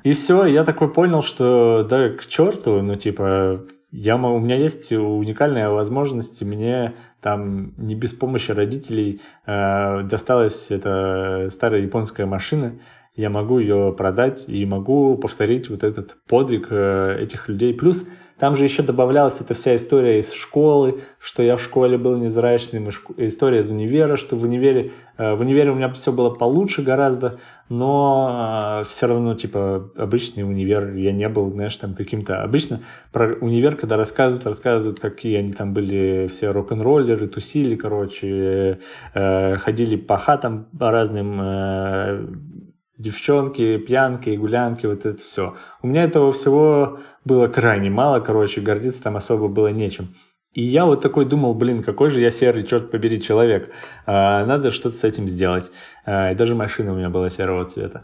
И 0.03 0.13
все, 0.13 0.45
я 0.45 0.63
такой 0.63 0.93
понял, 0.93 1.23
что 1.23 1.87
да, 1.89 2.09
к 2.09 2.27
черту, 2.27 2.83
ну, 2.83 2.95
типа, 2.95 3.65
я, 3.89 4.15
у 4.15 4.39
меня 4.39 4.57
есть 4.57 4.91
уникальная 4.91 5.69
возможность, 5.69 6.43
мне 6.43 6.93
там 7.19 7.73
не 7.77 7.95
без 7.95 8.13
помощи 8.13 8.51
родителей 8.51 9.21
э, 9.47 10.03
досталась 10.03 10.69
эта 10.69 11.47
старая 11.49 11.81
японская 11.81 12.27
машина, 12.27 12.75
я 13.15 13.29
могу 13.29 13.59
ее 13.59 13.93
продать 13.95 14.45
и 14.47 14.65
могу 14.65 15.17
повторить 15.17 15.69
вот 15.69 15.83
этот 15.83 16.17
подвиг 16.27 16.67
э, 16.71 17.19
этих 17.21 17.47
людей. 17.47 17.73
Плюс 17.73 18.07
там 18.39 18.55
же 18.55 18.63
еще 18.63 18.81
добавлялась 18.81 19.39
эта 19.39 19.53
вся 19.53 19.75
история 19.75 20.17
из 20.17 20.33
школы, 20.33 21.01
что 21.19 21.43
я 21.43 21.55
в 21.55 21.61
школе 21.61 21.99
был 21.99 22.17
невзрачным, 22.17 22.89
история 23.17 23.59
из 23.59 23.69
универа, 23.69 24.15
что 24.15 24.35
в 24.35 24.43
универе, 24.43 24.93
э, 25.19 25.35
в 25.35 25.41
универе 25.41 25.69
у 25.69 25.75
меня 25.75 25.89
все 25.93 26.11
было 26.11 26.31
получше 26.31 26.81
гораздо, 26.81 27.37
но 27.69 28.81
э, 28.81 28.89
все 28.89 29.05
равно, 29.05 29.35
типа, 29.35 29.91
обычный 29.95 30.41
универ, 30.41 30.95
я 30.95 31.11
не 31.11 31.29
был, 31.29 31.51
знаешь, 31.51 31.77
там 31.77 31.93
каким-то... 31.93 32.41
Обычно 32.41 32.79
про 33.11 33.35
универ, 33.35 33.75
когда 33.75 33.95
рассказывают, 33.95 34.47
рассказывают, 34.47 34.99
какие 34.99 35.37
они 35.37 35.53
там 35.53 35.71
были 35.71 36.27
все 36.31 36.49
рок-н-роллеры, 36.49 37.27
тусили, 37.27 37.75
короче, 37.75 38.79
ходили 39.13 39.97
по 39.97 40.17
хатам 40.17 40.65
по 40.77 40.89
разным 40.89 42.62
девчонки, 42.97 43.77
пьянки, 43.77 44.29
гулянки, 44.31 44.85
вот 44.85 45.05
это 45.05 45.21
все. 45.21 45.55
У 45.81 45.87
меня 45.87 46.03
этого 46.03 46.31
всего 46.31 46.99
было 47.25 47.47
крайне 47.47 47.89
мало, 47.89 48.19
короче, 48.19 48.61
гордиться 48.61 49.03
там 49.03 49.15
особо 49.15 49.47
было 49.47 49.67
нечем. 49.67 50.13
И 50.53 50.61
я 50.61 50.85
вот 50.85 51.01
такой 51.01 51.25
думал, 51.25 51.55
блин, 51.55 51.81
какой 51.81 52.11
же 52.11 52.21
я 52.21 52.29
серый, 52.29 52.63
черт 52.63 52.91
побери, 52.91 53.19
человек. 53.19 53.71
А, 54.05 54.45
надо 54.45 54.69
что-то 54.69 54.95
с 54.95 55.03
этим 55.03 55.27
сделать. 55.27 55.71
А, 56.05 56.31
и 56.31 56.35
даже 56.35 56.53
машина 56.53 56.93
у 56.93 56.95
меня 56.95 57.09
была 57.09 57.29
серого 57.29 57.65
цвета. 57.65 58.03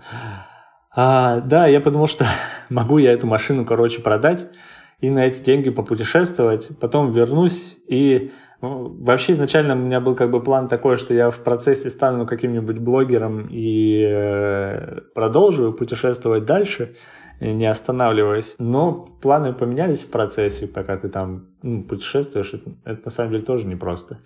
А, 0.95 1.41
да, 1.41 1.67
я 1.67 1.79
подумал, 1.79 2.07
что 2.07 2.25
могу 2.69 2.97
я 2.97 3.11
эту 3.11 3.27
машину, 3.27 3.65
короче, 3.65 4.01
продать 4.01 4.47
и 4.99 5.09
на 5.09 5.25
эти 5.25 5.41
деньги 5.41 5.69
попутешествовать, 5.69 6.69
потом 6.79 7.11
вернусь 7.11 7.77
и 7.87 8.31
ну, 8.62 8.93
вообще 8.99 9.32
изначально 9.32 9.74
у 9.76 9.78
меня 9.78 10.01
был 10.01 10.16
как 10.16 10.32
бы 10.32 10.43
план 10.43 10.68
такой, 10.68 10.97
что 10.97 11.14
я 11.14 11.30
в 11.30 11.39
процессе 11.39 11.89
стану 11.89 12.28
каким-нибудь 12.28 12.80
блогером 12.80 13.47
и 13.49 14.05
э, 14.05 15.01
продолжу 15.16 15.72
путешествовать 15.72 16.45
дальше, 16.45 16.95
не 17.39 17.66
останавливаясь. 17.66 18.55
Но 18.60 19.07
планы 19.22 19.53
поменялись 19.53 20.03
в 20.03 20.12
процессе, 20.12 20.68
пока 20.68 20.97
ты 20.97 21.07
там 21.07 21.47
ну, 21.62 21.84
путешествуешь. 21.84 22.53
Это, 22.53 22.72
это 22.84 23.01
на 23.05 23.12
самом 23.12 23.32
деле 23.32 23.43
тоже 23.45 23.66
непросто. 23.66 24.20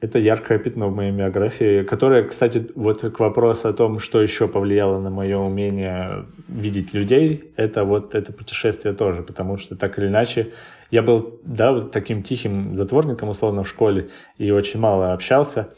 Это 0.00 0.18
яркое 0.18 0.58
пятно 0.58 0.88
в 0.88 0.94
моей 0.94 1.12
биографии, 1.12 1.82
которое, 1.84 2.24
кстати, 2.24 2.66
вот 2.74 3.00
к 3.00 3.20
вопросу 3.20 3.68
о 3.68 3.72
том, 3.72 4.00
что 4.00 4.20
еще 4.20 4.48
повлияло 4.48 5.00
на 5.00 5.10
мое 5.10 5.38
умение 5.38 6.26
видеть 6.48 6.92
людей, 6.92 7.52
это 7.56 7.84
вот 7.84 8.14
это 8.16 8.32
путешествие 8.32 8.94
тоже, 8.94 9.22
потому 9.22 9.58
что 9.58 9.76
так 9.76 9.98
или 10.00 10.08
иначе 10.08 10.52
я 10.92 11.02
был, 11.02 11.40
да, 11.42 11.72
вот 11.72 11.90
таким 11.90 12.22
тихим 12.22 12.74
затворником, 12.74 13.30
условно, 13.30 13.64
в 13.64 13.68
школе, 13.68 14.10
и 14.36 14.50
очень 14.50 14.78
мало 14.78 15.14
общался, 15.14 15.70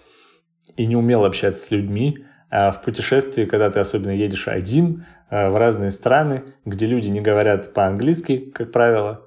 и 0.77 0.87
не 0.87 0.97
умел 0.97 1.25
общаться 1.25 1.65
с 1.65 1.71
людьми. 1.71 2.25
А 2.51 2.73
в 2.73 2.83
путешествии, 2.83 3.45
когда 3.45 3.71
ты 3.71 3.79
особенно 3.79 4.11
едешь 4.11 4.49
один 4.49 5.07
э, 5.31 5.49
в 5.49 5.57
разные 5.57 5.91
страны, 5.91 6.43
где 6.65 6.87
люди 6.87 7.09
не 7.09 7.21
говорят 7.21 7.73
по-английски, 7.73 8.51
как 8.53 8.73
правило, 8.73 9.23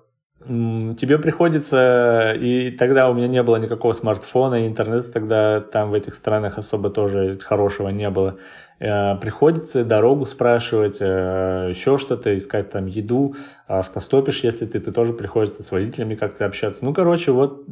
тебе 0.45 1.19
приходится, 1.19 2.33
и 2.37 2.71
тогда 2.71 3.09
у 3.09 3.13
меня 3.13 3.29
не 3.29 3.41
было 3.41 3.55
никакого 3.55 3.93
смартфона, 3.93 4.67
интернета 4.67 5.11
тогда 5.11 5.61
там 5.61 5.89
в 5.89 5.93
этих 5.93 6.15
странах 6.15 6.57
особо 6.57 6.89
тоже 6.89 7.39
хорошего 7.39 7.89
не 7.89 8.09
было. 8.09 8.37
Э, 8.79 9.15
приходится 9.15 9.83
дорогу 9.83 10.25
спрашивать, 10.25 10.97
э, 10.99 11.67
еще 11.69 11.97
что-то, 11.97 12.35
искать 12.35 12.69
там 12.69 12.85
еду, 12.85 13.35
автостопишь, 13.67 14.43
если 14.43 14.65
ты, 14.65 14.79
ты 14.79 14.91
тоже 14.91 15.13
приходится 15.13 15.63
с 15.63 15.71
водителями 15.71 16.15
как-то 16.15 16.45
общаться. 16.45 16.85
Ну, 16.85 16.93
короче, 16.93 17.31
вот 17.31 17.65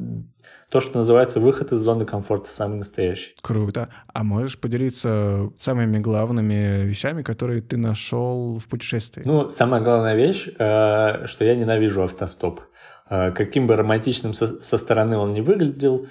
то, 0.69 0.81
что 0.81 0.97
называется 0.97 1.39
выход 1.39 1.71
из 1.71 1.79
зоны 1.79 2.05
комфорта, 2.05 2.49
самый 2.49 2.77
настоящий. 2.77 3.35
Круто. 3.41 3.89
А 4.11 4.23
можешь 4.23 4.59
поделиться 4.59 5.51
самыми 5.59 5.99
главными 5.99 6.85
вещами, 6.85 7.21
которые 7.21 7.61
ты 7.61 7.77
нашел 7.77 8.57
в 8.57 8.67
путешествии? 8.67 9.21
Ну, 9.25 9.47
самая 9.49 9.81
главная 9.81 10.15
вещь, 10.15 10.47
э, 10.47 11.27
что 11.27 11.45
я 11.45 11.55
ненавижу 11.55 12.03
автостоп. 12.03 12.61
Каким 13.07 13.67
бы 13.67 13.75
романтичным 13.75 14.33
со 14.33 14.77
стороны 14.77 15.15
он 15.15 15.33
не 15.33 15.41
выглядел, 15.41 16.07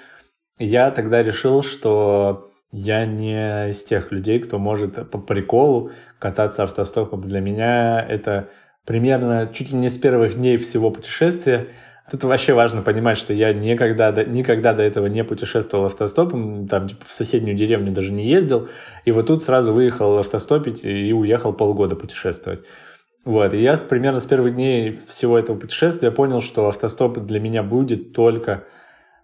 я 0.60 0.92
тогда 0.92 1.24
решил, 1.24 1.64
что 1.64 2.48
я 2.74 3.06
не 3.06 3.68
из 3.68 3.84
тех 3.84 4.10
людей, 4.10 4.40
кто 4.40 4.58
может 4.58 5.08
по 5.08 5.18
приколу 5.18 5.92
кататься 6.18 6.64
автостопом. 6.64 7.22
Для 7.22 7.40
меня 7.40 8.04
это 8.04 8.48
примерно 8.84 9.48
чуть 9.52 9.70
ли 9.70 9.78
не 9.78 9.88
с 9.88 9.96
первых 9.96 10.34
дней 10.34 10.56
всего 10.56 10.90
путешествия. 10.90 11.68
Тут 12.10 12.24
вообще 12.24 12.52
важно 12.52 12.82
понимать, 12.82 13.16
что 13.16 13.32
я 13.32 13.54
никогда, 13.54 14.10
никогда 14.24 14.74
до 14.74 14.82
этого 14.82 15.06
не 15.06 15.22
путешествовал 15.22 15.86
автостопом, 15.86 16.66
там 16.66 16.88
типа, 16.88 17.04
в 17.06 17.14
соседнюю 17.14 17.56
деревню 17.56 17.92
даже 17.92 18.12
не 18.12 18.26
ездил, 18.26 18.68
и 19.04 19.12
вот 19.12 19.28
тут 19.28 19.44
сразу 19.44 19.72
выехал 19.72 20.18
автостопить 20.18 20.84
и 20.84 21.12
уехал 21.12 21.52
полгода 21.52 21.94
путешествовать. 21.94 22.64
Вот, 23.24 23.54
и 23.54 23.62
я 23.62 23.76
примерно 23.76 24.18
с 24.18 24.26
первых 24.26 24.54
дней 24.54 24.98
всего 25.06 25.38
этого 25.38 25.56
путешествия 25.56 26.10
понял, 26.10 26.42
что 26.42 26.66
автостоп 26.66 27.20
для 27.20 27.38
меня 27.38 27.62
будет 27.62 28.12
только 28.12 28.64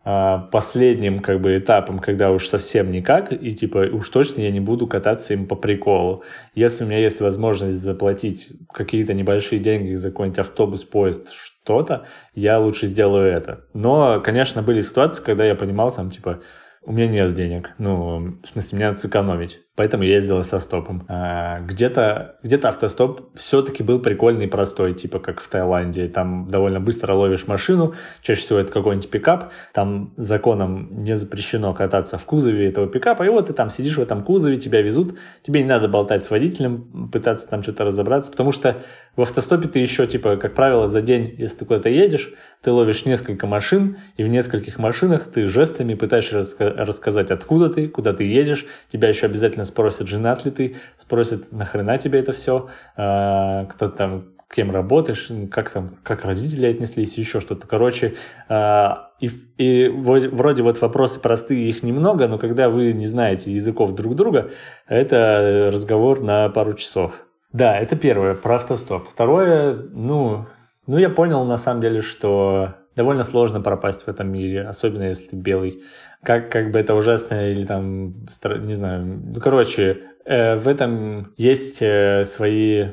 последним 0.03 1.21
как 1.21 1.41
бы 1.41 1.59
этапом, 1.59 1.99
когда 1.99 2.31
уж 2.31 2.47
совсем 2.47 2.91
никак, 2.91 3.33
и 3.33 3.53
типа 3.53 3.89
уж 3.93 4.09
точно 4.09 4.41
я 4.41 4.51
не 4.51 4.61
буду 4.61 4.87
кататься 4.87 5.35
им 5.35 5.47
по 5.47 5.57
приколу. 5.57 6.25
Если 6.55 6.85
у 6.85 6.87
меня 6.87 6.99
есть 6.99 7.21
возможность 7.21 7.79
заплатить 7.79 8.49
какие-то 8.73 9.13
небольшие 9.13 9.59
деньги 9.59 9.95
за 9.95 10.11
какой-нибудь 10.11 10.39
автобус, 10.39 10.85
поезд, 10.85 11.31
что-то, 11.33 12.07
я 12.35 12.59
лучше 12.59 12.87
сделаю 12.87 13.31
это. 13.31 13.67
Но, 13.75 14.21
конечно, 14.21 14.63
были 14.63 14.81
ситуации, 14.81 15.23
когда 15.23 15.45
я 15.45 15.55
понимал 15.55 15.93
там 15.93 16.11
типа, 16.11 16.41
у 16.83 16.93
меня 16.93 17.07
нет 17.07 17.35
денег. 17.35 17.71
Ну, 17.79 18.39
в 18.43 18.47
смысле, 18.47 18.77
мне 18.77 18.87
надо 18.87 18.99
сэкономить. 18.99 19.61
Поэтому 19.77 20.03
я 20.03 20.15
ездил 20.15 20.39
автостопом. 20.39 21.07
А, 21.09 21.61
где-то 21.61 22.37
где 22.43 22.57
автостоп 22.57 23.35
все-таки 23.35 23.83
был 23.83 24.01
прикольный 24.01 24.45
и 24.45 24.49
простой, 24.49 24.93
типа 24.93 25.21
как 25.21 25.41
в 25.41 25.49
Таиланде. 25.49 26.09
Там 26.09 26.51
довольно 26.51 26.81
быстро 26.81 27.15
ловишь 27.15 27.47
машину, 27.47 27.95
чаще 28.21 28.43
всего 28.43 28.59
это 28.59 28.73
какой-нибудь 28.73 29.11
пикап. 29.11 29.53
Там 29.73 30.13
законом 30.17 31.05
не 31.05 31.17
запрещено 31.17 31.73
кататься 31.73 32.19
в 32.19 32.25
кузове 32.25 32.69
этого 32.69 32.89
пикапа. 32.89 33.23
И 33.23 33.29
вот 33.29 33.47
ты 33.47 33.53
там 33.53 33.71
сидишь 33.71 33.97
в 33.97 34.03
этом 34.03 34.23
кузове, 34.23 34.57
тебя 34.57 34.83
везут. 34.83 35.17
Тебе 35.43 35.63
не 35.63 35.69
надо 35.69 35.89
болтать 35.89 36.25
с 36.25 36.31
водителем, 36.31 37.09
пытаться 37.11 37.49
там 37.49 37.63
что-то 37.63 37.85
разобраться, 37.85 38.31
потому 38.31 38.53
что 38.53 38.83
в 39.17 39.23
автостопе 39.23 39.69
ты 39.69 39.79
еще, 39.79 40.07
типа, 40.07 40.37
как 40.37 40.55
правило, 40.55 40.89
за 40.89 41.01
день, 41.01 41.35
если 41.39 41.59
ты 41.59 41.65
куда-то 41.65 41.89
едешь, 41.89 42.33
ты 42.63 42.71
ловишь 42.71 43.05
несколько 43.05 43.47
машин, 43.47 43.97
и 44.17 44.25
в 44.25 44.29
нескольких 44.29 44.79
машинах 44.79 45.25
ты 45.25 45.47
жестами 45.47 45.95
пытаешься 45.95 46.39
раска- 46.39 46.75
рассказать, 46.75 47.31
откуда 47.31 47.71
ты, 47.71 47.89
куда 47.89 48.13
ты 48.13 48.25
едешь. 48.25 48.67
Тебя 48.93 49.09
еще 49.09 49.27
обязательно 49.27 49.60
спросят, 49.65 50.09
женат 50.09 50.45
ли 50.45 50.51
ты, 50.51 50.77
спросят, 50.97 51.53
нахрена 51.53 51.99
тебе 51.99 52.21
это 52.21 52.33
все, 52.33 52.69
а, 52.97 53.65
кто 53.67 53.89
там, 53.89 54.35
кем 54.55 54.71
работаешь, 54.71 55.31
как 55.51 55.71
там, 55.71 55.99
как 56.03 56.25
родители 56.25 56.67
отнеслись, 56.67 57.17
еще 57.19 57.41
что-то. 57.41 57.67
Короче, 57.67 58.15
а, 58.49 59.11
и, 59.21 59.31
и 59.59 59.89
вроде 59.89 60.63
вот 60.63 60.81
вопросы 60.81 61.21
простые, 61.21 61.69
их 61.69 61.83
немного, 61.83 62.27
но 62.27 62.39
когда 62.39 62.69
вы 62.69 62.93
не 62.93 63.07
знаете 63.07 63.53
языков 63.53 63.95
друг 63.95 64.15
друга, 64.17 64.51
это 64.89 65.71
разговор 65.73 66.21
на 66.21 66.49
пару 66.49 66.75
часов. 66.75 67.13
Да, 67.53 67.77
это 67.79 67.97
первое, 67.97 68.35
про 68.35 68.57
автостоп. 68.57 69.09
Второе, 69.09 69.75
ну, 69.93 70.47
ну, 70.87 70.99
я 70.99 71.11
понял 71.11 71.45
на 71.45 71.57
самом 71.57 71.83
деле, 71.83 72.01
что 72.01 72.75
довольно 73.01 73.25
сложно 73.25 73.63
пропасть 73.63 74.03
в 74.03 74.09
этом 74.09 74.31
мире, 74.31 74.61
особенно 74.63 75.05
если 75.05 75.31
ты 75.31 75.37
белый. 75.37 75.83
Как, 76.23 76.53
как 76.53 76.71
бы 76.71 76.79
это 76.79 76.95
ужасно 76.95 77.51
или 77.51 77.65
там, 77.65 78.27
не 78.67 78.75
знаю, 78.75 79.23
ну, 79.35 79.41
короче, 79.41 80.03
э, 80.27 80.57
в 80.57 80.69
этом 80.69 81.33
есть 81.39 81.81
э, 81.81 82.25
свои 82.25 82.89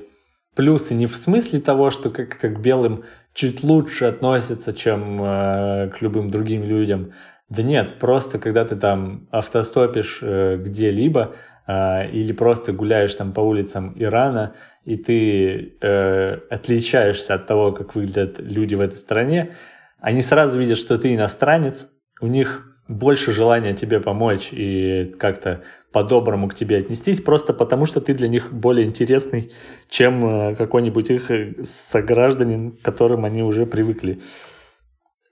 плюсы 0.56 0.94
не 0.94 1.08
в 1.08 1.18
смысле 1.18 1.60
того, 1.60 1.92
что 1.92 2.10
как-то 2.10 2.48
к 2.48 2.62
белым 2.62 3.04
чуть 3.34 3.64
лучше 3.64 4.06
относятся, 4.06 4.72
чем 4.72 5.22
э, 5.22 5.90
к 5.90 6.02
любым 6.02 6.30
другим 6.30 6.64
людям. 6.64 7.12
Да 7.50 7.62
нет, 7.64 7.96
просто 8.00 8.40
когда 8.40 8.64
ты 8.64 8.78
там 8.78 9.28
автостопишь 9.30 10.20
э, 10.22 10.56
где-либо, 10.56 11.36
э, 11.68 12.10
или 12.12 12.32
просто 12.32 12.72
гуляешь 12.72 13.16
там 13.16 13.34
по 13.34 13.42
улицам 13.42 13.92
Ирана, 13.98 14.54
и 14.86 14.96
ты 14.96 15.76
э, 15.82 16.34
отличаешься 16.50 17.34
от 17.34 17.46
того, 17.46 17.74
как 17.74 17.94
выглядят 17.94 18.40
люди 18.40 18.76
в 18.76 18.80
этой 18.80 18.96
стране, 18.96 19.52
они 20.00 20.22
сразу 20.22 20.60
видят, 20.60 20.78
что 20.78 20.98
ты 20.98 21.16
иностранец, 21.16 21.90
у 22.22 22.28
них 22.28 22.78
больше 22.88 23.32
желания 23.32 23.74
тебе 23.74 24.00
помочь 24.00 24.50
и 24.52 25.14
как-то 25.20 25.64
по-доброму 25.92 26.48
к 26.48 26.54
тебе 26.54 26.78
отнестись, 26.78 27.22
просто 27.22 27.54
потому 27.54 27.86
что 27.86 28.02
ты 28.02 28.14
для 28.14 28.28
них 28.28 28.54
более 28.54 28.86
интересный, 28.86 29.52
чем 29.90 30.26
э, 30.26 30.56
какой-нибудь 30.56 31.10
их 31.10 31.32
э, 31.32 31.56
согражданин, 31.64 32.78
к 32.78 32.82
которым 32.82 33.26
они 33.26 33.44
уже 33.44 33.66
привыкли. 33.66 34.22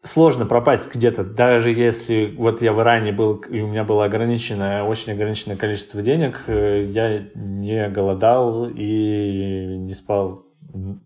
Сложно 0.01 0.45
пропасть 0.45 0.93
где-то, 0.93 1.23
даже 1.23 1.71
если 1.71 2.33
вот 2.37 2.61
я 2.61 2.73
в 2.73 2.81
Иране 2.81 3.11
был, 3.11 3.35
и 3.49 3.61
у 3.61 3.67
меня 3.67 3.83
было 3.83 4.05
ограниченное, 4.05 4.83
очень 4.83 5.13
ограниченное 5.13 5.57
количество 5.57 6.01
денег, 6.01 6.43
э, 6.47 6.85
я 6.89 7.27
не 7.35 7.87
голодал 7.89 8.69
и 8.69 9.77
не 9.77 9.93
спал 9.93 10.45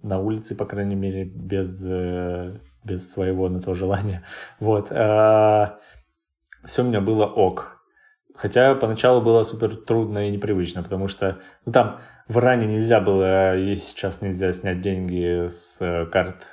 на 0.01 0.19
улице, 0.19 0.55
по 0.55 0.65
крайней 0.65 0.95
мере, 0.95 1.25
без, 1.25 1.85
без 2.83 3.11
своего 3.11 3.49
на 3.49 3.61
то 3.61 3.73
желания. 3.73 4.23
Вот. 4.59 4.91
А, 4.91 5.77
Все 6.65 6.83
у 6.83 6.87
меня 6.87 7.01
было 7.01 7.25
ок. 7.25 7.81
Хотя 8.35 8.73
поначалу 8.75 9.21
было 9.21 9.43
супер 9.43 9.75
трудно 9.75 10.19
и 10.19 10.31
непривычно, 10.31 10.81
потому 10.81 11.07
что 11.07 11.39
ну, 11.65 11.73
там 11.73 11.99
в 12.27 12.37
Иране 12.37 12.67
нельзя 12.67 13.01
было, 13.01 13.57
и 13.57 13.75
сейчас 13.75 14.21
нельзя 14.21 14.51
снять 14.53 14.81
деньги 14.81 15.47
с 15.47 15.77
э, 15.81 16.05
карт 16.05 16.45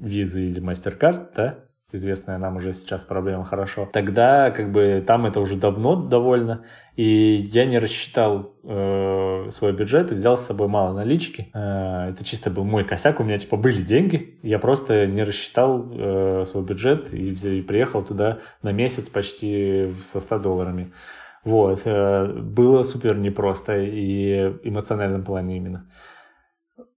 визы 0.00 0.42
или 0.42 0.62
MasterCard, 0.62 1.32
да, 1.34 1.58
известная 1.90 2.36
нам 2.36 2.56
уже 2.56 2.74
сейчас 2.74 3.04
проблема 3.04 3.44
хорошо, 3.44 3.88
тогда 3.90 4.50
как 4.50 4.72
бы 4.72 5.02
там 5.06 5.24
это 5.24 5.40
уже 5.40 5.56
давно 5.56 5.96
довольно, 5.96 6.64
и 6.96 7.36
я 7.36 7.64
не 7.64 7.78
рассчитал 7.78 8.52
э, 8.62 9.48
свой 9.50 9.72
бюджет 9.72 10.12
и 10.12 10.14
взял 10.14 10.36
с 10.36 10.44
собой 10.44 10.68
мало 10.68 10.92
налички. 10.92 11.50
Э, 11.54 12.10
это 12.10 12.24
чисто 12.24 12.50
был 12.50 12.64
мой 12.64 12.84
косяк, 12.84 13.20
у 13.20 13.24
меня 13.24 13.38
типа 13.38 13.56
были 13.56 13.80
деньги, 13.80 14.38
я 14.42 14.58
просто 14.58 15.06
не 15.06 15.22
рассчитал 15.22 15.88
э, 15.90 16.44
свой 16.44 16.62
бюджет 16.62 17.14
и, 17.14 17.30
и 17.32 17.62
приехал 17.62 18.04
туда 18.04 18.38
на 18.62 18.72
месяц 18.72 19.08
почти 19.08 19.94
со 20.04 20.20
100 20.20 20.40
долларами. 20.40 20.92
Вот, 21.42 21.82
э, 21.86 22.26
было 22.26 22.82
супер 22.82 23.16
непросто 23.16 23.78
и 23.78 24.58
эмоциональном 24.62 25.24
плане 25.24 25.56
именно. 25.56 25.90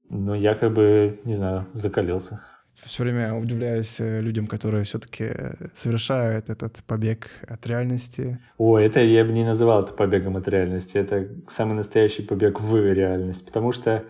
Но 0.10 0.36
я 0.36 0.56
как 0.56 0.74
бы, 0.74 1.18
не 1.24 1.34
знаю, 1.34 1.68
закалился 1.74 2.42
все 2.76 3.04
время 3.04 3.36
удивляюсь 3.36 4.00
э, 4.00 4.22
людям, 4.22 4.48
которые 4.48 4.84
все-таки 4.84 5.26
э, 5.26 5.52
совершают 5.76 6.50
этот 6.50 6.84
побег 6.86 7.30
от 7.48 7.66
реальности. 7.68 8.40
О, 8.58 8.78
это 8.80 9.02
я 9.02 9.24
бы 9.24 9.32
не 9.32 9.44
называл 9.44 9.84
это 9.84 9.94
побегом 9.94 10.38
от 10.38 10.48
реальности. 10.48 10.98
Это 10.98 11.28
самый 11.50 11.76
настоящий 11.76 12.24
побег 12.24 12.60
в 12.60 12.76
реальность. 12.76 13.46
Потому 13.46 13.72
что 13.72 14.06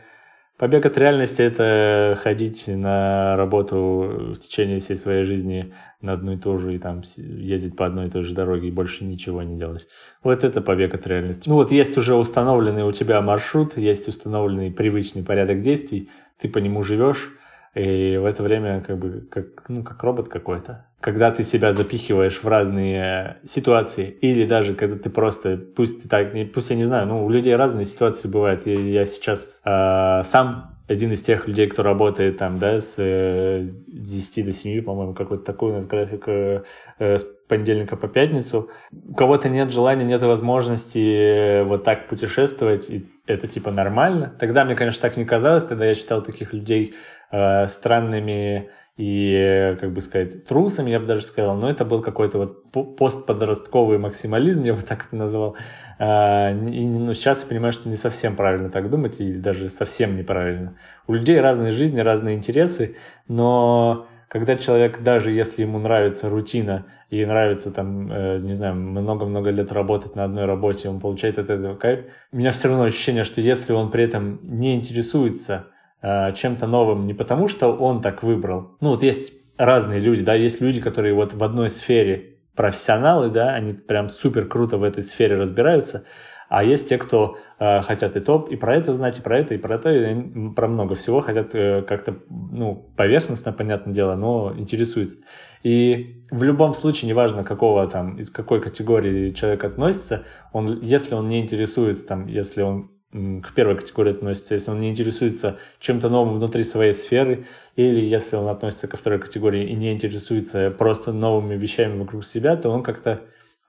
побег 0.57 0.85
от 0.85 0.97
реальности— 0.97 1.41
это 1.43 2.17
ходить 2.21 2.67
на 2.67 3.35
работу 3.35 4.35
в 4.35 4.37
течение 4.37 4.79
всей 4.79 4.95
своей 4.95 5.23
жизни 5.23 5.73
на 6.01 6.13
одну 6.13 6.33
и 6.33 6.37
ту 6.37 6.57
же, 6.57 6.75
и 6.75 6.79
там 6.79 7.01
ездить 7.17 7.75
по 7.75 7.85
одной 7.85 8.07
и 8.07 8.09
той 8.09 8.23
же 8.23 8.33
дороге 8.33 8.67
и 8.67 8.71
больше 8.71 9.03
ничего 9.03 9.43
не 9.43 9.57
делать. 9.57 9.87
Вот 10.23 10.43
это 10.43 10.61
побег 10.61 10.93
от 10.93 11.05
реальности. 11.07 11.49
Ну 11.49 11.55
вот 11.55 11.71
есть 11.71 11.97
уже 11.97 12.15
установленный 12.15 12.83
у 12.83 12.91
тебя 12.91 13.21
маршрут, 13.21 13.77
есть 13.77 14.07
установленный 14.07 14.71
привычный 14.71 15.23
порядок 15.23 15.61
действий, 15.61 16.09
ты 16.39 16.47
по 16.47 16.57
нему 16.57 16.83
живешь, 16.83 17.33
и 17.73 18.17
в 18.17 18.25
это 18.25 18.43
время 18.43 18.81
как 18.81 18.97
бы 18.97 19.27
как, 19.29 19.69
ну, 19.69 19.83
как 19.83 20.03
робот 20.03 20.27
какой-то. 20.27 20.85
Когда 20.99 21.31
ты 21.31 21.43
себя 21.43 21.71
запихиваешь 21.71 22.43
в 22.43 22.47
разные 22.47 23.37
ситуации, 23.45 24.09
или 24.09 24.45
даже 24.45 24.75
когда 24.75 24.97
ты 24.97 25.09
просто, 25.09 25.57
пусть 25.57 26.03
ты 26.03 26.09
так, 26.09 26.33
пусть 26.53 26.69
я 26.69 26.75
не 26.75 26.85
знаю, 26.85 27.07
ну, 27.07 27.25
у 27.25 27.29
людей 27.29 27.55
разные 27.55 27.85
ситуации 27.85 28.27
бывают. 28.27 28.67
Я, 28.67 28.79
я 28.79 29.05
сейчас 29.05 29.61
э, 29.63 30.21
сам 30.23 30.77
один 30.91 31.11
из 31.11 31.21
тех 31.21 31.47
людей, 31.47 31.67
кто 31.67 31.83
работает 31.83 32.37
там, 32.37 32.59
да, 32.59 32.77
с 32.77 32.95
э, 32.97 33.63
10 33.87 34.45
до 34.45 34.51
7, 34.51 34.83
по-моему, 34.83 35.13
какой-то 35.13 35.43
такой 35.43 35.71
у 35.71 35.73
нас 35.75 35.87
график 35.87 36.23
э, 36.27 36.63
э, 36.99 37.17
с 37.17 37.23
понедельника 37.47 37.95
по 37.95 38.07
пятницу. 38.07 38.69
У 38.91 39.13
кого-то 39.13 39.49
нет 39.49 39.71
желания, 39.71 40.03
нет 40.03 40.21
возможности 40.21 41.63
вот 41.63 41.83
так 41.83 42.07
путешествовать, 42.09 42.89
и 42.89 43.09
это 43.25 43.47
типа 43.47 43.71
нормально. 43.71 44.35
Тогда 44.39 44.65
мне, 44.65 44.75
конечно, 44.75 45.01
так 45.01 45.17
не 45.17 45.25
казалось, 45.25 45.63
тогда 45.63 45.85
я 45.85 45.95
считал 45.95 46.21
таких 46.21 46.53
людей 46.53 46.93
э, 47.31 47.67
странными 47.67 48.69
и, 48.97 49.77
как 49.79 49.93
бы 49.93 50.01
сказать, 50.01 50.45
трусами, 50.45 50.91
я 50.91 50.99
бы 50.99 51.05
даже 51.05 51.23
сказал, 51.23 51.55
но 51.55 51.69
это 51.69 51.85
был 51.85 52.01
какой-то 52.01 52.37
вот 52.37 52.97
постподростковый 52.97 53.97
максимализм, 53.97 54.63
я 54.63 54.73
бы 54.73 54.81
так 54.81 55.07
это 55.07 55.15
назвал. 55.15 55.55
А, 55.97 56.51
и 56.51 56.85
ну, 56.85 57.13
сейчас 57.13 57.41
я 57.43 57.49
понимаю, 57.49 57.73
что 57.73 57.89
не 57.89 57.95
совсем 57.95 58.35
правильно 58.35 58.69
так 58.69 58.89
думать, 58.89 59.19
или 59.19 59.39
даже 59.39 59.69
совсем 59.69 60.15
неправильно. 60.15 60.75
У 61.07 61.13
людей 61.13 61.39
разные 61.39 61.71
жизни, 61.71 61.99
разные 61.99 62.35
интересы, 62.35 62.95
но 63.27 64.07
когда 64.27 64.55
человек, 64.55 65.01
даже 65.01 65.31
если 65.31 65.63
ему 65.63 65.79
нравится 65.79 66.29
рутина 66.29 66.85
и 67.09 67.25
нравится 67.25 67.71
там, 67.71 68.11
э, 68.11 68.39
не 68.39 68.53
знаю, 68.53 68.75
много-много 68.75 69.49
лет 69.49 69.71
работать 69.71 70.15
на 70.15 70.25
одной 70.25 70.45
работе, 70.45 70.89
он 70.89 70.99
получает 70.99 71.39
от 71.39 71.49
этого 71.49 71.75
кайф, 71.75 72.05
у 72.31 72.37
меня 72.37 72.51
все 72.51 72.67
равно 72.67 72.83
ощущение, 72.83 73.23
что 73.23 73.41
если 73.41 73.73
он 73.73 73.89
при 73.89 74.03
этом 74.03 74.39
не 74.43 74.75
интересуется 74.75 75.70
Э, 76.01 76.33
чем-то 76.33 76.65
новым 76.65 77.05
не 77.05 77.13
потому, 77.13 77.47
что 77.47 77.73
он 77.73 78.01
так 78.01 78.23
выбрал. 78.23 78.75
Ну, 78.81 78.89
вот 78.89 79.03
есть 79.03 79.33
разные 79.57 79.99
люди, 79.99 80.23
да, 80.23 80.33
есть 80.33 80.59
люди, 80.59 80.81
которые 80.81 81.13
вот 81.13 81.33
в 81.33 81.43
одной 81.43 81.69
сфере 81.69 82.37
профессионалы, 82.55 83.29
да, 83.29 83.53
они 83.53 83.73
прям 83.73 84.09
супер 84.09 84.47
круто 84.47 84.77
в 84.77 84.83
этой 84.83 85.03
сфере 85.03 85.35
разбираются, 85.35 86.03
а 86.49 86.63
есть 86.63 86.89
те, 86.89 86.97
кто 86.97 87.37
э, 87.59 87.81
хотят 87.81 88.17
и 88.17 88.19
топ, 88.19 88.49
и 88.49 88.55
про 88.55 88.75
это 88.75 88.93
знать, 88.93 89.19
и 89.19 89.21
про 89.21 89.39
это, 89.39 89.53
и 89.53 89.57
про 89.57 89.75
это, 89.75 89.93
и 89.93 90.49
про 90.49 90.67
много 90.67 90.95
всего 90.95 91.21
хотят 91.21 91.53
э, 91.53 91.83
как-то, 91.83 92.15
ну, 92.29 92.91
поверхностно, 92.97 93.53
понятное 93.53 93.93
дело, 93.93 94.15
но 94.15 94.53
интересуются. 94.57 95.19
И 95.63 96.25
в 96.29 96.43
любом 96.43 96.73
случае, 96.73 97.09
неважно, 97.09 97.43
какого 97.43 97.87
там, 97.87 98.17
из 98.17 98.29
какой 98.29 98.59
категории 98.59 99.31
человек 99.31 99.63
относится, 99.63 100.23
он, 100.51 100.81
если 100.81 101.15
он 101.15 101.27
не 101.27 101.39
интересуется, 101.39 102.05
там, 102.07 102.27
если 102.27 102.63
он 102.63 102.90
к 103.11 103.53
первой 103.53 103.75
категории 103.75 104.11
относится, 104.11 104.53
если 104.53 104.71
он 104.71 104.79
не 104.79 104.89
интересуется 104.89 105.59
чем-то 105.79 106.09
новым 106.09 106.35
внутри 106.35 106.63
своей 106.63 106.93
сферы, 106.93 107.45
или 107.75 107.99
если 107.99 108.37
он 108.37 108.47
относится 108.47 108.87
ко 108.87 108.97
второй 108.97 109.19
категории 109.19 109.69
и 109.69 109.75
не 109.75 109.91
интересуется 109.91 110.71
просто 110.71 111.11
новыми 111.11 111.55
вещами 111.55 111.99
вокруг 111.99 112.23
себя, 112.23 112.55
то 112.55 112.69
он 112.69 112.83
как-то 112.83 113.21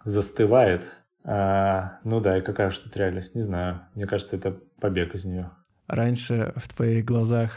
застывает. 0.05 0.93
А, 1.25 1.99
ну 2.05 2.21
да, 2.21 2.39
и 2.39 2.41
какая 2.41 2.71
же 2.71 2.81
тут 2.81 2.97
реальность, 2.97 3.35
не 3.35 3.43
знаю. 3.43 3.81
Мне 3.95 4.07
кажется, 4.07 4.37
это 4.37 4.59
побег 4.81 5.15
из 5.15 5.25
нее. 5.25 5.51
Раньше 5.89 6.53
в 6.57 6.73
твоих 6.73 7.05
глазах 7.05 7.53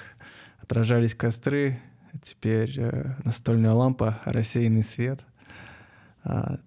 отражались 0.60 1.16
костры, 1.16 1.80
а 2.12 2.18
теперь 2.18 2.74
э, 2.78 3.16
настольная 3.24 3.74
лампа, 3.74 4.20
рассеянный 4.26 4.84
свет. 4.84 5.22
А, 6.24 6.58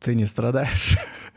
ты 0.00 0.14
не 0.14 0.26
страдаешь. 0.26 0.98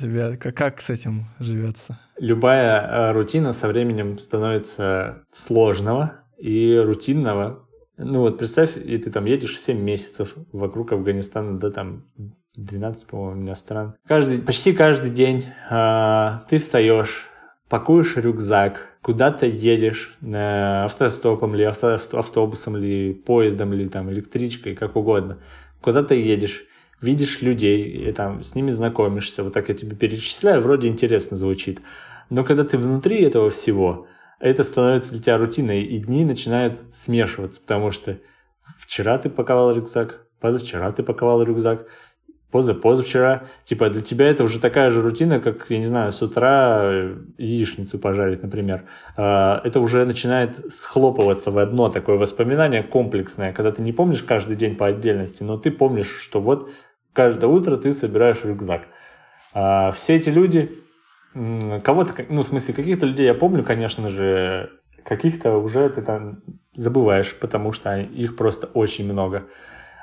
Тебе 0.00 0.36
как, 0.36 0.54
как 0.54 0.80
с 0.80 0.90
этим 0.90 1.26
живется? 1.38 1.98
Любая 2.18 2.80
э, 2.80 3.12
рутина 3.12 3.52
со 3.52 3.68
временем 3.68 4.18
становится 4.18 5.22
сложного 5.32 6.20
и 6.38 6.80
рутинного. 6.82 7.66
Ну 7.96 8.20
вот 8.20 8.38
представь, 8.38 8.76
и 8.76 8.96
ты 8.98 9.10
там 9.10 9.24
едешь 9.24 9.58
7 9.58 9.78
месяцев 9.78 10.34
вокруг 10.52 10.92
Афганистана, 10.92 11.58
да 11.58 11.70
там 11.70 12.04
12, 12.54 13.08
по-моему, 13.08 13.32
у 13.32 13.42
меня 13.42 13.54
стран. 13.54 13.94
Каждый, 14.06 14.38
почти 14.38 14.72
каждый 14.72 15.10
день 15.10 15.46
э, 15.70 16.38
ты 16.48 16.58
встаешь, 16.58 17.26
пакуешь 17.68 18.16
рюкзак, 18.16 18.98
куда-то 19.02 19.46
едешь 19.46 20.16
э, 20.20 20.84
автостопом 20.84 21.54
ли, 21.54 21.64
авто, 21.64 21.98
автобусом 22.12 22.76
ли, 22.76 23.14
поездом 23.14 23.72
ли, 23.72 23.88
там, 23.88 24.10
электричкой, 24.10 24.74
как 24.74 24.96
угодно. 24.96 25.38
Куда-то 25.80 26.14
едешь, 26.14 26.64
видишь 27.00 27.42
людей, 27.42 28.08
и 28.08 28.12
там 28.12 28.42
с 28.42 28.54
ними 28.54 28.70
знакомишься. 28.70 29.42
Вот 29.44 29.52
так 29.52 29.68
я 29.68 29.74
тебе 29.74 29.96
перечисляю, 29.96 30.60
вроде 30.60 30.88
интересно 30.88 31.36
звучит. 31.36 31.80
Но 32.30 32.44
когда 32.44 32.64
ты 32.64 32.78
внутри 32.78 33.22
этого 33.22 33.50
всего, 33.50 34.06
это 34.40 34.62
становится 34.62 35.12
для 35.12 35.22
тебя 35.22 35.38
рутиной, 35.38 35.82
и 35.82 35.98
дни 35.98 36.24
начинают 36.24 36.82
смешиваться, 36.92 37.60
потому 37.60 37.90
что 37.90 38.18
вчера 38.78 39.18
ты 39.18 39.30
паковал 39.30 39.72
рюкзак, 39.72 40.26
позавчера 40.40 40.92
ты 40.92 41.02
паковал 41.02 41.42
рюкзак, 41.42 41.86
поза 42.50 42.74
позавчера. 42.74 43.44
Типа 43.64 43.90
для 43.90 44.02
тебя 44.02 44.26
это 44.28 44.44
уже 44.44 44.60
такая 44.60 44.90
же 44.90 45.02
рутина, 45.02 45.40
как, 45.40 45.66
я 45.70 45.78
не 45.78 45.84
знаю, 45.84 46.12
с 46.12 46.22
утра 46.22 46.92
яичницу 47.36 47.98
пожарить, 47.98 48.42
например. 48.42 48.84
А, 49.16 49.60
это 49.64 49.80
уже 49.80 50.04
начинает 50.04 50.72
схлопываться 50.72 51.50
в 51.50 51.58
одно 51.58 51.88
такое 51.88 52.16
воспоминание 52.16 52.82
комплексное, 52.82 53.52
когда 53.52 53.72
ты 53.72 53.82
не 53.82 53.92
помнишь 53.92 54.22
каждый 54.22 54.56
день 54.56 54.76
по 54.76 54.86
отдельности, 54.86 55.42
но 55.42 55.58
ты 55.58 55.70
помнишь, 55.70 56.10
что 56.20 56.40
вот 56.40 56.70
каждое 57.18 57.48
утро 57.48 57.76
ты 57.76 57.92
собираешь 57.92 58.44
рюкзак. 58.44 58.82
А, 59.52 59.90
все 59.90 60.14
эти 60.14 60.30
люди, 60.30 60.70
кого-то, 61.82 62.12
ну, 62.28 62.42
в 62.42 62.46
смысле, 62.46 62.74
каких-то 62.74 63.06
людей 63.06 63.26
я 63.26 63.34
помню, 63.34 63.64
конечно 63.64 64.08
же, 64.08 64.70
каких-то 65.04 65.56
уже 65.56 65.88
ты 65.88 66.02
там 66.02 66.42
забываешь, 66.74 67.34
потому 67.34 67.72
что 67.72 67.96
их 67.96 68.36
просто 68.36 68.68
очень 68.68 69.12
много. 69.12 69.48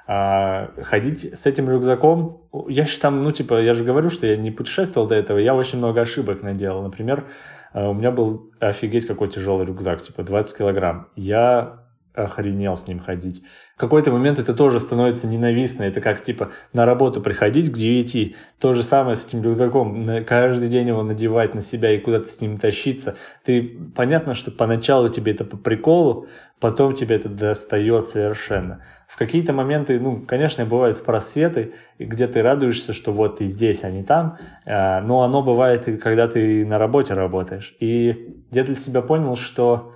А, 0.08 0.72
ходить 0.84 1.40
с 1.40 1.46
этим 1.46 1.70
рюкзаком, 1.70 2.50
я 2.68 2.86
же 2.86 3.00
там, 3.00 3.22
ну, 3.22 3.32
типа, 3.32 3.62
я 3.62 3.72
же 3.72 3.86
говорю, 3.86 4.10
что 4.10 4.28
я 4.28 4.36
не 4.36 4.52
путешествовал 4.52 5.08
до 5.08 5.16
этого, 5.16 5.38
я 5.38 5.56
очень 5.56 5.78
много 5.78 6.02
ошибок 6.02 6.44
наделал. 6.44 6.84
Например, 6.84 7.24
а, 7.72 7.92
у 7.92 7.94
меня 7.94 8.12
был 8.12 8.52
офигеть 8.60 9.08
какой 9.08 9.30
тяжелый 9.30 9.66
рюкзак, 9.66 10.02
типа 10.02 10.24
20 10.24 10.58
килограмм. 10.58 11.08
Я 11.16 11.85
охренел 12.16 12.76
с 12.76 12.88
ним 12.88 13.00
ходить. 13.00 13.44
В 13.76 13.78
какой-то 13.78 14.12
момент 14.12 14.40
это 14.40 14.54
тоже 14.54 14.80
становится 14.80 15.28
ненавистно. 15.28 15.84
Это 15.84 16.00
как, 16.00 16.24
типа, 16.24 16.52
на 16.72 16.86
работу 16.86 17.22
приходить 17.22 17.72
к 17.72 17.76
9, 17.76 18.36
то 18.60 18.74
же 18.74 18.84
самое 18.84 19.16
с 19.16 19.26
этим 19.26 19.44
рюкзаком, 19.44 20.06
каждый 20.26 20.70
день 20.70 20.88
его 20.88 21.04
надевать 21.04 21.54
на 21.54 21.62
себя 21.62 21.92
и 21.92 22.00
куда-то 22.00 22.30
с 22.30 22.40
ним 22.40 22.58
тащиться. 22.58 23.16
Ты, 23.44 23.78
понятно, 23.96 24.34
что 24.34 24.52
поначалу 24.52 25.10
тебе 25.10 25.34
это 25.34 25.44
по 25.44 25.58
приколу, 25.58 26.28
потом 26.60 26.94
тебе 26.94 27.18
это 27.18 27.28
достает 27.28 28.08
совершенно. 28.08 28.82
В 29.08 29.18
какие-то 29.18 29.54
моменты, 29.54 30.00
ну, 30.00 30.22
конечно, 30.26 30.66
бывают 30.66 31.04
просветы, 31.04 31.74
где 32.00 32.28
ты 32.28 32.42
радуешься, 32.42 32.94
что 32.94 33.12
вот 33.12 33.38
ты 33.40 33.46
здесь, 33.46 33.84
а 33.84 33.92
не 33.92 34.04
там, 34.04 34.38
а, 34.66 35.02
но 35.02 35.24
оно 35.24 35.44
бывает 35.44 35.88
и 35.88 35.98
когда 35.98 36.28
ты 36.28 36.66
на 36.66 36.78
работе 36.78 37.14
работаешь. 37.14 37.76
И 37.80 38.36
я 38.52 38.64
для 38.64 38.76
себя 38.76 39.02
понял, 39.02 39.36
что 39.36 39.95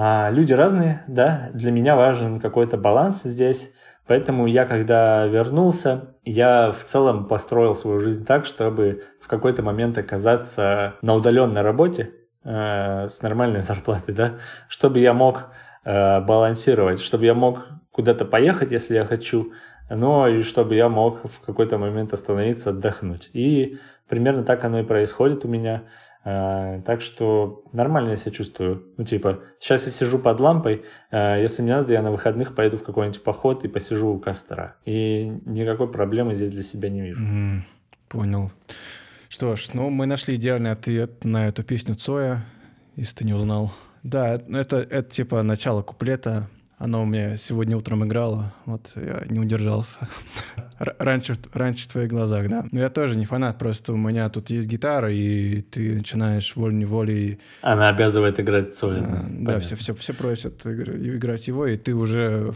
а, 0.00 0.30
люди 0.30 0.52
разные, 0.52 1.02
да, 1.08 1.50
для 1.52 1.72
меня 1.72 1.96
важен 1.96 2.38
какой-то 2.40 2.76
баланс 2.76 3.22
здесь, 3.24 3.72
Поэтому 4.08 4.46
я, 4.46 4.64
когда 4.64 5.26
вернулся, 5.26 6.14
я 6.24 6.70
в 6.70 6.82
целом 6.84 7.28
построил 7.28 7.74
свою 7.74 8.00
жизнь 8.00 8.24
так, 8.24 8.46
чтобы 8.46 9.02
в 9.20 9.28
какой-то 9.28 9.62
момент 9.62 9.98
оказаться 9.98 10.94
на 11.02 11.14
удаленной 11.14 11.60
работе 11.60 12.14
э, 12.42 13.06
с 13.06 13.20
нормальной 13.20 13.60
зарплатой, 13.68 14.14
да, 14.14 14.38
чтобы 14.66 14.98
я 15.00 15.12
мог 15.12 15.50
э, 15.84 16.20
балансировать, 16.22 17.00
чтобы 17.00 17.26
я 17.26 17.34
мог 17.34 17.66
куда-то 17.92 18.24
поехать, 18.24 18.72
если 18.72 18.94
я 18.94 19.04
хочу, 19.04 19.52
но 19.90 20.26
и 20.26 20.40
чтобы 20.40 20.74
я 20.74 20.88
мог 20.88 21.20
в 21.24 21.44
какой-то 21.44 21.76
момент 21.76 22.14
остановиться, 22.14 22.70
отдохнуть. 22.70 23.28
И 23.34 23.78
примерно 24.08 24.42
так 24.42 24.64
оно 24.64 24.80
и 24.80 24.84
происходит 24.84 25.44
у 25.44 25.48
меня. 25.48 25.82
Э, 26.28 26.82
так 26.84 27.00
что 27.00 27.64
нормально 27.72 28.10
я 28.10 28.16
себя 28.16 28.32
чувствую. 28.32 28.84
Ну, 28.98 29.04
типа, 29.04 29.40
сейчас 29.58 29.86
я 29.86 29.90
сижу 29.90 30.18
под 30.18 30.40
лампой, 30.40 30.84
э, 31.10 31.40
если 31.40 31.62
мне 31.62 31.74
надо, 31.74 31.94
я 31.94 32.02
на 32.02 32.10
выходных 32.10 32.54
поеду 32.54 32.76
в 32.76 32.82
какой-нибудь 32.82 33.22
поход 33.22 33.64
и 33.64 33.68
посижу 33.68 34.08
у 34.08 34.18
костра. 34.18 34.76
И 34.84 35.32
никакой 35.46 35.90
проблемы 35.90 36.34
здесь 36.34 36.50
для 36.50 36.62
себя 36.62 36.90
не 36.90 37.00
вижу. 37.00 37.22
Mm, 37.22 37.60
понял. 38.10 38.52
Что 39.30 39.56
ж, 39.56 39.70
ну, 39.72 39.88
мы 39.88 40.04
нашли 40.04 40.34
идеальный 40.34 40.72
ответ 40.72 41.24
на 41.24 41.48
эту 41.48 41.62
песню 41.62 41.94
Цоя, 41.94 42.44
если 42.96 43.16
ты 43.16 43.24
не 43.24 43.32
узнал. 43.32 43.72
Да, 44.02 44.34
это, 44.34 44.76
это 44.76 45.10
типа 45.10 45.42
начало 45.42 45.82
куплета. 45.82 46.50
Оно 46.78 47.02
у 47.02 47.06
меня 47.06 47.36
сегодня 47.36 47.76
утром 47.76 48.04
играло, 48.04 48.54
вот 48.64 48.92
я 48.94 49.24
не 49.28 49.40
удержался. 49.40 49.98
раньше, 50.78 51.34
раньше 51.52 51.88
в 51.88 51.92
твоих 51.92 52.08
глазах, 52.08 52.48
да. 52.48 52.66
Но 52.70 52.78
я 52.78 52.88
тоже 52.88 53.18
не 53.18 53.26
фанат, 53.26 53.58
просто 53.58 53.92
у 53.92 53.96
меня 53.96 54.28
тут 54.28 54.50
есть 54.50 54.68
гитара, 54.68 55.12
и 55.12 55.60
ты 55.60 55.96
начинаешь 55.96 56.54
волей-неволей... 56.54 57.40
Она 57.62 57.88
обязывает 57.88 58.38
играть 58.38 58.76
соль, 58.76 59.00
а, 59.00 59.26
Да, 59.28 59.58
все, 59.58 59.74
все, 59.74 59.92
все 59.94 60.14
просят 60.14 60.64
играть 60.64 61.48
его, 61.48 61.66
и 61.66 61.76
ты 61.76 61.94
уже 61.94 62.54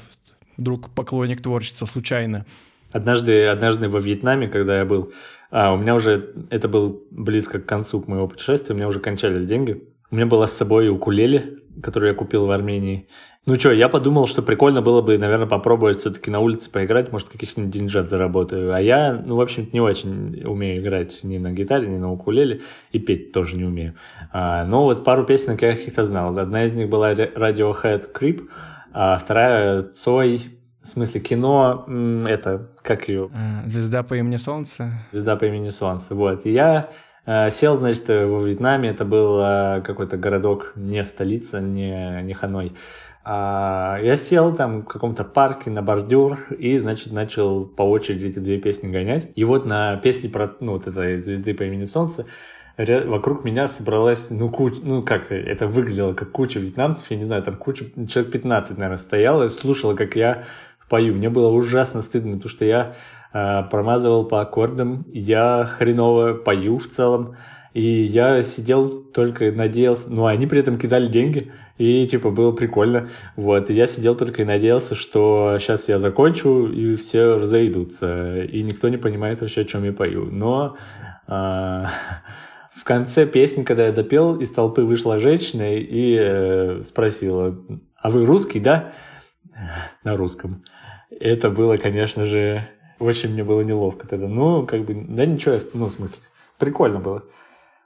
вдруг 0.56 0.90
поклонник 0.90 1.42
творчества 1.42 1.86
случайно. 1.86 2.46
Однажды, 2.92 3.46
однажды 3.46 3.88
во 3.88 3.98
Вьетнаме, 3.98 4.46
когда 4.46 4.78
я 4.78 4.84
был, 4.84 5.12
а, 5.50 5.72
у 5.72 5.78
меня 5.78 5.96
уже, 5.96 6.32
это 6.50 6.68
был 6.68 7.02
близко 7.10 7.58
к 7.58 7.66
концу 7.66 8.04
моего 8.06 8.28
путешествия, 8.28 8.74
у 8.74 8.78
меня 8.78 8.86
уже 8.86 9.00
кончались 9.00 9.46
деньги. 9.46 9.82
У 10.12 10.14
меня 10.14 10.26
была 10.26 10.46
с 10.46 10.52
собой 10.52 10.90
укулеле, 10.90 11.58
которую 11.82 12.10
я 12.10 12.14
купил 12.14 12.46
в 12.46 12.50
Армении. 12.50 13.08
Ну 13.45 13.57
что, 13.57 13.72
я 13.72 13.88
подумал, 13.88 14.28
что 14.28 14.40
прикольно 14.40 14.82
было 14.82 15.03
бы, 15.03 15.18
наверное, 15.18 15.49
попробовать 15.49 15.99
все-таки 15.99 16.30
на 16.30 16.38
улице 16.38 16.70
поиграть, 16.70 17.11
может, 17.11 17.28
каких-нибудь 17.28 17.72
деньжат 17.72 18.09
заработаю. 18.09 18.72
А 18.72 18.80
я, 18.80 19.12
ну, 19.12 19.34
в 19.34 19.40
общем-то, 19.40 19.72
не 19.72 19.80
очень 19.80 20.45
умею 20.45 20.80
играть 20.80 21.24
ни 21.24 21.38
на 21.38 21.51
гитаре, 21.51 21.88
ни 21.88 21.99
на 21.99 22.12
укулеле, 22.12 22.61
и 22.93 23.01
петь 23.01 23.32
тоже 23.32 23.57
не 23.57 23.64
умею. 23.64 23.95
А, 24.32 24.64
но 24.64 24.84
вот 24.84 25.03
пару 25.03 25.24
песен 25.24 25.59
я 25.61 25.72
каких-то 25.72 26.05
знал. 26.05 26.38
Одна 26.38 26.64
из 26.64 26.72
них 26.72 26.88
была 26.88 27.14
Radiohead 27.14 28.12
Creep, 28.14 28.49
а 28.93 29.18
вторая 29.18 29.82
Цой, 29.82 30.43
в 30.80 30.86
смысле 30.86 31.20
кино, 31.20 31.84
это, 32.28 32.70
как 32.82 33.09
ее? 33.09 33.28
А, 33.34 33.66
Звезда 33.66 34.05
по 34.05 34.14
имени 34.14 34.36
Солнце. 34.36 34.93
Звезда 35.11 35.34
по 35.34 35.47
имени 35.47 35.70
Солнце, 35.70 36.14
вот. 36.14 36.47
И 36.47 36.51
я 36.51 36.90
Э, 37.24 37.51
сел, 37.51 37.76
значит, 37.76 38.09
во 38.09 38.40
Вьетнаме, 38.40 38.88
это 38.88 39.05
был 39.05 39.40
э, 39.40 39.82
какой-то 39.82 40.16
городок, 40.16 40.72
не 40.74 41.03
столица, 41.05 41.61
не, 41.61 42.20
не 42.22 42.34
Ханой. 42.34 42.72
А 43.24 44.00
я 44.02 44.16
сел 44.16 44.54
там 44.54 44.82
в 44.82 44.86
каком-то 44.86 45.22
парке 45.22 45.70
на 45.70 45.80
бордюр 45.80 46.40
и, 46.58 46.76
значит, 46.78 47.12
начал 47.12 47.64
по 47.64 47.82
очереди 47.82 48.26
эти 48.26 48.38
две 48.40 48.58
песни 48.58 48.90
гонять. 48.90 49.30
И 49.36 49.44
вот 49.44 49.64
на 49.64 49.96
песне 49.96 50.28
про, 50.28 50.50
ну, 50.60 50.72
вот 50.72 50.86
этой 50.86 51.18
звезды 51.18 51.54
по 51.54 51.62
имени 51.62 51.84
Солнце 51.84 52.26
вокруг 52.76 53.44
меня 53.44 53.68
собралась, 53.68 54.30
ну, 54.30 54.48
куча, 54.48 54.78
ну, 54.82 55.02
как 55.02 55.30
это 55.30 55.66
выглядело, 55.66 56.14
как 56.14 56.32
куча 56.32 56.58
вьетнамцев, 56.58 57.10
я 57.10 57.16
не 57.16 57.24
знаю, 57.24 57.42
там 57.42 57.56
куча, 57.56 57.86
человек 58.08 58.32
15, 58.32 58.78
наверное, 58.78 58.96
стояла 58.96 59.44
и 59.44 59.48
слушала, 59.48 59.94
как 59.94 60.16
я 60.16 60.44
пою. 60.88 61.14
Мне 61.14 61.30
было 61.30 61.48
ужасно 61.48 62.02
стыдно, 62.02 62.36
потому 62.36 62.50
что 62.50 62.64
я 62.64 62.94
э, 63.32 63.62
промазывал 63.70 64.26
по 64.26 64.40
аккордам, 64.40 65.06
я 65.12 65.64
хреново 65.78 66.34
пою 66.34 66.78
в 66.78 66.88
целом, 66.88 67.36
и 67.72 67.82
я 67.82 68.42
сидел 68.42 69.02
только 69.02 69.52
надеялся, 69.52 70.10
ну, 70.10 70.26
они 70.26 70.46
при 70.46 70.60
этом 70.60 70.78
кидали 70.78 71.06
деньги, 71.06 71.50
и, 71.83 72.07
типа, 72.07 72.30
было 72.30 72.53
прикольно, 72.53 73.09
вот, 73.35 73.68
и 73.68 73.74
я 73.74 73.89
сидел 73.89 74.14
только 74.14 74.43
и 74.43 74.45
надеялся, 74.45 74.95
что 74.95 75.57
сейчас 75.59 75.89
я 75.89 75.99
закончу, 75.99 76.68
и 76.68 76.95
все 76.95 77.39
разойдутся, 77.39 78.43
и 78.45 78.62
никто 78.62 78.89
не 78.89 78.99
понимает 78.99 79.41
вообще, 79.41 79.62
о 79.62 79.64
чем 79.64 79.85
я 79.85 79.93
пою, 79.93 80.26
но... 80.26 80.76
Э, 81.26 81.87
в 82.74 82.85
конце 82.85 83.26
песни, 83.26 83.64
когда 83.64 83.87
я 83.87 83.93
допел, 83.93 84.39
из 84.39 84.51
толпы 84.51 84.83
вышла 84.83 85.18
женщина 85.18 85.76
и 85.76 86.16
э, 86.18 86.83
спросила, 86.85 87.59
а 87.97 88.11
вы 88.11 88.26
русский, 88.26 88.61
да? 88.61 88.93
На 90.05 90.16
русском. 90.16 90.62
Это 91.11 91.51
было, 91.51 91.78
конечно 91.78 92.26
же, 92.26 92.62
очень 93.01 93.33
мне 93.33 93.43
было 93.43 93.62
неловко 93.62 94.07
тогда. 94.07 94.28
Ну, 94.28 94.66
как 94.66 94.85
бы, 94.85 94.95
да 94.95 95.26
ничего, 95.26 95.57
ну, 95.74 95.87
в 95.87 95.93
смысле, 95.95 96.20
прикольно 96.59 97.01
было. 97.01 97.24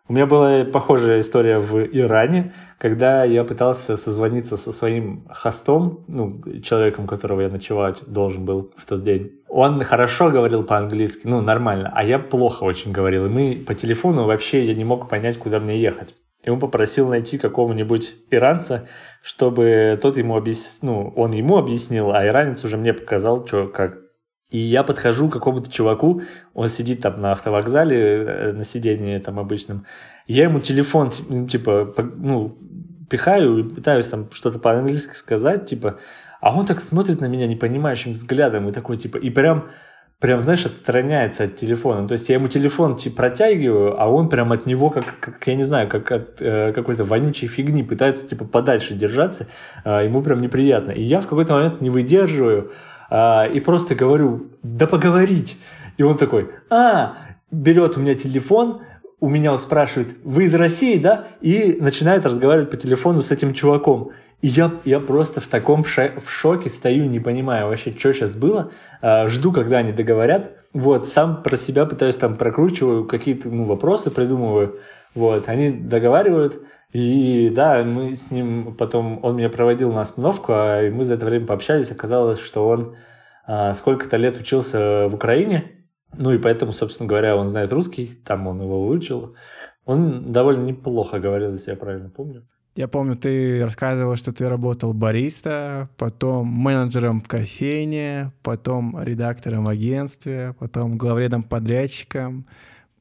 У 0.09 0.13
меня 0.13 0.27
была 0.27 0.65
похожая 0.65 1.19
история 1.19 1.59
в 1.59 1.85
Иране, 1.85 2.53
когда 2.79 3.25
я 3.25 3.43
пытался 3.43 3.97
созвониться 3.97 4.57
со 4.57 4.71
своим 4.71 5.27
хостом, 5.29 6.05
ну, 6.07 6.41
человеком, 6.63 7.09
которого 7.09 7.41
я 7.41 7.49
ночевать 7.49 8.03
должен 8.07 8.45
был 8.45 8.73
в 8.77 8.87
тот 8.87 9.03
день. 9.03 9.33
Он 9.49 9.83
хорошо 9.83 10.31
говорил 10.31 10.63
по-английски, 10.63 11.27
ну, 11.27 11.41
нормально, 11.41 11.93
а 11.93 12.05
я 12.05 12.21
плохо 12.21 12.63
очень 12.63 12.93
говорил. 12.93 13.27
И 13.27 13.29
мы 13.29 13.65
по 13.67 13.75
телефону 13.75 14.27
вообще 14.27 14.65
я 14.65 14.75
не 14.75 14.85
мог 14.85 15.09
понять, 15.09 15.39
куда 15.39 15.59
мне 15.59 15.81
ехать. 15.81 16.15
И 16.45 16.51
он 16.51 16.61
попросил 16.61 17.09
найти 17.09 17.37
какого-нибудь 17.37 18.15
иранца, 18.31 18.87
чтобы 19.23 19.99
тот 20.01 20.17
ему 20.17 20.37
объяснил, 20.37 20.93
ну, 20.93 21.13
он 21.17 21.33
ему 21.33 21.57
объяснил, 21.57 22.13
а 22.13 22.25
иранец 22.25 22.63
уже 22.63 22.77
мне 22.77 22.95
показал, 22.95 23.45
что, 23.45 23.67
как, 23.67 23.99
И 24.51 24.59
я 24.59 24.85
подхожу 24.85 25.29
к 25.29 25.33
какому-то 25.33 25.71
чуваку, 25.71 26.23
он 26.55 26.69
сидит 26.69 27.01
там 27.01 27.21
на 27.21 27.33
автовокзале, 27.33 27.97
э, 27.97 28.53
на 28.53 28.63
сиденье 28.65 29.19
там 29.19 29.41
обычном. 29.41 29.87
Я 30.29 30.45
ему 30.45 30.61
телефон, 30.61 31.11
ну, 31.29 31.49
типа, 31.49 31.93
ну, 32.17 32.57
пихаю 33.11 33.69
пытаюсь 33.69 34.07
там 34.07 34.31
что-то 34.31 34.59
по-английски 34.59 35.15
сказать, 35.15 35.67
типа, 35.67 35.99
а 36.41 36.57
он 36.57 36.65
так 36.67 36.81
смотрит 36.81 37.21
на 37.21 37.27
меня 37.27 37.47
непонимающим 37.47 38.13
взглядом 38.13 38.69
и 38.69 38.73
такой, 38.73 38.97
типа, 38.97 39.17
и 39.17 39.31
прям, 39.31 39.69
прям, 40.21 40.41
знаешь, 40.41 40.65
отстраняется 40.65 41.45
от 41.45 41.57
телефона. 41.57 42.07
То 42.07 42.13
есть 42.13 42.29
я 42.29 42.37
ему 42.37 42.47
телефон 42.47 42.95
типа 42.95 43.17
протягиваю, 43.17 44.01
а 44.01 44.07
он 44.07 44.29
прям 44.29 44.53
от 44.53 44.65
него, 44.65 44.91
как, 44.91 45.19
как 45.19 45.45
я 45.47 45.57
не 45.57 45.65
знаю, 45.65 45.89
как 45.89 46.13
от 46.13 46.37
э, 46.41 46.73
какой-то 46.73 47.03
вонючей 47.03 47.49
фигни 47.49 47.83
пытается, 47.83 48.27
типа, 48.27 48.45
подальше 48.45 48.95
держаться. 48.95 49.49
Э, 49.85 50.05
ему 50.05 50.23
прям 50.23 50.41
неприятно. 50.41 50.93
И 50.93 51.03
я 51.03 51.21
в 51.21 51.27
какой-то 51.27 51.55
момент 51.55 51.81
не 51.81 51.91
выдерживаю 51.91 52.73
э, 53.11 53.53
и 53.53 53.61
просто 53.61 53.95
говорю, 53.95 54.49
да 54.63 54.87
поговорить. 54.87 55.57
И 55.97 56.03
он 56.03 56.17
такой, 56.17 56.51
а, 56.71 57.17
берет 57.51 57.97
у 57.97 58.01
меня 58.01 58.15
телефон, 58.15 58.83
у 59.21 59.29
меня 59.29 59.53
он 59.53 59.59
спрашивает, 59.59 60.17
вы 60.25 60.45
из 60.45 60.55
России, 60.55 60.99
да? 60.99 61.29
И 61.41 61.79
начинает 61.81 62.27
разговаривать 62.27 62.71
по 62.71 62.77
телефону 62.77 63.21
с 63.23 63.31
этим 63.31 63.55
чуваком. 63.55 64.11
И 64.43 64.49
я, 64.49 64.71
я 64.85 65.01
просто 65.01 65.41
в 65.41 65.47
таком 65.47 65.85
ше- 65.85 66.15
в 66.23 66.31
шоке 66.31 66.69
стою, 66.69 67.07
не 67.07 67.21
понимаю 67.21 67.69
вообще, 67.69 67.95
что 67.97 68.13
сейчас 68.13 68.37
было. 68.37 68.71
А, 69.01 69.27
жду, 69.29 69.53
когда 69.53 69.79
они 69.79 69.93
договорят. 69.93 70.53
Вот, 70.75 71.09
сам 71.09 71.43
про 71.43 71.57
себя 71.57 71.87
пытаюсь 71.87 72.17
там 72.17 72.37
прокручиваю, 72.37 73.07
какие-то 73.07 73.49
ну, 73.49 73.65
вопросы 73.65 74.11
придумываю. 74.11 74.81
Вот, 75.15 75.49
они 75.49 75.71
договаривают. 75.71 76.61
И 76.97 77.51
да, 77.51 77.85
мы 77.85 78.15
с 78.15 78.31
ним 78.31 78.75
потом, 78.75 79.21
он 79.23 79.37
меня 79.37 79.51
проводил 79.51 79.93
на 79.93 80.01
остановку, 80.01 80.53
а 80.55 80.91
мы 80.91 81.05
за 81.05 81.17
это 81.17 81.27
время 81.27 81.45
пообщались. 81.45 81.91
Оказалось, 81.91 82.41
что 82.41 82.67
он 82.67 82.97
а, 83.47 83.75
сколько-то 83.75 84.17
лет 84.17 84.39
учился 84.39 85.07
в 85.07 85.15
Украине, 85.15 85.73
ну 86.17 86.33
и 86.33 86.39
поэтому, 86.39 86.73
собственно 86.73 87.07
говоря, 87.07 87.37
он 87.37 87.51
знает 87.51 87.71
русский, 87.71 88.19
там 88.25 88.47
он 88.47 88.63
его 88.63 88.87
выучил. 88.87 89.37
Он 89.85 90.33
довольно 90.33 90.65
неплохо 90.65 91.19
говорил, 91.19 91.53
если 91.53 91.73
я 91.73 91.77
правильно 91.77 92.09
помню. 92.09 92.49
Я 92.77 92.89
помню, 92.89 93.15
ты 93.17 93.63
рассказывал, 93.63 94.17
что 94.17 94.33
ты 94.33 94.49
работал 94.49 94.95
бариста, 94.95 95.91
потом 95.99 96.47
менеджером 96.47 97.21
в 97.21 97.29
кофейне, 97.29 98.33
потом 98.43 99.03
редактором 99.03 99.67
в 99.67 99.69
агентстве, 99.69 100.55
потом 100.59 100.97
главредом 100.97 101.43
подрядчиком, 101.43 102.47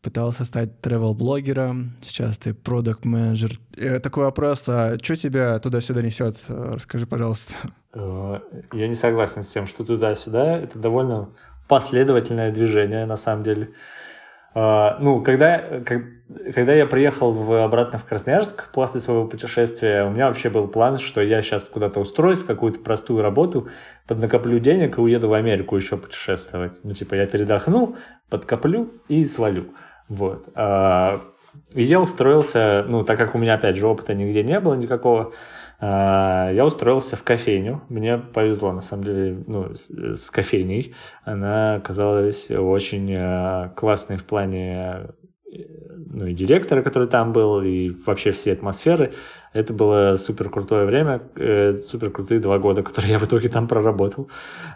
пытался 0.05 0.45
стать 0.45 0.69
travel-блогером, 0.83 1.93
сейчас 1.99 2.37
ты 2.37 2.53
продукт 2.53 3.05
менеджер 3.05 3.53
э, 3.75 3.99
Такой 3.99 4.25
вопрос, 4.25 4.69
а 4.69 4.97
что 5.01 5.15
тебя 5.15 5.57
туда-сюда 5.57 6.03
несет? 6.03 6.35
Расскажи, 6.47 7.07
пожалуйста. 7.07 7.55
Э, 7.95 8.39
я 8.71 8.87
не 8.87 8.93
согласен 8.93 9.41
с 9.41 9.51
тем, 9.51 9.65
что 9.65 9.83
туда-сюда. 9.83 10.59
Это 10.59 10.77
довольно 10.77 11.29
последовательное 11.67 12.51
движение, 12.51 13.07
на 13.07 13.15
самом 13.15 13.43
деле. 13.43 13.69
Ну, 14.53 15.21
когда, 15.21 15.81
когда 16.53 16.73
я 16.73 16.85
приехал 16.85 17.33
в, 17.33 17.65
обратно 17.65 17.99
в 17.99 18.05
Красноярск 18.05 18.71
после 18.71 19.01
своего 19.01 19.27
путешествия, 19.27 20.05
у 20.05 20.11
меня 20.11 20.27
вообще 20.27 20.49
был 20.49 20.69
план, 20.69 20.97
что 20.97 21.19
я 21.21 21.41
сейчас 21.41 21.67
куда-то 21.67 21.99
устроюсь, 21.99 22.41
какую-то 22.41 22.79
простую 22.79 23.21
работу, 23.21 23.67
поднакоплю 24.07 24.59
денег 24.59 24.97
и 24.97 25.01
уеду 25.01 25.27
в 25.27 25.33
Америку 25.33 25.75
еще 25.75 25.97
путешествовать. 25.97 26.79
Ну, 26.83 26.93
типа, 26.93 27.15
я 27.15 27.25
передохну, 27.25 27.97
подкоплю 28.29 28.93
и 29.09 29.25
свалю. 29.25 29.73
Вот. 30.07 30.47
Uh, 30.55 31.21
и 31.73 31.83
я 31.83 32.01
устроился, 32.01 32.85
ну, 32.87 33.03
так 33.03 33.17
как 33.17 33.35
у 33.35 33.37
меня, 33.37 33.55
опять 33.55 33.77
же, 33.77 33.87
опыта 33.87 34.13
нигде 34.13 34.43
не 34.43 34.59
было 34.59 34.75
никакого, 34.75 35.33
а, 35.79 36.51
я 36.51 36.65
устроился 36.65 37.15
в 37.15 37.23
кофейню. 37.23 37.81
Мне 37.89 38.17
повезло, 38.17 38.71
на 38.71 38.81
самом 38.81 39.03
деле, 39.03 39.43
ну, 39.47 39.73
с 39.73 40.29
кофейней. 40.29 40.95
Она 41.23 41.75
оказалась 41.75 42.49
очень 42.51 43.13
а, 43.15 43.69
классной 43.75 44.17
в 44.17 44.25
плане 44.25 45.07
ну, 46.15 46.27
и 46.27 46.33
директора, 46.33 46.81
который 46.81 47.07
там 47.07 47.33
был, 47.33 47.61
и 47.61 47.89
вообще 48.05 48.31
всей 48.31 48.53
атмосферы. 48.53 49.13
Это 49.55 49.73
было 49.73 50.15
супер 50.15 50.49
крутое 50.49 50.85
время, 50.85 51.21
э, 51.37 51.71
супер 51.71 52.11
крутые 52.11 52.41
два 52.41 52.59
года, 52.59 52.83
которые 52.83 53.13
я 53.13 53.17
в 53.17 53.23
итоге 53.23 53.47
там 53.47 53.69
проработал. 53.69 54.27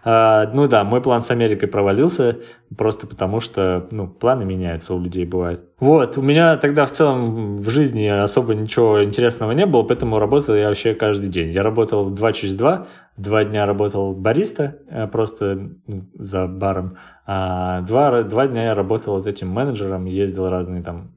А, 0.06 0.50
ну 0.54 0.70
да, 0.70 0.86
мой 0.86 1.02
план 1.02 1.20
с 1.20 1.30
Америкой 1.32 1.68
провалился, 1.68 2.38
просто 2.78 3.06
потому 3.06 3.42
что, 3.42 3.90
ну, 3.92 4.08
планы 4.08 4.46
меняются 4.46 4.94
у 4.94 5.00
людей 5.02 5.26
бывает. 5.26 5.60
Вот, 5.82 6.18
у 6.18 6.22
меня 6.22 6.56
тогда 6.56 6.86
в 6.86 6.92
целом 6.92 7.58
в 7.58 7.70
жизни 7.70 8.06
особо 8.06 8.56
ничего 8.56 9.04
интересного 9.04 9.52
не 9.52 9.66
было, 9.66 9.84
поэтому 9.84 10.18
работал 10.18 10.56
я 10.56 10.70
вообще 10.70 10.94
каждый 10.94 11.28
день. 11.28 11.52
Я 11.52 11.62
работал 11.62 12.10
два 12.10 12.32
через 12.32 12.56
два, 12.56 12.88
два 13.18 13.44
дня 13.44 13.66
работал 13.66 14.14
бариста, 14.14 14.78
э, 14.88 15.08
просто 15.08 15.72
ну, 15.88 16.06
за 16.14 16.48
баром, 16.48 16.96
а 17.26 17.82
два, 17.82 18.24
два 18.24 18.48
дня 18.48 18.68
я 18.68 18.74
работал 18.76 19.16
вот 19.16 19.28
этим 19.28 19.50
менеджером, 19.50 20.06
ездил 20.06 20.48
разные 20.48 20.82
там, 20.82 21.12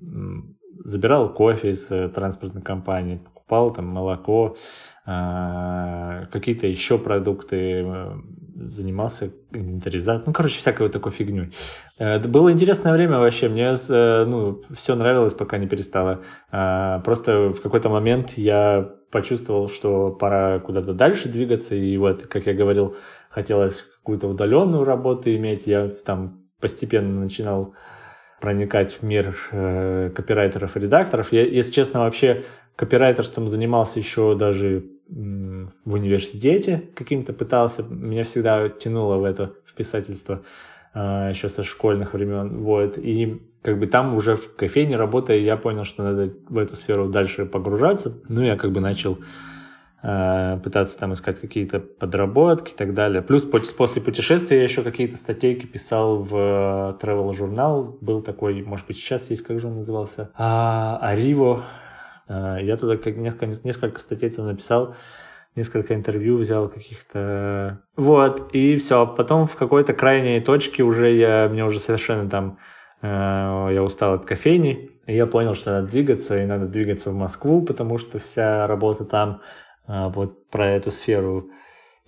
забирал 0.85 1.33
кофе 1.33 1.71
из 1.71 1.91
э, 1.91 2.09
транспортной 2.09 2.63
компании, 2.63 3.21
покупал 3.53 3.73
там 3.73 3.87
молоко, 3.87 4.57
а, 5.05 6.27
какие-то 6.33 6.67
еще 6.67 6.97
продукты, 6.97 7.85
э, 7.85 8.13
занимался 8.55 9.31
инвентаризацией, 9.51 10.25
ну, 10.27 10.33
короче, 10.33 10.59
всякой 10.59 10.83
вот 10.83 10.93
такой 10.93 11.13
фигней. 11.13 11.53
Это 11.99 12.29
было 12.29 12.53
интересное 12.53 12.93
время 12.93 13.19
вообще, 13.19 13.49
мне 13.49 13.75
э, 13.75 14.25
ну, 14.27 14.63
все 14.77 14.95
нравилось, 14.95 15.35
пока 15.35 15.59
не 15.59 15.67
перестало. 15.67 16.21
А, 16.51 17.01
просто 17.01 17.53
в 17.53 17.61
какой-то 17.61 17.89
момент 17.89 18.39
я 18.39 18.89
почувствовал, 19.11 19.69
что 19.69 20.11
пора 20.11 20.61
куда-то 20.61 20.95
дальше 20.95 21.29
двигаться, 21.29 21.75
и 21.75 21.97
вот, 21.99 22.23
как 22.27 22.47
я 22.47 22.55
говорил, 22.55 22.95
хотелось 23.29 23.85
какую-то 23.99 24.29
удаленную 24.29 24.85
работу 24.85 25.31
иметь, 25.35 25.67
я 25.67 25.89
там 25.89 26.45
постепенно 26.61 27.21
начинал 27.21 27.75
проникать 28.43 28.95
в 28.95 29.03
мир 29.05 29.37
э, 29.53 30.11
копирайтеров 30.15 30.77
и 30.77 30.81
редакторов. 30.81 31.33
Я, 31.33 31.47
если 31.47 31.71
честно, 31.71 32.01
вообще 32.01 32.45
копирайтерством 32.75 33.49
занимался 33.49 34.01
еще 34.01 34.35
даже 34.35 34.85
в 35.09 35.95
университете 35.95 36.83
каким-то 36.95 37.33
пытался. 37.33 37.85
Меня 37.85 38.25
всегда 38.25 38.69
тянуло 38.69 39.17
в 39.19 39.25
это, 39.25 39.53
в 39.65 39.75
писательство 39.75 40.43
э, 40.93 41.29
еще 41.31 41.49
со 41.49 41.63
школьных 41.63 42.15
времен. 42.15 42.49
Вот. 42.49 42.99
И 42.99 43.41
как 43.63 43.79
бы 43.79 43.87
там 43.87 44.17
уже 44.17 44.35
в 44.35 44.57
кофейне 44.57 44.97
работая, 44.97 45.39
я 45.39 45.57
понял, 45.57 45.85
что 45.85 46.03
надо 46.03 46.33
в 46.49 46.59
эту 46.59 46.75
сферу 46.75 47.09
дальше 47.09 47.47
погружаться. 47.47 48.13
Ну, 48.29 48.43
я 48.43 48.57
как 48.57 48.73
бы 48.73 48.81
начал 48.81 49.19
пытаться 50.03 50.99
там 50.99 51.13
искать 51.13 51.41
какие-то 51.41 51.79
подработки 51.79 52.73
и 52.73 52.77
так 52.77 52.93
далее. 52.93 53.23
Плюс 53.23 53.45
после 53.45 54.03
путешествия 54.03 54.57
я 54.57 54.65
еще 54.65 54.83
какие-то 54.83 55.17
статейки 55.17 55.65
писал 55.65 56.19
в 56.19 56.35
э, 56.35 56.99
travel 57.01 57.33
журнал. 57.35 57.99
Был 58.01 58.21
такой, 58.21 58.63
может 58.65 58.85
быть, 58.89 58.97
сейчас 58.97 59.31
есть, 59.31 59.43
как 59.43 59.61
же 59.61 59.69
он 59.69 59.77
назывался? 59.77 60.31
А, 60.35 60.99
Ариво. 61.01 61.63
Э, 62.27 62.57
я 62.61 62.77
туда 62.77 62.97
несколько, 62.97 63.47
несколько 63.47 64.01
статей 64.01 64.31
туда 64.31 64.49
написал, 64.49 64.97
несколько 65.55 65.95
интервью 65.95 66.37
взял 66.37 66.69
каких-то. 66.69 67.79
Вот, 67.95 68.53
и 68.53 68.77
все. 68.79 69.07
Потом 69.07 69.47
в 69.47 69.55
какой-то 69.55 69.93
крайней 69.93 70.41
точке 70.41 70.83
уже 70.83 71.15
я, 71.15 71.49
мне 71.49 71.65
уже 71.65 71.79
совершенно 71.79 72.29
там 72.29 72.59
я 73.05 73.83
устал 73.83 74.15
от 74.15 74.25
кофейни, 74.25 74.93
и 75.09 75.17
я 75.17 75.27
понял, 75.27 75.57
что 75.57 75.73
надо 75.73 75.89
двигаться, 75.89 76.41
и 76.41 76.47
надо 76.47 76.69
двигаться 76.69 77.11
в 77.11 77.15
Москву, 77.15 77.61
потому 77.63 77.99
что 77.99 78.21
вся 78.21 78.65
работа 78.69 79.05
там. 79.05 79.41
А, 79.87 80.09
вот 80.09 80.49
про 80.49 80.69
эту 80.69 80.91
сферу. 80.91 81.51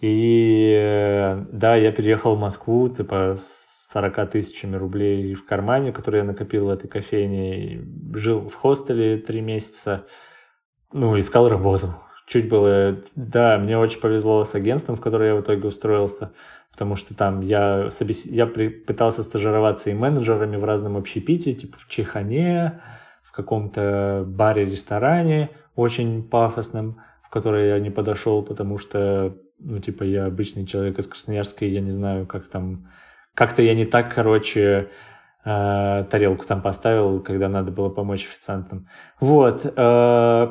И 0.00 0.74
э, 0.76 1.44
да, 1.52 1.76
я 1.76 1.92
переехал 1.92 2.36
в 2.36 2.40
Москву, 2.40 2.88
типа, 2.88 3.34
с 3.36 3.88
40 3.92 4.30
тысячами 4.30 4.76
рублей 4.76 5.34
в 5.34 5.46
кармане, 5.46 5.92
которые 5.92 6.20
я 6.20 6.26
накопил 6.26 6.66
в 6.66 6.70
этой 6.70 6.88
кофейне. 6.88 7.82
Жил 8.14 8.48
в 8.48 8.54
хостеле 8.54 9.18
три 9.18 9.40
месяца, 9.40 10.06
ну, 10.92 11.18
искал 11.18 11.48
работу. 11.48 11.94
Чуть 12.26 12.48
было... 12.48 13.00
Да, 13.14 13.58
мне 13.58 13.78
очень 13.78 14.00
повезло 14.00 14.44
с 14.44 14.54
агентством, 14.54 14.96
в 14.96 15.00
которое 15.00 15.30
я 15.30 15.34
в 15.36 15.42
итоге 15.42 15.68
устроился, 15.68 16.32
потому 16.72 16.96
что 16.96 17.14
там 17.14 17.40
я, 17.40 17.90
собес... 17.90 18.24
я 18.26 18.46
при... 18.46 18.68
пытался 18.68 19.22
стажироваться 19.22 19.90
и 19.90 19.94
менеджерами 19.94 20.56
в 20.56 20.64
разном 20.64 20.96
общепите, 20.96 21.52
типа 21.52 21.76
в 21.78 21.88
Чехане, 21.88 22.80
в 23.22 23.32
каком-то 23.32 24.24
баре-ресторане 24.26 25.50
очень 25.76 26.22
пафосном, 26.22 27.00
которой 27.34 27.68
я 27.68 27.80
не 27.80 27.90
подошел, 27.90 28.42
потому 28.42 28.78
что, 28.78 29.36
ну, 29.58 29.80
типа, 29.80 30.04
я 30.04 30.26
обычный 30.26 30.64
человек 30.64 31.00
из 31.00 31.08
Красноярска, 31.08 31.64
и 31.64 31.70
я 31.70 31.80
не 31.80 31.90
знаю, 31.90 32.26
как 32.26 32.46
там... 32.46 32.86
Как-то 33.34 33.60
я 33.62 33.74
не 33.74 33.84
так, 33.84 34.14
короче, 34.14 34.90
э, 35.44 36.04
тарелку 36.08 36.46
там 36.46 36.62
поставил, 36.62 37.20
когда 37.20 37.48
надо 37.48 37.72
было 37.72 37.88
помочь 37.88 38.24
официантам. 38.24 38.86
Вот. 39.18 39.66
Э, 39.76 40.46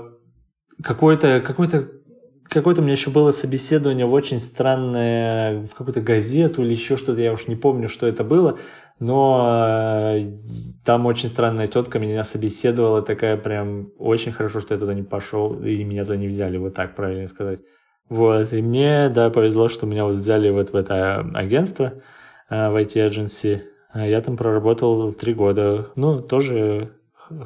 какой-то, 0.84 1.40
какой-то 1.40 1.88
какое-то 2.50 2.82
у 2.82 2.84
меня 2.84 2.94
еще 2.94 3.10
было 3.10 3.32
собеседование 3.32 4.06
в 4.06 4.14
очень 4.14 4.40
странное, 4.40 5.66
в 5.66 5.76
какую-то 5.76 6.02
газету 6.02 6.62
или 6.62 6.74
еще 6.74 6.98
что-то, 6.98 7.22
я 7.22 7.32
уж 7.32 7.48
не 7.48 7.56
помню, 7.56 7.88
что 7.88 8.06
это 8.06 8.26
было, 8.26 8.60
но 9.00 10.16
э, 10.16 10.38
там 10.86 11.06
очень 11.06 11.30
странная 11.30 11.68
тетка 11.68 12.00
меня 12.00 12.24
собеседовала, 12.24 13.02
такая 13.02 13.38
прям 13.38 13.90
очень 13.98 14.32
хорошо, 14.32 14.60
что 14.60 14.74
я 14.74 14.80
туда 14.80 14.94
не 14.94 15.04
пошел, 15.04 15.62
и 15.64 15.84
меня 15.84 16.04
туда 16.04 16.18
не 16.18 16.28
взяли, 16.28 16.58
вот 16.58 16.74
так 16.74 16.96
правильно 16.96 17.28
сказать. 17.28 17.60
Вот, 18.10 18.54
и 18.54 18.62
мне, 18.62 19.10
да, 19.10 19.30
повезло, 19.30 19.70
что 19.70 19.86
меня 19.86 20.06
вот 20.06 20.16
взяли 20.16 20.50
вот 20.50 20.72
в 20.72 20.76
это 20.76 21.20
агентство. 21.34 21.94
э, 22.50 22.70
в 22.70 22.76
IT-agency. 22.76 23.62
Я 23.96 24.22
там 24.22 24.38
проработал 24.38 25.14
три 25.14 25.34
года. 25.34 25.92
Ну, 25.96 26.22
тоже 26.22 26.94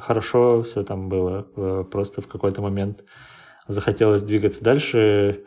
хорошо 0.00 0.62
все 0.62 0.82
там 0.82 1.08
было. 1.08 1.42
Просто 1.84 2.22
в 2.22 2.26
какой-то 2.26 2.62
момент 2.62 3.04
захотелось 3.66 4.22
двигаться 4.22 4.64
дальше. 4.64 5.44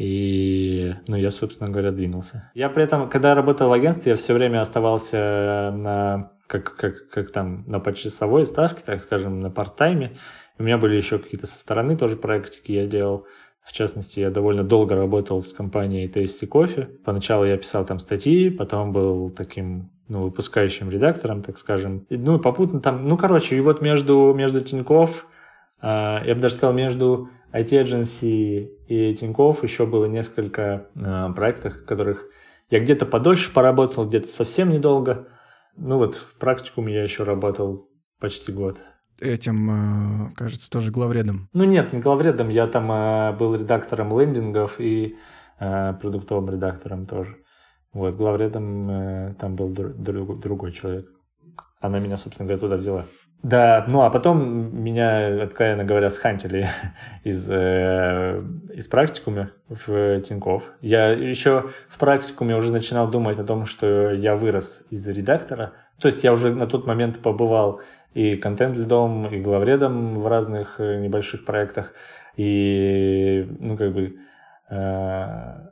И, 0.00 0.94
ну, 1.08 1.16
я, 1.16 1.30
собственно 1.30 1.68
говоря, 1.68 1.90
двинулся. 1.90 2.50
Я 2.54 2.70
при 2.70 2.84
этом, 2.84 3.10
когда 3.10 3.34
работал 3.34 3.68
в 3.68 3.72
агентстве, 3.74 4.12
я 4.12 4.16
все 4.16 4.32
время 4.32 4.62
оставался 4.62 5.70
на, 5.76 6.32
как, 6.46 6.74
как, 6.74 7.10
как 7.10 7.30
там, 7.30 7.64
на 7.66 7.80
почасовой 7.80 8.46
ставке, 8.46 8.82
так 8.82 8.98
скажем, 8.98 9.40
на 9.40 9.50
парт-тайме. 9.50 10.16
У 10.58 10.62
меня 10.62 10.78
были 10.78 10.96
еще 10.96 11.18
какие-то 11.18 11.46
со 11.46 11.58
стороны 11.58 11.98
тоже 11.98 12.16
проектики 12.16 12.72
я 12.72 12.86
делал. 12.86 13.26
В 13.62 13.72
частности, 13.72 14.20
я 14.20 14.30
довольно 14.30 14.64
долго 14.64 14.96
работал 14.96 15.38
с 15.38 15.52
компанией 15.52 16.08
Tasty 16.08 16.48
Coffee. 16.48 16.86
Поначалу 17.04 17.44
я 17.44 17.58
писал 17.58 17.84
там 17.84 17.98
статьи, 17.98 18.48
потом 18.48 18.92
был 18.92 19.28
таким 19.28 19.90
ну, 20.08 20.22
выпускающим 20.22 20.88
редактором, 20.88 21.42
так 21.42 21.58
скажем. 21.58 22.06
И, 22.08 22.16
ну, 22.16 22.38
попутно 22.38 22.80
там, 22.80 23.06
ну, 23.06 23.18
короче, 23.18 23.54
и 23.54 23.60
вот 23.60 23.82
между, 23.82 24.32
между 24.32 24.62
Тинькофф, 24.62 25.26
я 25.82 26.34
бы 26.34 26.40
даже 26.40 26.54
сказал, 26.54 26.74
между 26.74 27.30
IT-agency 27.52 28.68
и 28.86 29.14
Тинькофф 29.14 29.62
еще 29.62 29.86
было 29.86 30.04
несколько 30.06 30.88
э, 30.94 31.32
проектов, 31.34 31.74
в 31.74 31.84
которых 31.84 32.26
я 32.70 32.80
где-то 32.80 33.06
подольше 33.06 33.52
поработал, 33.52 34.06
где-то 34.06 34.30
совсем 34.30 34.70
недолго. 34.70 35.28
Ну 35.76 35.98
вот 35.98 36.14
в 36.14 36.38
практикум 36.38 36.86
я 36.86 37.02
еще 37.02 37.24
работал 37.24 37.88
почти 38.20 38.52
год. 38.52 38.78
Этим, 39.20 40.30
э, 40.30 40.34
кажется, 40.36 40.70
тоже 40.70 40.90
главредом. 40.92 41.48
Ну 41.52 41.64
нет, 41.64 41.92
не 41.92 42.00
главредом, 42.00 42.48
я 42.48 42.66
там 42.66 43.36
был 43.36 43.54
редактором 43.54 44.18
лендингов 44.18 44.80
и 44.80 45.16
продуктовым 45.58 46.48
редактором 46.48 47.04
тоже. 47.04 47.36
Вот, 47.92 48.14
главредом 48.14 48.88
э, 48.88 49.34
там 49.38 49.56
был 49.56 49.68
друг, 49.68 50.38
другой 50.40 50.72
человек. 50.72 51.10
Она 51.80 51.98
меня, 51.98 52.16
собственно 52.16 52.46
говоря, 52.46 52.60
туда 52.60 52.76
взяла. 52.76 53.06
Да, 53.42 53.86
ну 53.88 54.02
а 54.02 54.10
потом 54.10 54.82
меня, 54.82 55.42
откровенно 55.42 55.84
говоря, 55.84 56.10
схантили 56.10 56.68
из, 57.24 57.48
э, 57.50 58.42
из 58.74 58.86
практикума 58.86 59.50
в 59.68 60.20
Тинькофф. 60.20 60.62
Я 60.82 61.08
еще 61.08 61.70
в 61.88 61.98
практикуме 61.98 62.54
уже 62.54 62.70
начинал 62.70 63.10
думать 63.10 63.38
о 63.38 63.44
том, 63.44 63.64
что 63.64 64.10
я 64.12 64.36
вырос 64.36 64.84
из 64.90 65.06
редактора. 65.08 65.72
То 66.00 66.06
есть 66.06 66.22
я 66.22 66.32
уже 66.32 66.54
на 66.54 66.66
тот 66.66 66.86
момент 66.86 67.20
побывал 67.20 67.80
и 68.12 68.36
контент-лидом, 68.36 69.26
и 69.28 69.40
главредом 69.40 70.20
в 70.20 70.26
разных 70.26 70.78
э, 70.78 71.00
небольших 71.00 71.46
проектах. 71.46 71.94
И, 72.36 73.46
ну, 73.58 73.76
как 73.76 73.92
бы, 73.94 74.16
э, 74.68 75.70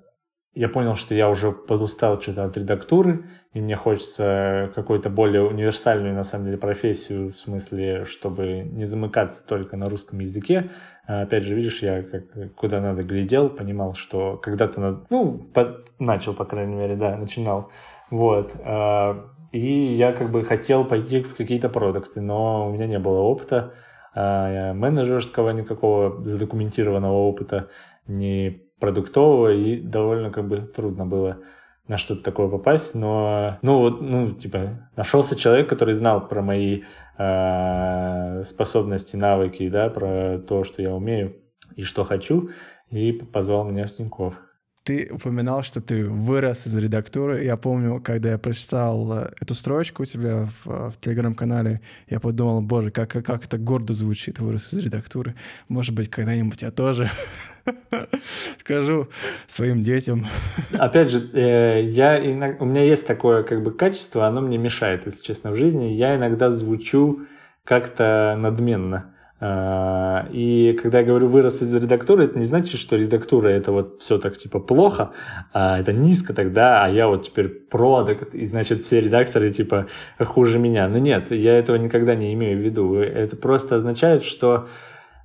я 0.59 0.69
понял, 0.69 0.97
что 0.97 1.15
я 1.15 1.31
уже 1.31 1.53
подустал 1.53 2.21
что-то 2.21 2.43
от 2.43 2.57
редактуры, 2.57 3.27
и 3.53 3.61
мне 3.61 3.77
хочется 3.77 4.73
какую-то 4.75 5.09
более 5.09 5.43
универсальную, 5.43 6.17
на 6.17 6.25
самом 6.25 6.47
деле, 6.47 6.59
профессию, 6.59 7.31
в 7.31 7.37
смысле, 7.37 8.05
чтобы 8.07 8.63
не 8.65 8.85
замыкаться 8.85 9.47
только 9.47 9.77
на 9.77 9.89
русском 9.89 10.19
языке. 10.19 10.71
А, 11.07 11.23
опять 11.23 11.45
же, 11.45 11.55
видишь, 11.55 11.81
я 11.81 12.03
как, 12.03 12.55
куда 12.57 12.81
надо 12.81 13.05
глядел, 13.05 13.51
понимал, 13.51 13.95
что 13.95 14.37
когда-то, 14.37 15.05
ну, 15.11 15.39
по, 15.39 15.77
начал, 16.01 16.35
по 16.35 16.45
крайней 16.45 16.75
мере, 16.75 16.97
да, 16.97 17.17
начинал. 17.17 17.71
Вот. 18.11 18.51
А, 18.65 19.31
и 19.53 19.95
я 19.95 20.11
как 20.11 20.33
бы 20.33 20.45
хотел 20.45 20.85
пойти 20.85 21.23
в 21.23 21.37
какие-то 21.37 21.69
продукты, 21.69 22.21
но 22.21 22.69
у 22.69 22.73
меня 22.73 22.89
не 22.89 22.99
было 22.99 23.21
опыта 23.21 23.75
а, 24.13 24.75
менеджерского 24.75 25.51
никакого 25.51 26.25
задокументированного 26.25 27.15
опыта, 27.15 27.69
ни 28.09 28.68
продуктового, 28.81 29.53
и 29.53 29.81
довольно 29.81 30.31
как 30.31 30.49
бы 30.49 30.61
трудно 30.61 31.07
было 31.07 31.39
на 31.89 31.97
что-то 31.97 32.23
такое 32.23 32.49
попасть, 32.49 32.95
но, 32.95 33.59
ну, 33.63 33.79
вот, 33.79 34.01
ну, 34.03 34.33
типа, 34.33 34.91
нашелся 34.95 35.37
человек, 35.37 35.69
который 35.69 35.95
знал 35.95 36.29
про 36.29 36.43
мои 36.43 36.83
э, 37.17 38.43
способности, 38.45 39.17
навыки, 39.17 39.69
да, 39.71 39.89
про 39.89 40.39
то, 40.39 40.65
что 40.65 40.83
я 40.83 40.95
умею 40.95 41.37
и 41.77 41.85
что 41.85 42.05
хочу, 42.05 42.51
и 42.91 43.13
позвал 43.13 43.65
меня 43.65 43.87
в 43.87 43.93
Тинькофф 43.93 44.35
ты 44.89 45.07
упоминал, 45.13 45.63
что 45.63 45.83
ты 45.83 46.07
вырос 46.07 46.67
из 46.67 46.75
редактуры. 46.75 47.45
Я 47.45 47.59
помню, 47.59 48.01
когда 48.01 48.31
я 48.31 48.39
прочитал 48.39 49.13
э, 49.13 49.31
эту 49.39 49.55
строчку 49.55 50.03
у 50.03 50.07
тебя 50.07 50.47
в, 50.47 50.71
э, 50.71 50.91
в 50.91 50.95
телеграм-канале, 50.99 51.83
я 52.09 52.21
подумал, 52.21 52.63
боже, 52.63 52.91
как, 52.91 53.11
как 53.11 53.45
это 53.45 53.59
гордо 53.59 53.93
звучит, 53.93 54.39
вырос 54.39 54.73
из 54.73 54.83
редактуры. 54.83 55.35
Может 55.69 55.95
быть, 55.95 56.09
когда-нибудь 56.09 56.63
я 56.63 56.71
тоже 56.71 57.11
скажу 58.61 59.09
своим 59.47 59.83
детям. 59.83 60.27
Опять 60.73 61.11
же, 61.11 61.31
э, 61.35 61.83
я 61.85 62.19
у 62.59 62.65
меня 62.65 62.83
есть 62.83 63.07
такое 63.07 63.43
как 63.43 63.63
бы 63.63 63.73
качество, 63.73 64.27
оно 64.27 64.41
мне 64.41 64.57
мешает, 64.57 65.05
если 65.05 65.23
честно, 65.23 65.51
в 65.51 65.57
жизни. 65.57 65.93
Я 65.93 66.17
иногда 66.17 66.51
звучу 66.51 67.27
как-то 67.63 68.39
надменно. 68.39 69.13
А, 69.41 70.27
и 70.33 70.77
когда 70.83 70.99
я 71.01 71.05
говорю 71.05 71.29
вырос 71.29 71.63
из 71.63 71.73
редактуры, 71.75 72.25
это 72.25 72.39
не 72.39 72.45
значит, 72.45 72.81
что 72.81 72.97
редактура 72.97 73.49
это 73.49 73.71
вот 73.71 74.01
все 74.01 74.19
так 74.19 74.37
типа 74.37 74.59
плохо, 74.59 75.13
а 75.53 75.79
это 75.79 75.93
низко 75.93 76.35
тогда, 76.35 76.85
а 76.85 76.89
я 76.89 77.07
вот 77.07 77.23
теперь 77.23 77.49
продукт, 77.49 78.35
и 78.35 78.47
значит 78.47 78.83
все 78.85 79.01
редакторы 79.01 79.51
типа 79.51 79.87
хуже 80.19 80.59
меня. 80.59 80.89
Но 80.89 80.99
нет, 80.99 81.31
я 81.31 81.57
этого 81.57 81.77
никогда 81.77 82.17
не 82.17 82.35
имею 82.35 82.59
в 82.59 82.63
виду. 82.63 82.97
Это 82.97 83.37
просто 83.37 83.77
означает, 83.77 84.25
что 84.25 84.67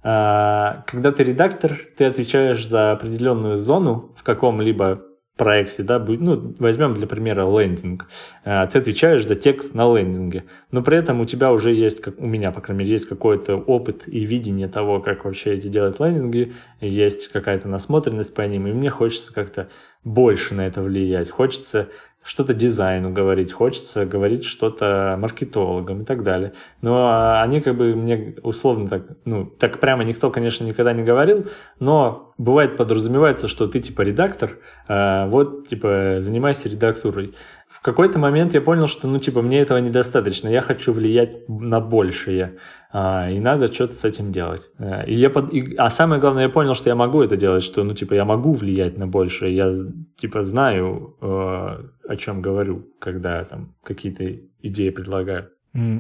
а, 0.04 0.84
когда 0.86 1.12
ты 1.12 1.24
редактор, 1.24 1.80
ты 1.98 2.06
отвечаешь 2.06 2.68
за 2.68 2.92
определенную 2.92 3.58
зону 3.58 4.14
в 4.16 4.24
каком-либо 4.24 5.02
проекте, 5.36 5.82
да, 5.82 6.00
ну, 6.00 6.54
возьмем 6.60 6.94
для 6.94 7.08
примера 7.08 7.42
лендинг. 7.48 8.08
А, 8.46 8.68
ты 8.68 8.80
отвечаешь 8.80 9.26
за 9.26 9.36
текст 9.36 9.74
на 9.74 9.92
лендинге, 9.96 10.44
но 10.72 10.84
при 10.84 10.98
этом 10.98 11.22
у 11.22 11.26
тебя 11.26 11.52
уже 11.52 11.74
есть, 11.74 12.02
как 12.02 12.20
у 12.20 12.26
меня, 12.26 12.52
по 12.52 12.62
крайней 12.62 12.84
мере, 12.84 12.92
есть 12.92 13.08
какой-то 13.08 13.56
опыт 13.56 14.08
и 14.08 14.26
видение 14.26 14.68
того, 14.68 15.00
как 15.00 15.26
вообще 15.26 15.54
эти 15.54 15.68
делать 15.68 16.00
лендинги, 16.00 16.54
есть 16.82 17.30
какая-то 17.30 17.68
насмотренность 17.68 18.36
по 18.36 18.44
ним, 18.44 18.68
и 18.68 18.74
мне 18.74 18.90
хочется 18.90 19.34
как-то 19.34 19.70
больше 20.04 20.54
на 20.54 20.68
это 20.68 20.82
влиять. 20.82 21.30
Хочется 21.30 21.90
что-то 22.24 22.54
дизайну 22.54 23.12
говорить, 23.12 23.52
хочется 23.52 24.06
говорить 24.06 24.46
что-то 24.46 25.18
маркетологам 25.20 26.02
и 26.02 26.06
так 26.06 26.24
далее. 26.24 26.54
Но 26.82 27.40
они 27.42 27.62
как 27.62 27.76
бы 27.76 27.96
мне 27.96 28.36
условно 28.44 28.88
так, 28.88 29.04
ну, 29.26 29.46
так 29.46 29.80
прямо 29.80 30.04
никто, 30.04 30.32
конечно, 30.32 30.64
никогда 30.66 30.94
не 30.94 31.04
говорил, 31.04 31.48
но 31.80 32.34
бывает 32.38 32.78
подразумевается, 32.78 33.48
что 33.48 33.68
ты 33.68 33.80
типа 33.80 34.02
редактор, 34.02 34.60
а 34.88 35.28
вот 35.28 35.68
типа 35.68 36.16
занимайся 36.20 36.70
редактурой. 36.70 37.34
В 37.68 37.82
какой-то 37.82 38.20
момент 38.20 38.54
я 38.54 38.62
понял, 38.62 38.88
что 38.88 39.08
ну 39.08 39.18
типа 39.18 39.42
мне 39.42 39.60
этого 39.60 39.80
недостаточно, 39.80 40.48
я 40.48 40.62
хочу 40.62 40.94
влиять 40.94 41.50
на 41.50 41.80
большее. 41.80 42.58
А, 42.96 43.28
и 43.28 43.40
надо 43.40 43.74
что-то 43.74 43.96
с 43.96 44.06
этим 44.06 44.32
делать. 44.32 44.70
Э, 44.78 45.04
и 45.08 45.16
я 45.16 45.32
под... 45.32 45.52
и... 45.52 45.76
А 45.78 45.90
самое 45.90 46.22
главное, 46.22 46.44
я 46.44 46.50
понял, 46.50 46.76
что 46.76 46.90
я 46.90 46.96
могу 46.96 47.24
это 47.24 47.36
делать, 47.36 47.64
что, 47.64 47.84
ну, 47.84 47.96
типа, 47.96 48.14
я 48.14 48.24
могу 48.24 48.54
влиять 48.54 48.98
на 48.98 49.08
большее, 49.08 49.56
я, 49.56 49.74
типа, 50.16 50.44
знаю, 50.44 51.18
э, 51.20 51.26
о 51.26 52.16
чем 52.18 52.44
говорю, 52.44 52.88
когда 53.00 53.44
там 53.46 53.76
какие-то 53.84 54.24
идеи 54.62 54.92
предлагаю. 54.92 55.50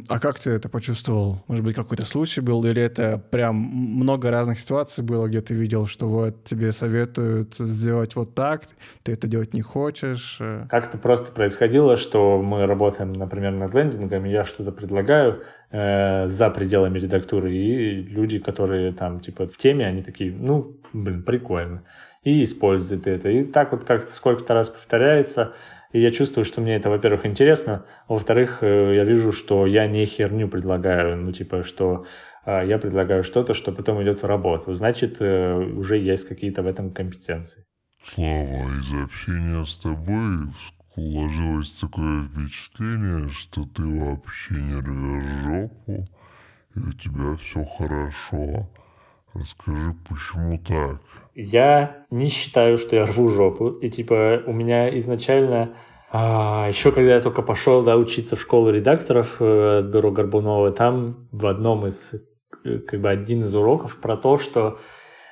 А 0.07 0.19
как 0.19 0.39
ты 0.39 0.51
это 0.51 0.69
почувствовал? 0.69 1.43
Может 1.47 1.65
быть, 1.65 1.75
какой-то 1.75 2.05
случай 2.05 2.41
был, 2.41 2.63
или 2.63 2.79
это 2.79 3.17
прям 3.31 3.55
много 3.55 4.29
разных 4.29 4.59
ситуаций 4.59 5.03
было, 5.03 5.27
где 5.27 5.41
ты 5.41 5.55
видел, 5.55 5.87
что 5.87 6.07
вот 6.07 6.43
тебе 6.43 6.71
советуют 6.71 7.55
сделать 7.55 8.15
вот 8.15 8.35
так, 8.35 8.65
ты 9.01 9.13
это 9.13 9.25
делать 9.27 9.55
не 9.55 9.63
хочешь? 9.63 10.37
Э? 10.39 10.67
Как-то 10.69 10.99
просто 10.99 11.31
происходило, 11.31 11.95
что 11.95 12.39
мы 12.39 12.67
работаем, 12.67 13.13
например, 13.13 13.53
над 13.53 13.73
лендингом, 13.73 14.25
я 14.25 14.43
что-то 14.43 14.71
предлагаю 14.71 15.41
э, 15.73 16.27
за 16.27 16.49
пределами 16.49 16.99
редактуры, 16.99 17.53
и 17.53 18.01
люди, 18.03 18.39
которые 18.39 18.93
там 18.93 19.19
типа 19.19 19.47
в 19.47 19.57
теме, 19.57 19.85
они 19.85 20.01
такие, 20.01 20.31
ну, 20.31 20.77
блин, 20.93 21.23
прикольно, 21.23 21.83
и 22.23 22.41
используют 22.43 23.05
это. 23.07 23.29
И 23.29 23.43
так 23.43 23.73
вот 23.73 23.83
как-то 23.83 24.13
сколько-то 24.13 24.53
раз 24.53 24.69
повторяется, 24.69 25.53
и 25.91 25.99
я 25.99 26.11
чувствую, 26.11 26.45
что 26.45 26.61
мне 26.61 26.75
это, 26.75 26.89
во-первых, 26.89 27.25
интересно, 27.25 27.85
а 28.07 28.13
во-вторых, 28.13 28.59
э, 28.61 28.95
я 28.95 29.03
вижу, 29.03 29.33
что 29.33 29.65
я 29.65 29.87
не 29.87 30.05
херню 30.05 30.47
предлагаю, 30.47 31.17
ну, 31.17 31.31
типа, 31.33 31.63
что 31.63 32.05
а, 32.45 32.63
я 32.63 32.77
предлагаю 32.77 33.23
что-то, 33.23 33.53
что 33.53 33.71
потом 33.71 34.01
идет 34.03 34.21
в 34.21 34.25
работу. 34.25 34.73
Значит, 34.73 35.17
э, 35.19 35.55
уже 35.55 35.97
есть 35.97 36.27
какие-то 36.27 36.61
в 36.61 36.67
этом 36.67 36.91
компетенции. 36.91 37.65
Слава, 38.03 38.67
из 38.81 39.03
общения 39.03 39.65
с 39.65 39.77
тобой 39.77 40.49
сложилось 40.93 41.71
такое 41.71 42.25
впечатление, 42.25 43.29
что 43.29 43.65
ты 43.65 43.83
вообще 43.83 44.53
не 44.55 44.79
рвешь 44.79 45.43
жопу, 45.43 46.07
и 46.75 46.79
у 46.79 46.91
тебя 46.91 47.35
все 47.37 47.63
хорошо. 47.65 48.69
Расскажи, 49.33 49.95
почему 50.07 50.59
так? 50.59 51.01
Я 51.33 52.05
не 52.11 52.27
считаю, 52.27 52.77
что 52.77 52.95
я 52.95 53.05
рву 53.05 53.29
жопу. 53.29 53.69
И 53.69 53.89
типа 53.89 54.43
у 54.45 54.53
меня 54.53 54.95
изначально 54.97 55.75
а, 56.11 56.67
еще 56.67 56.91
когда 56.91 57.15
я 57.15 57.21
только 57.21 57.41
пошел 57.41 57.83
да, 57.83 57.97
учиться 57.97 58.35
в 58.35 58.41
школу 58.41 58.69
редакторов 58.69 59.37
э, 59.39 59.79
от 59.79 59.85
бюро 59.85 60.11
Горбунова, 60.11 60.71
там 60.71 61.27
в 61.31 61.47
одном 61.47 61.87
из, 61.87 62.13
э, 62.63 62.77
как 62.79 63.01
бы 63.01 63.09
один 63.09 63.41
из 63.45 63.55
уроков 63.55 63.99
про 63.99 64.15
то, 64.15 64.37
что, 64.37 64.77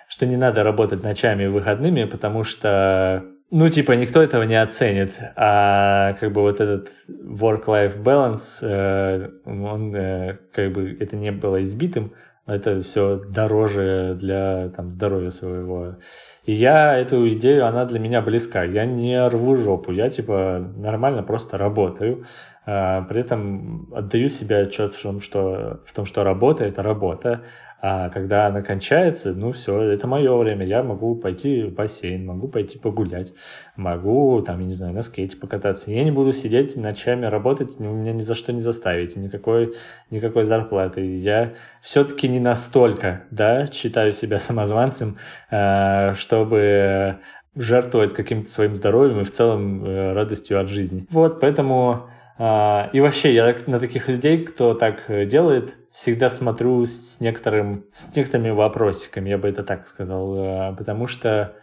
что 0.07 0.25
не 0.25 0.37
надо 0.37 0.63
работать 0.63 1.03
ночами 1.03 1.43
и 1.43 1.47
выходными, 1.47 2.05
потому 2.05 2.43
что 2.43 3.23
ну, 3.51 3.67
типа, 3.67 3.91
никто 3.91 4.21
этого 4.21 4.43
не 4.43 4.55
оценит. 4.55 5.19
А 5.35 6.13
как 6.13 6.31
бы 6.31 6.41
вот 6.41 6.61
этот 6.61 6.89
work-life 7.09 8.01
balance, 8.01 8.59
э, 8.61 9.29
он 9.45 9.93
э, 9.93 10.37
как 10.53 10.71
бы 10.71 10.97
это 10.99 11.17
не 11.17 11.31
было 11.31 11.61
избитым, 11.61 12.13
это 12.47 12.81
все 12.81 13.21
дороже 13.29 14.17
для 14.19 14.69
там, 14.69 14.89
здоровья 14.89 15.29
своего. 15.29 15.97
И 16.45 16.53
я 16.53 16.97
эту 16.97 17.29
идею, 17.33 17.67
она 17.67 17.85
для 17.85 17.99
меня 17.99 18.21
близка. 18.21 18.63
Я 18.63 18.85
не 18.85 19.27
рву 19.27 19.57
жопу, 19.57 19.91
я 19.91 20.09
типа 20.09 20.73
нормально 20.77 21.21
просто 21.21 21.57
работаю. 21.57 22.25
А, 22.65 23.01
при 23.03 23.19
этом 23.19 23.91
отдаю 23.93 24.29
себе 24.29 24.59
отчет 24.59 24.93
в 24.93 25.01
том, 25.01 25.19
что, 25.19 25.81
в 25.85 25.93
том, 25.93 26.05
что 26.05 26.23
работа— 26.23 26.63
это 26.65 26.83
работа, 26.83 27.41
а 27.83 28.09
когда 28.09 28.45
она 28.45 28.61
кончается, 28.61 29.33
ну 29.33 29.51
все, 29.53 29.81
это 29.81 30.07
мое 30.07 30.35
время. 30.37 30.65
Я 30.65 30.83
могу 30.83 31.15
пойти 31.15 31.63
в 31.63 31.73
бассейн, 31.73 32.25
могу 32.25 32.47
пойти 32.47 32.77
погулять, 32.77 33.33
могу, 33.75 34.41
там, 34.41 34.59
я 34.59 34.65
не 34.65 34.73
знаю, 34.73 34.93
на 34.93 35.01
скейте 35.01 35.35
покататься. 35.35 35.89
Я 35.91 36.03
не 36.03 36.11
буду 36.11 36.31
сидеть 36.31 36.75
ночами 36.75 37.25
работать, 37.25 37.79
ну, 37.79 37.91
меня 37.93 38.13
ни 38.13 38.19
за 38.19 38.35
что 38.35 38.53
не 38.53 38.59
заставите, 38.59 39.19
никакой, 39.19 39.73
никакой 40.11 40.43
зарплаты. 40.43 41.17
Я 41.17 41.53
все-таки 41.81 42.27
не 42.27 42.39
настолько, 42.39 43.23
да, 43.31 43.65
считаю 43.65 44.11
себя 44.11 44.37
самозванцем, 44.37 45.17
а, 45.49 46.13
чтобы 46.13 47.17
жертвовать 47.55 48.13
каким-то 48.13 48.49
своим 48.49 48.75
здоровьем 48.75 49.21
и 49.21 49.23
в 49.23 49.31
целом 49.31 49.83
э, 49.83 50.13
радостью 50.13 50.61
от 50.61 50.69
жизни. 50.69 51.05
Вот, 51.09 51.41
поэтому 51.41 52.09
а, 52.37 52.89
и 52.93 52.99
вообще, 53.01 53.33
я 53.33 53.55
на 53.67 53.79
таких 53.79 54.07
людей, 54.07 54.45
кто 54.45 54.73
так 54.73 55.09
э, 55.09 55.25
делает, 55.25 55.77
всегда 55.91 56.29
смотрю 56.29 56.85
с 56.85 57.19
некоторым, 57.19 57.85
с 57.91 58.15
некоторыми 58.15 58.49
вопросиками, 58.51 59.29
я 59.29 59.37
бы 59.37 59.47
это 59.47 59.63
так 59.63 59.87
сказал, 59.87 60.35
э, 60.35 60.75
потому 60.75 61.07
что, 61.07 61.55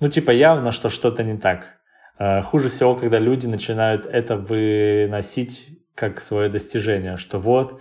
ну, 0.00 0.08
типа, 0.08 0.30
явно, 0.30 0.72
что 0.72 0.88
что-то 0.88 1.22
не 1.22 1.36
так. 1.36 1.66
Э, 2.18 2.42
хуже 2.42 2.68
всего, 2.68 2.94
когда 2.94 3.18
люди 3.18 3.46
начинают 3.46 4.06
это 4.06 4.36
выносить 4.36 5.68
как 5.94 6.20
свое 6.20 6.48
достижение, 6.48 7.16
что 7.16 7.38
вот, 7.38 7.80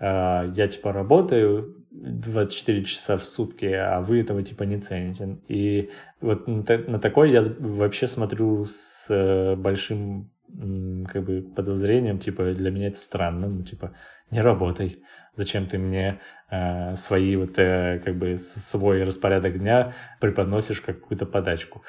я, 0.00 0.68
типа, 0.68 0.92
работаю 0.92 1.86
24 1.90 2.84
часа 2.84 3.16
в 3.16 3.24
сутки, 3.24 3.64
а 3.64 4.00
вы 4.02 4.20
этого, 4.20 4.42
типа, 4.42 4.64
не 4.64 4.78
цените. 4.78 5.38
И 5.48 5.90
вот 6.20 6.46
на 6.46 6.98
такой 6.98 7.30
я 7.30 7.42
вообще 7.58 8.06
смотрю 8.06 8.66
с 8.66 9.54
большим 9.56 10.30
как 11.08 11.24
бы 11.24 11.42
подозрением, 11.42 12.18
типа, 12.18 12.52
для 12.52 12.70
меня 12.70 12.88
это 12.88 12.98
странно, 12.98 13.48
ну, 13.48 13.62
типа, 13.62 13.94
не 14.30 14.40
работай, 14.40 14.98
зачем 15.34 15.66
ты 15.66 15.78
мне 15.78 16.20
э, 16.50 16.94
свои 16.96 17.36
вот, 17.36 17.58
э, 17.58 18.00
как 18.04 18.16
бы, 18.16 18.38
свой 18.38 19.04
распорядок 19.04 19.58
дня 19.58 19.94
преподносишь 20.20 20.80
как 20.80 21.00
какую-то 21.00 21.26
подачку. 21.26 21.82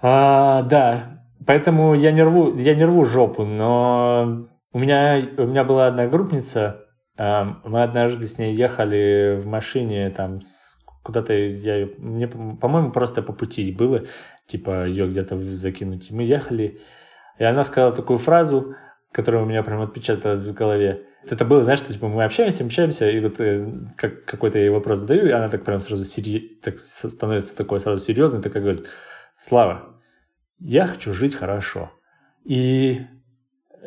А, 0.00 0.62
да, 0.62 1.22
поэтому 1.46 1.94
я 1.94 2.12
не 2.12 2.22
рву, 2.22 2.56
я 2.56 2.74
не 2.74 2.84
рву 2.84 3.04
жопу, 3.04 3.44
но 3.44 4.48
у 4.72 4.78
меня, 4.78 5.20
у 5.36 5.46
меня 5.46 5.64
была 5.64 5.88
одна 5.88 6.06
группница, 6.06 6.84
э, 7.16 7.44
мы 7.64 7.82
однажды 7.82 8.26
с 8.26 8.38
ней 8.38 8.54
ехали 8.54 9.40
в 9.42 9.46
машине 9.46 10.10
там 10.10 10.40
с 10.40 10.78
куда-то 11.08 11.32
я 11.32 11.88
мне, 11.96 12.28
по-моему, 12.28 12.92
просто 12.92 13.22
по 13.22 13.32
пути 13.32 13.72
было, 13.72 14.02
типа 14.46 14.84
ее 14.84 15.08
где-то 15.08 15.40
закинуть. 15.56 16.10
И 16.10 16.14
мы 16.14 16.22
ехали, 16.22 16.80
и 17.38 17.44
она 17.44 17.64
сказала 17.64 17.92
такую 17.92 18.18
фразу, 18.18 18.74
которая 19.12 19.42
у 19.42 19.46
меня 19.46 19.62
прям 19.62 19.80
отпечаталась 19.80 20.40
в 20.40 20.52
голове. 20.52 21.04
Это 21.28 21.44
было, 21.44 21.64
знаешь, 21.64 21.80
что 21.80 21.92
типа 21.92 22.08
мы 22.08 22.24
общаемся, 22.24 22.64
общаемся, 22.64 23.10
и 23.10 23.20
вот 23.20 23.40
э, 23.40 23.66
как, 23.96 24.24
какой-то 24.24 24.58
я 24.58 24.70
вопрос 24.70 25.00
задаю, 25.00 25.26
и 25.26 25.30
она 25.30 25.48
так 25.48 25.64
прям 25.64 25.80
сразу 25.80 26.04
серьез, 26.04 26.58
так 26.58 26.78
становится 26.78 27.56
такой 27.56 27.80
сразу 27.80 28.04
серьезной, 28.04 28.42
такая 28.42 28.62
говорит, 28.62 28.86
Слава, 29.40 29.94
я 30.58 30.88
хочу 30.88 31.12
жить 31.12 31.36
хорошо. 31.36 31.92
И 32.44 33.06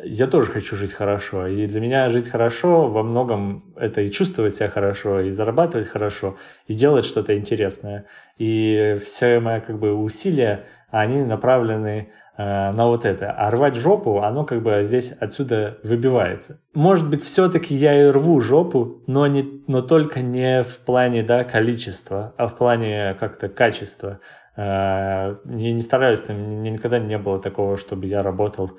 я 0.02 0.26
тоже 0.26 0.50
хочу 0.50 0.76
жить 0.76 0.94
хорошо. 0.94 1.46
И 1.46 1.66
для 1.66 1.78
меня 1.78 2.08
жить 2.08 2.30
хорошо 2.30 2.88
во 2.88 3.02
многом 3.02 3.74
это 3.76 4.00
и 4.00 4.10
чувствовать 4.10 4.54
себя 4.54 4.70
хорошо, 4.70 5.20
и 5.20 5.28
зарабатывать 5.28 5.88
хорошо, 5.88 6.38
и 6.66 6.72
делать 6.72 7.04
что-то 7.04 7.36
интересное. 7.36 8.06
И 8.38 8.96
все 9.04 9.40
мои 9.40 9.60
как 9.60 9.78
бы 9.78 9.94
усилия, 9.94 10.64
они 10.88 11.22
направлены 11.22 12.12
на 12.38 12.86
вот 12.86 13.04
это. 13.04 13.30
А 13.30 13.50
рвать 13.50 13.76
жопу, 13.76 14.20
оно 14.20 14.44
как 14.44 14.62
бы 14.62 14.82
здесь 14.84 15.12
отсюда 15.12 15.78
выбивается. 15.82 16.60
Может 16.74 17.08
быть, 17.10 17.22
все-таки 17.22 17.74
я 17.74 18.02
и 18.02 18.06
рву 18.06 18.40
жопу, 18.40 19.02
но, 19.06 19.26
не, 19.26 19.62
но 19.66 19.82
только 19.82 20.20
не 20.20 20.62
в 20.62 20.78
плане 20.78 21.22
да, 21.22 21.44
количества, 21.44 22.32
а 22.38 22.48
в 22.48 22.56
плане 22.56 23.14
как-то 23.20 23.48
качества. 23.48 24.20
Э, 24.56 25.32
я 25.44 25.72
не 25.72 25.80
стараюсь, 25.80 26.20
там 26.20 26.62
никогда 26.62 26.98
не 26.98 27.18
было 27.18 27.40
такого, 27.40 27.76
чтобы 27.76 28.06
я 28.06 28.22
работал 28.22 28.72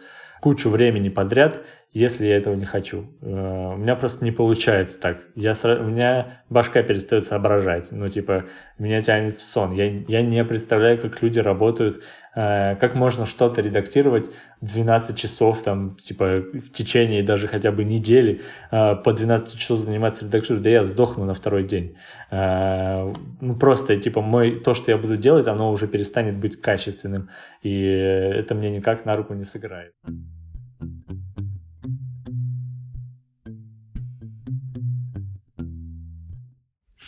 кучу 0.43 0.69
времени 0.69 1.07
подряд, 1.07 1.61
если 1.93 2.25
я 2.25 2.35
этого 2.35 2.55
не 2.55 2.65
хочу. 2.65 3.05
Э, 3.21 3.73
у 3.75 3.77
меня 3.77 3.95
просто 3.95 4.25
не 4.25 4.31
получается 4.31 4.99
так. 4.99 5.19
Я, 5.35 5.53
у 5.63 5.83
меня 5.85 6.43
башка 6.49 6.83
перестает 6.83 7.25
соображать. 7.25 7.91
Ну, 7.91 8.09
типа, 8.09 8.45
меня 8.77 8.99
тянет 8.99 9.37
в 9.37 9.43
сон. 9.43 9.71
Я, 9.71 9.85
я 9.85 10.21
не 10.21 10.43
представляю, 10.43 10.99
как 10.99 11.21
люди 11.21 11.39
работают, 11.39 11.97
э, 11.97 11.99
как 12.35 12.95
можно 12.95 13.25
что-то 13.25 13.61
редактировать 13.61 14.31
12 14.61 15.17
часов, 15.17 15.61
там, 15.61 15.95
типа, 15.95 16.37
в 16.53 16.71
течение 16.71 17.21
даже 17.21 17.47
хотя 17.47 17.71
бы 17.71 17.83
недели, 17.83 18.41
э, 18.71 18.95
по 18.95 19.13
12 19.13 19.59
часов 19.59 19.79
заниматься 19.79 20.25
редактурой, 20.25 20.61
да 20.61 20.69
я 20.69 20.83
сдохну 20.83 21.25
на 21.25 21.33
второй 21.33 21.63
день. 21.63 21.95
Ну, 22.31 23.55
просто, 23.59 23.95
типа, 23.95 24.21
мой, 24.21 24.59
то, 24.59 24.73
что 24.73 24.89
я 24.89 24.97
буду 24.97 25.17
делать, 25.17 25.47
оно 25.47 25.71
уже 25.71 25.87
перестанет 25.87 26.35
быть 26.35 26.59
качественным, 26.59 27.29
и 27.61 27.83
это 27.83 28.55
мне 28.55 28.71
никак 28.71 29.05
на 29.05 29.13
руку 29.13 29.35
не 29.35 29.43
сыграет. 29.43 29.93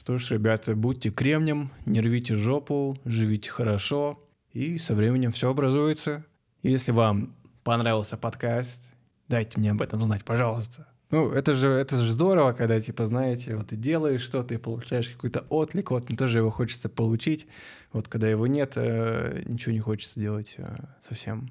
Что 0.06 0.20
ж, 0.20 0.30
ребята, 0.30 0.76
будьте 0.76 1.10
кремнем, 1.10 1.72
не 1.88 2.00
рвите 2.00 2.36
жопу, 2.36 2.96
живите 3.06 3.50
хорошо, 3.50 4.25
и 4.56 4.78
со 4.78 4.96
временем 4.96 5.34
все 5.34 5.50
образуется. 5.50 6.26
Если 6.64 6.92
вам 6.92 7.36
понравился 7.64 8.16
подкаст, 8.16 8.94
дайте 9.28 9.60
мне 9.60 9.72
об 9.72 9.82
этом 9.82 10.02
знать, 10.02 10.24
пожалуйста. 10.24 10.88
Ну, 11.12 11.30
это 11.30 11.54
же, 11.54 11.68
это 11.68 11.98
же 11.98 12.12
здорово, 12.14 12.54
когда, 12.54 12.80
типа, 12.80 13.06
знаете, 13.06 13.58
вот 13.58 13.68
ты 13.68 13.76
делаешь 13.76 14.22
что-то 14.22 14.54
и 14.54 14.58
получаешь 14.58 15.10
какой-то 15.10 15.46
отклик, 15.50 15.92
вот 15.92 16.08
мне 16.08 16.18
тоже 16.18 16.40
его 16.40 16.52
хочется 16.52 16.88
получить. 16.88 17.48
Вот 17.92 18.08
когда 18.08 18.30
его 18.30 18.48
нет, 18.48 18.74
э, 18.78 19.44
ничего 19.46 19.74
не 19.74 19.82
хочется 19.82 20.20
делать 20.22 20.56
э, 20.58 20.74
совсем. 21.06 21.50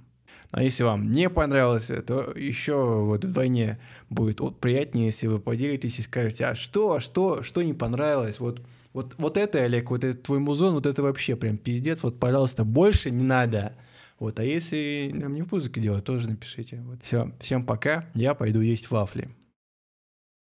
А 0.51 0.63
если 0.63 0.83
вам 0.83 1.13
не 1.13 1.29
понравилось, 1.29 1.91
то 2.07 2.33
еще 2.35 3.03
вот 3.03 3.25
вдвойне 3.25 3.81
будет 4.09 4.41
приятнее, 4.61 5.07
если 5.07 5.27
вы 5.27 5.41
поделитесь 5.41 5.99
и 5.99 6.03
скажете, 6.03 6.47
а 6.47 6.55
что, 6.55 7.01
что, 7.01 7.43
что 7.43 7.63
не 7.63 7.75
понравилось, 7.75 8.41
вот, 8.41 8.63
вот, 8.95 9.15
вот 9.19 9.37
это, 9.37 9.59
Олег, 9.59 9.91
вот 9.91 10.05
это 10.05 10.17
твой 10.17 10.39
музон, 10.39 10.75
вот 10.75 10.87
это 10.87 11.03
вообще 11.03 11.37
прям 11.37 11.59
пиздец, 11.59 12.03
вот, 12.05 12.19
пожалуйста, 12.19 12.65
больше 12.65 13.11
не 13.11 13.25
надо. 13.25 13.77
Вот, 14.21 14.39
а 14.39 14.45
если 14.45 15.11
нам 15.13 15.35
не 15.35 15.43
в 15.43 15.51
музыке 15.53 15.81
делать, 15.81 16.05
тоже 16.05 16.29
напишите. 16.29 16.81
Вот. 16.87 17.03
Все, 17.03 17.33
всем 17.41 17.67
пока, 17.67 18.09
я 18.15 18.35
пойду 18.35 18.61
есть 18.61 18.91
вафли. 18.91 19.29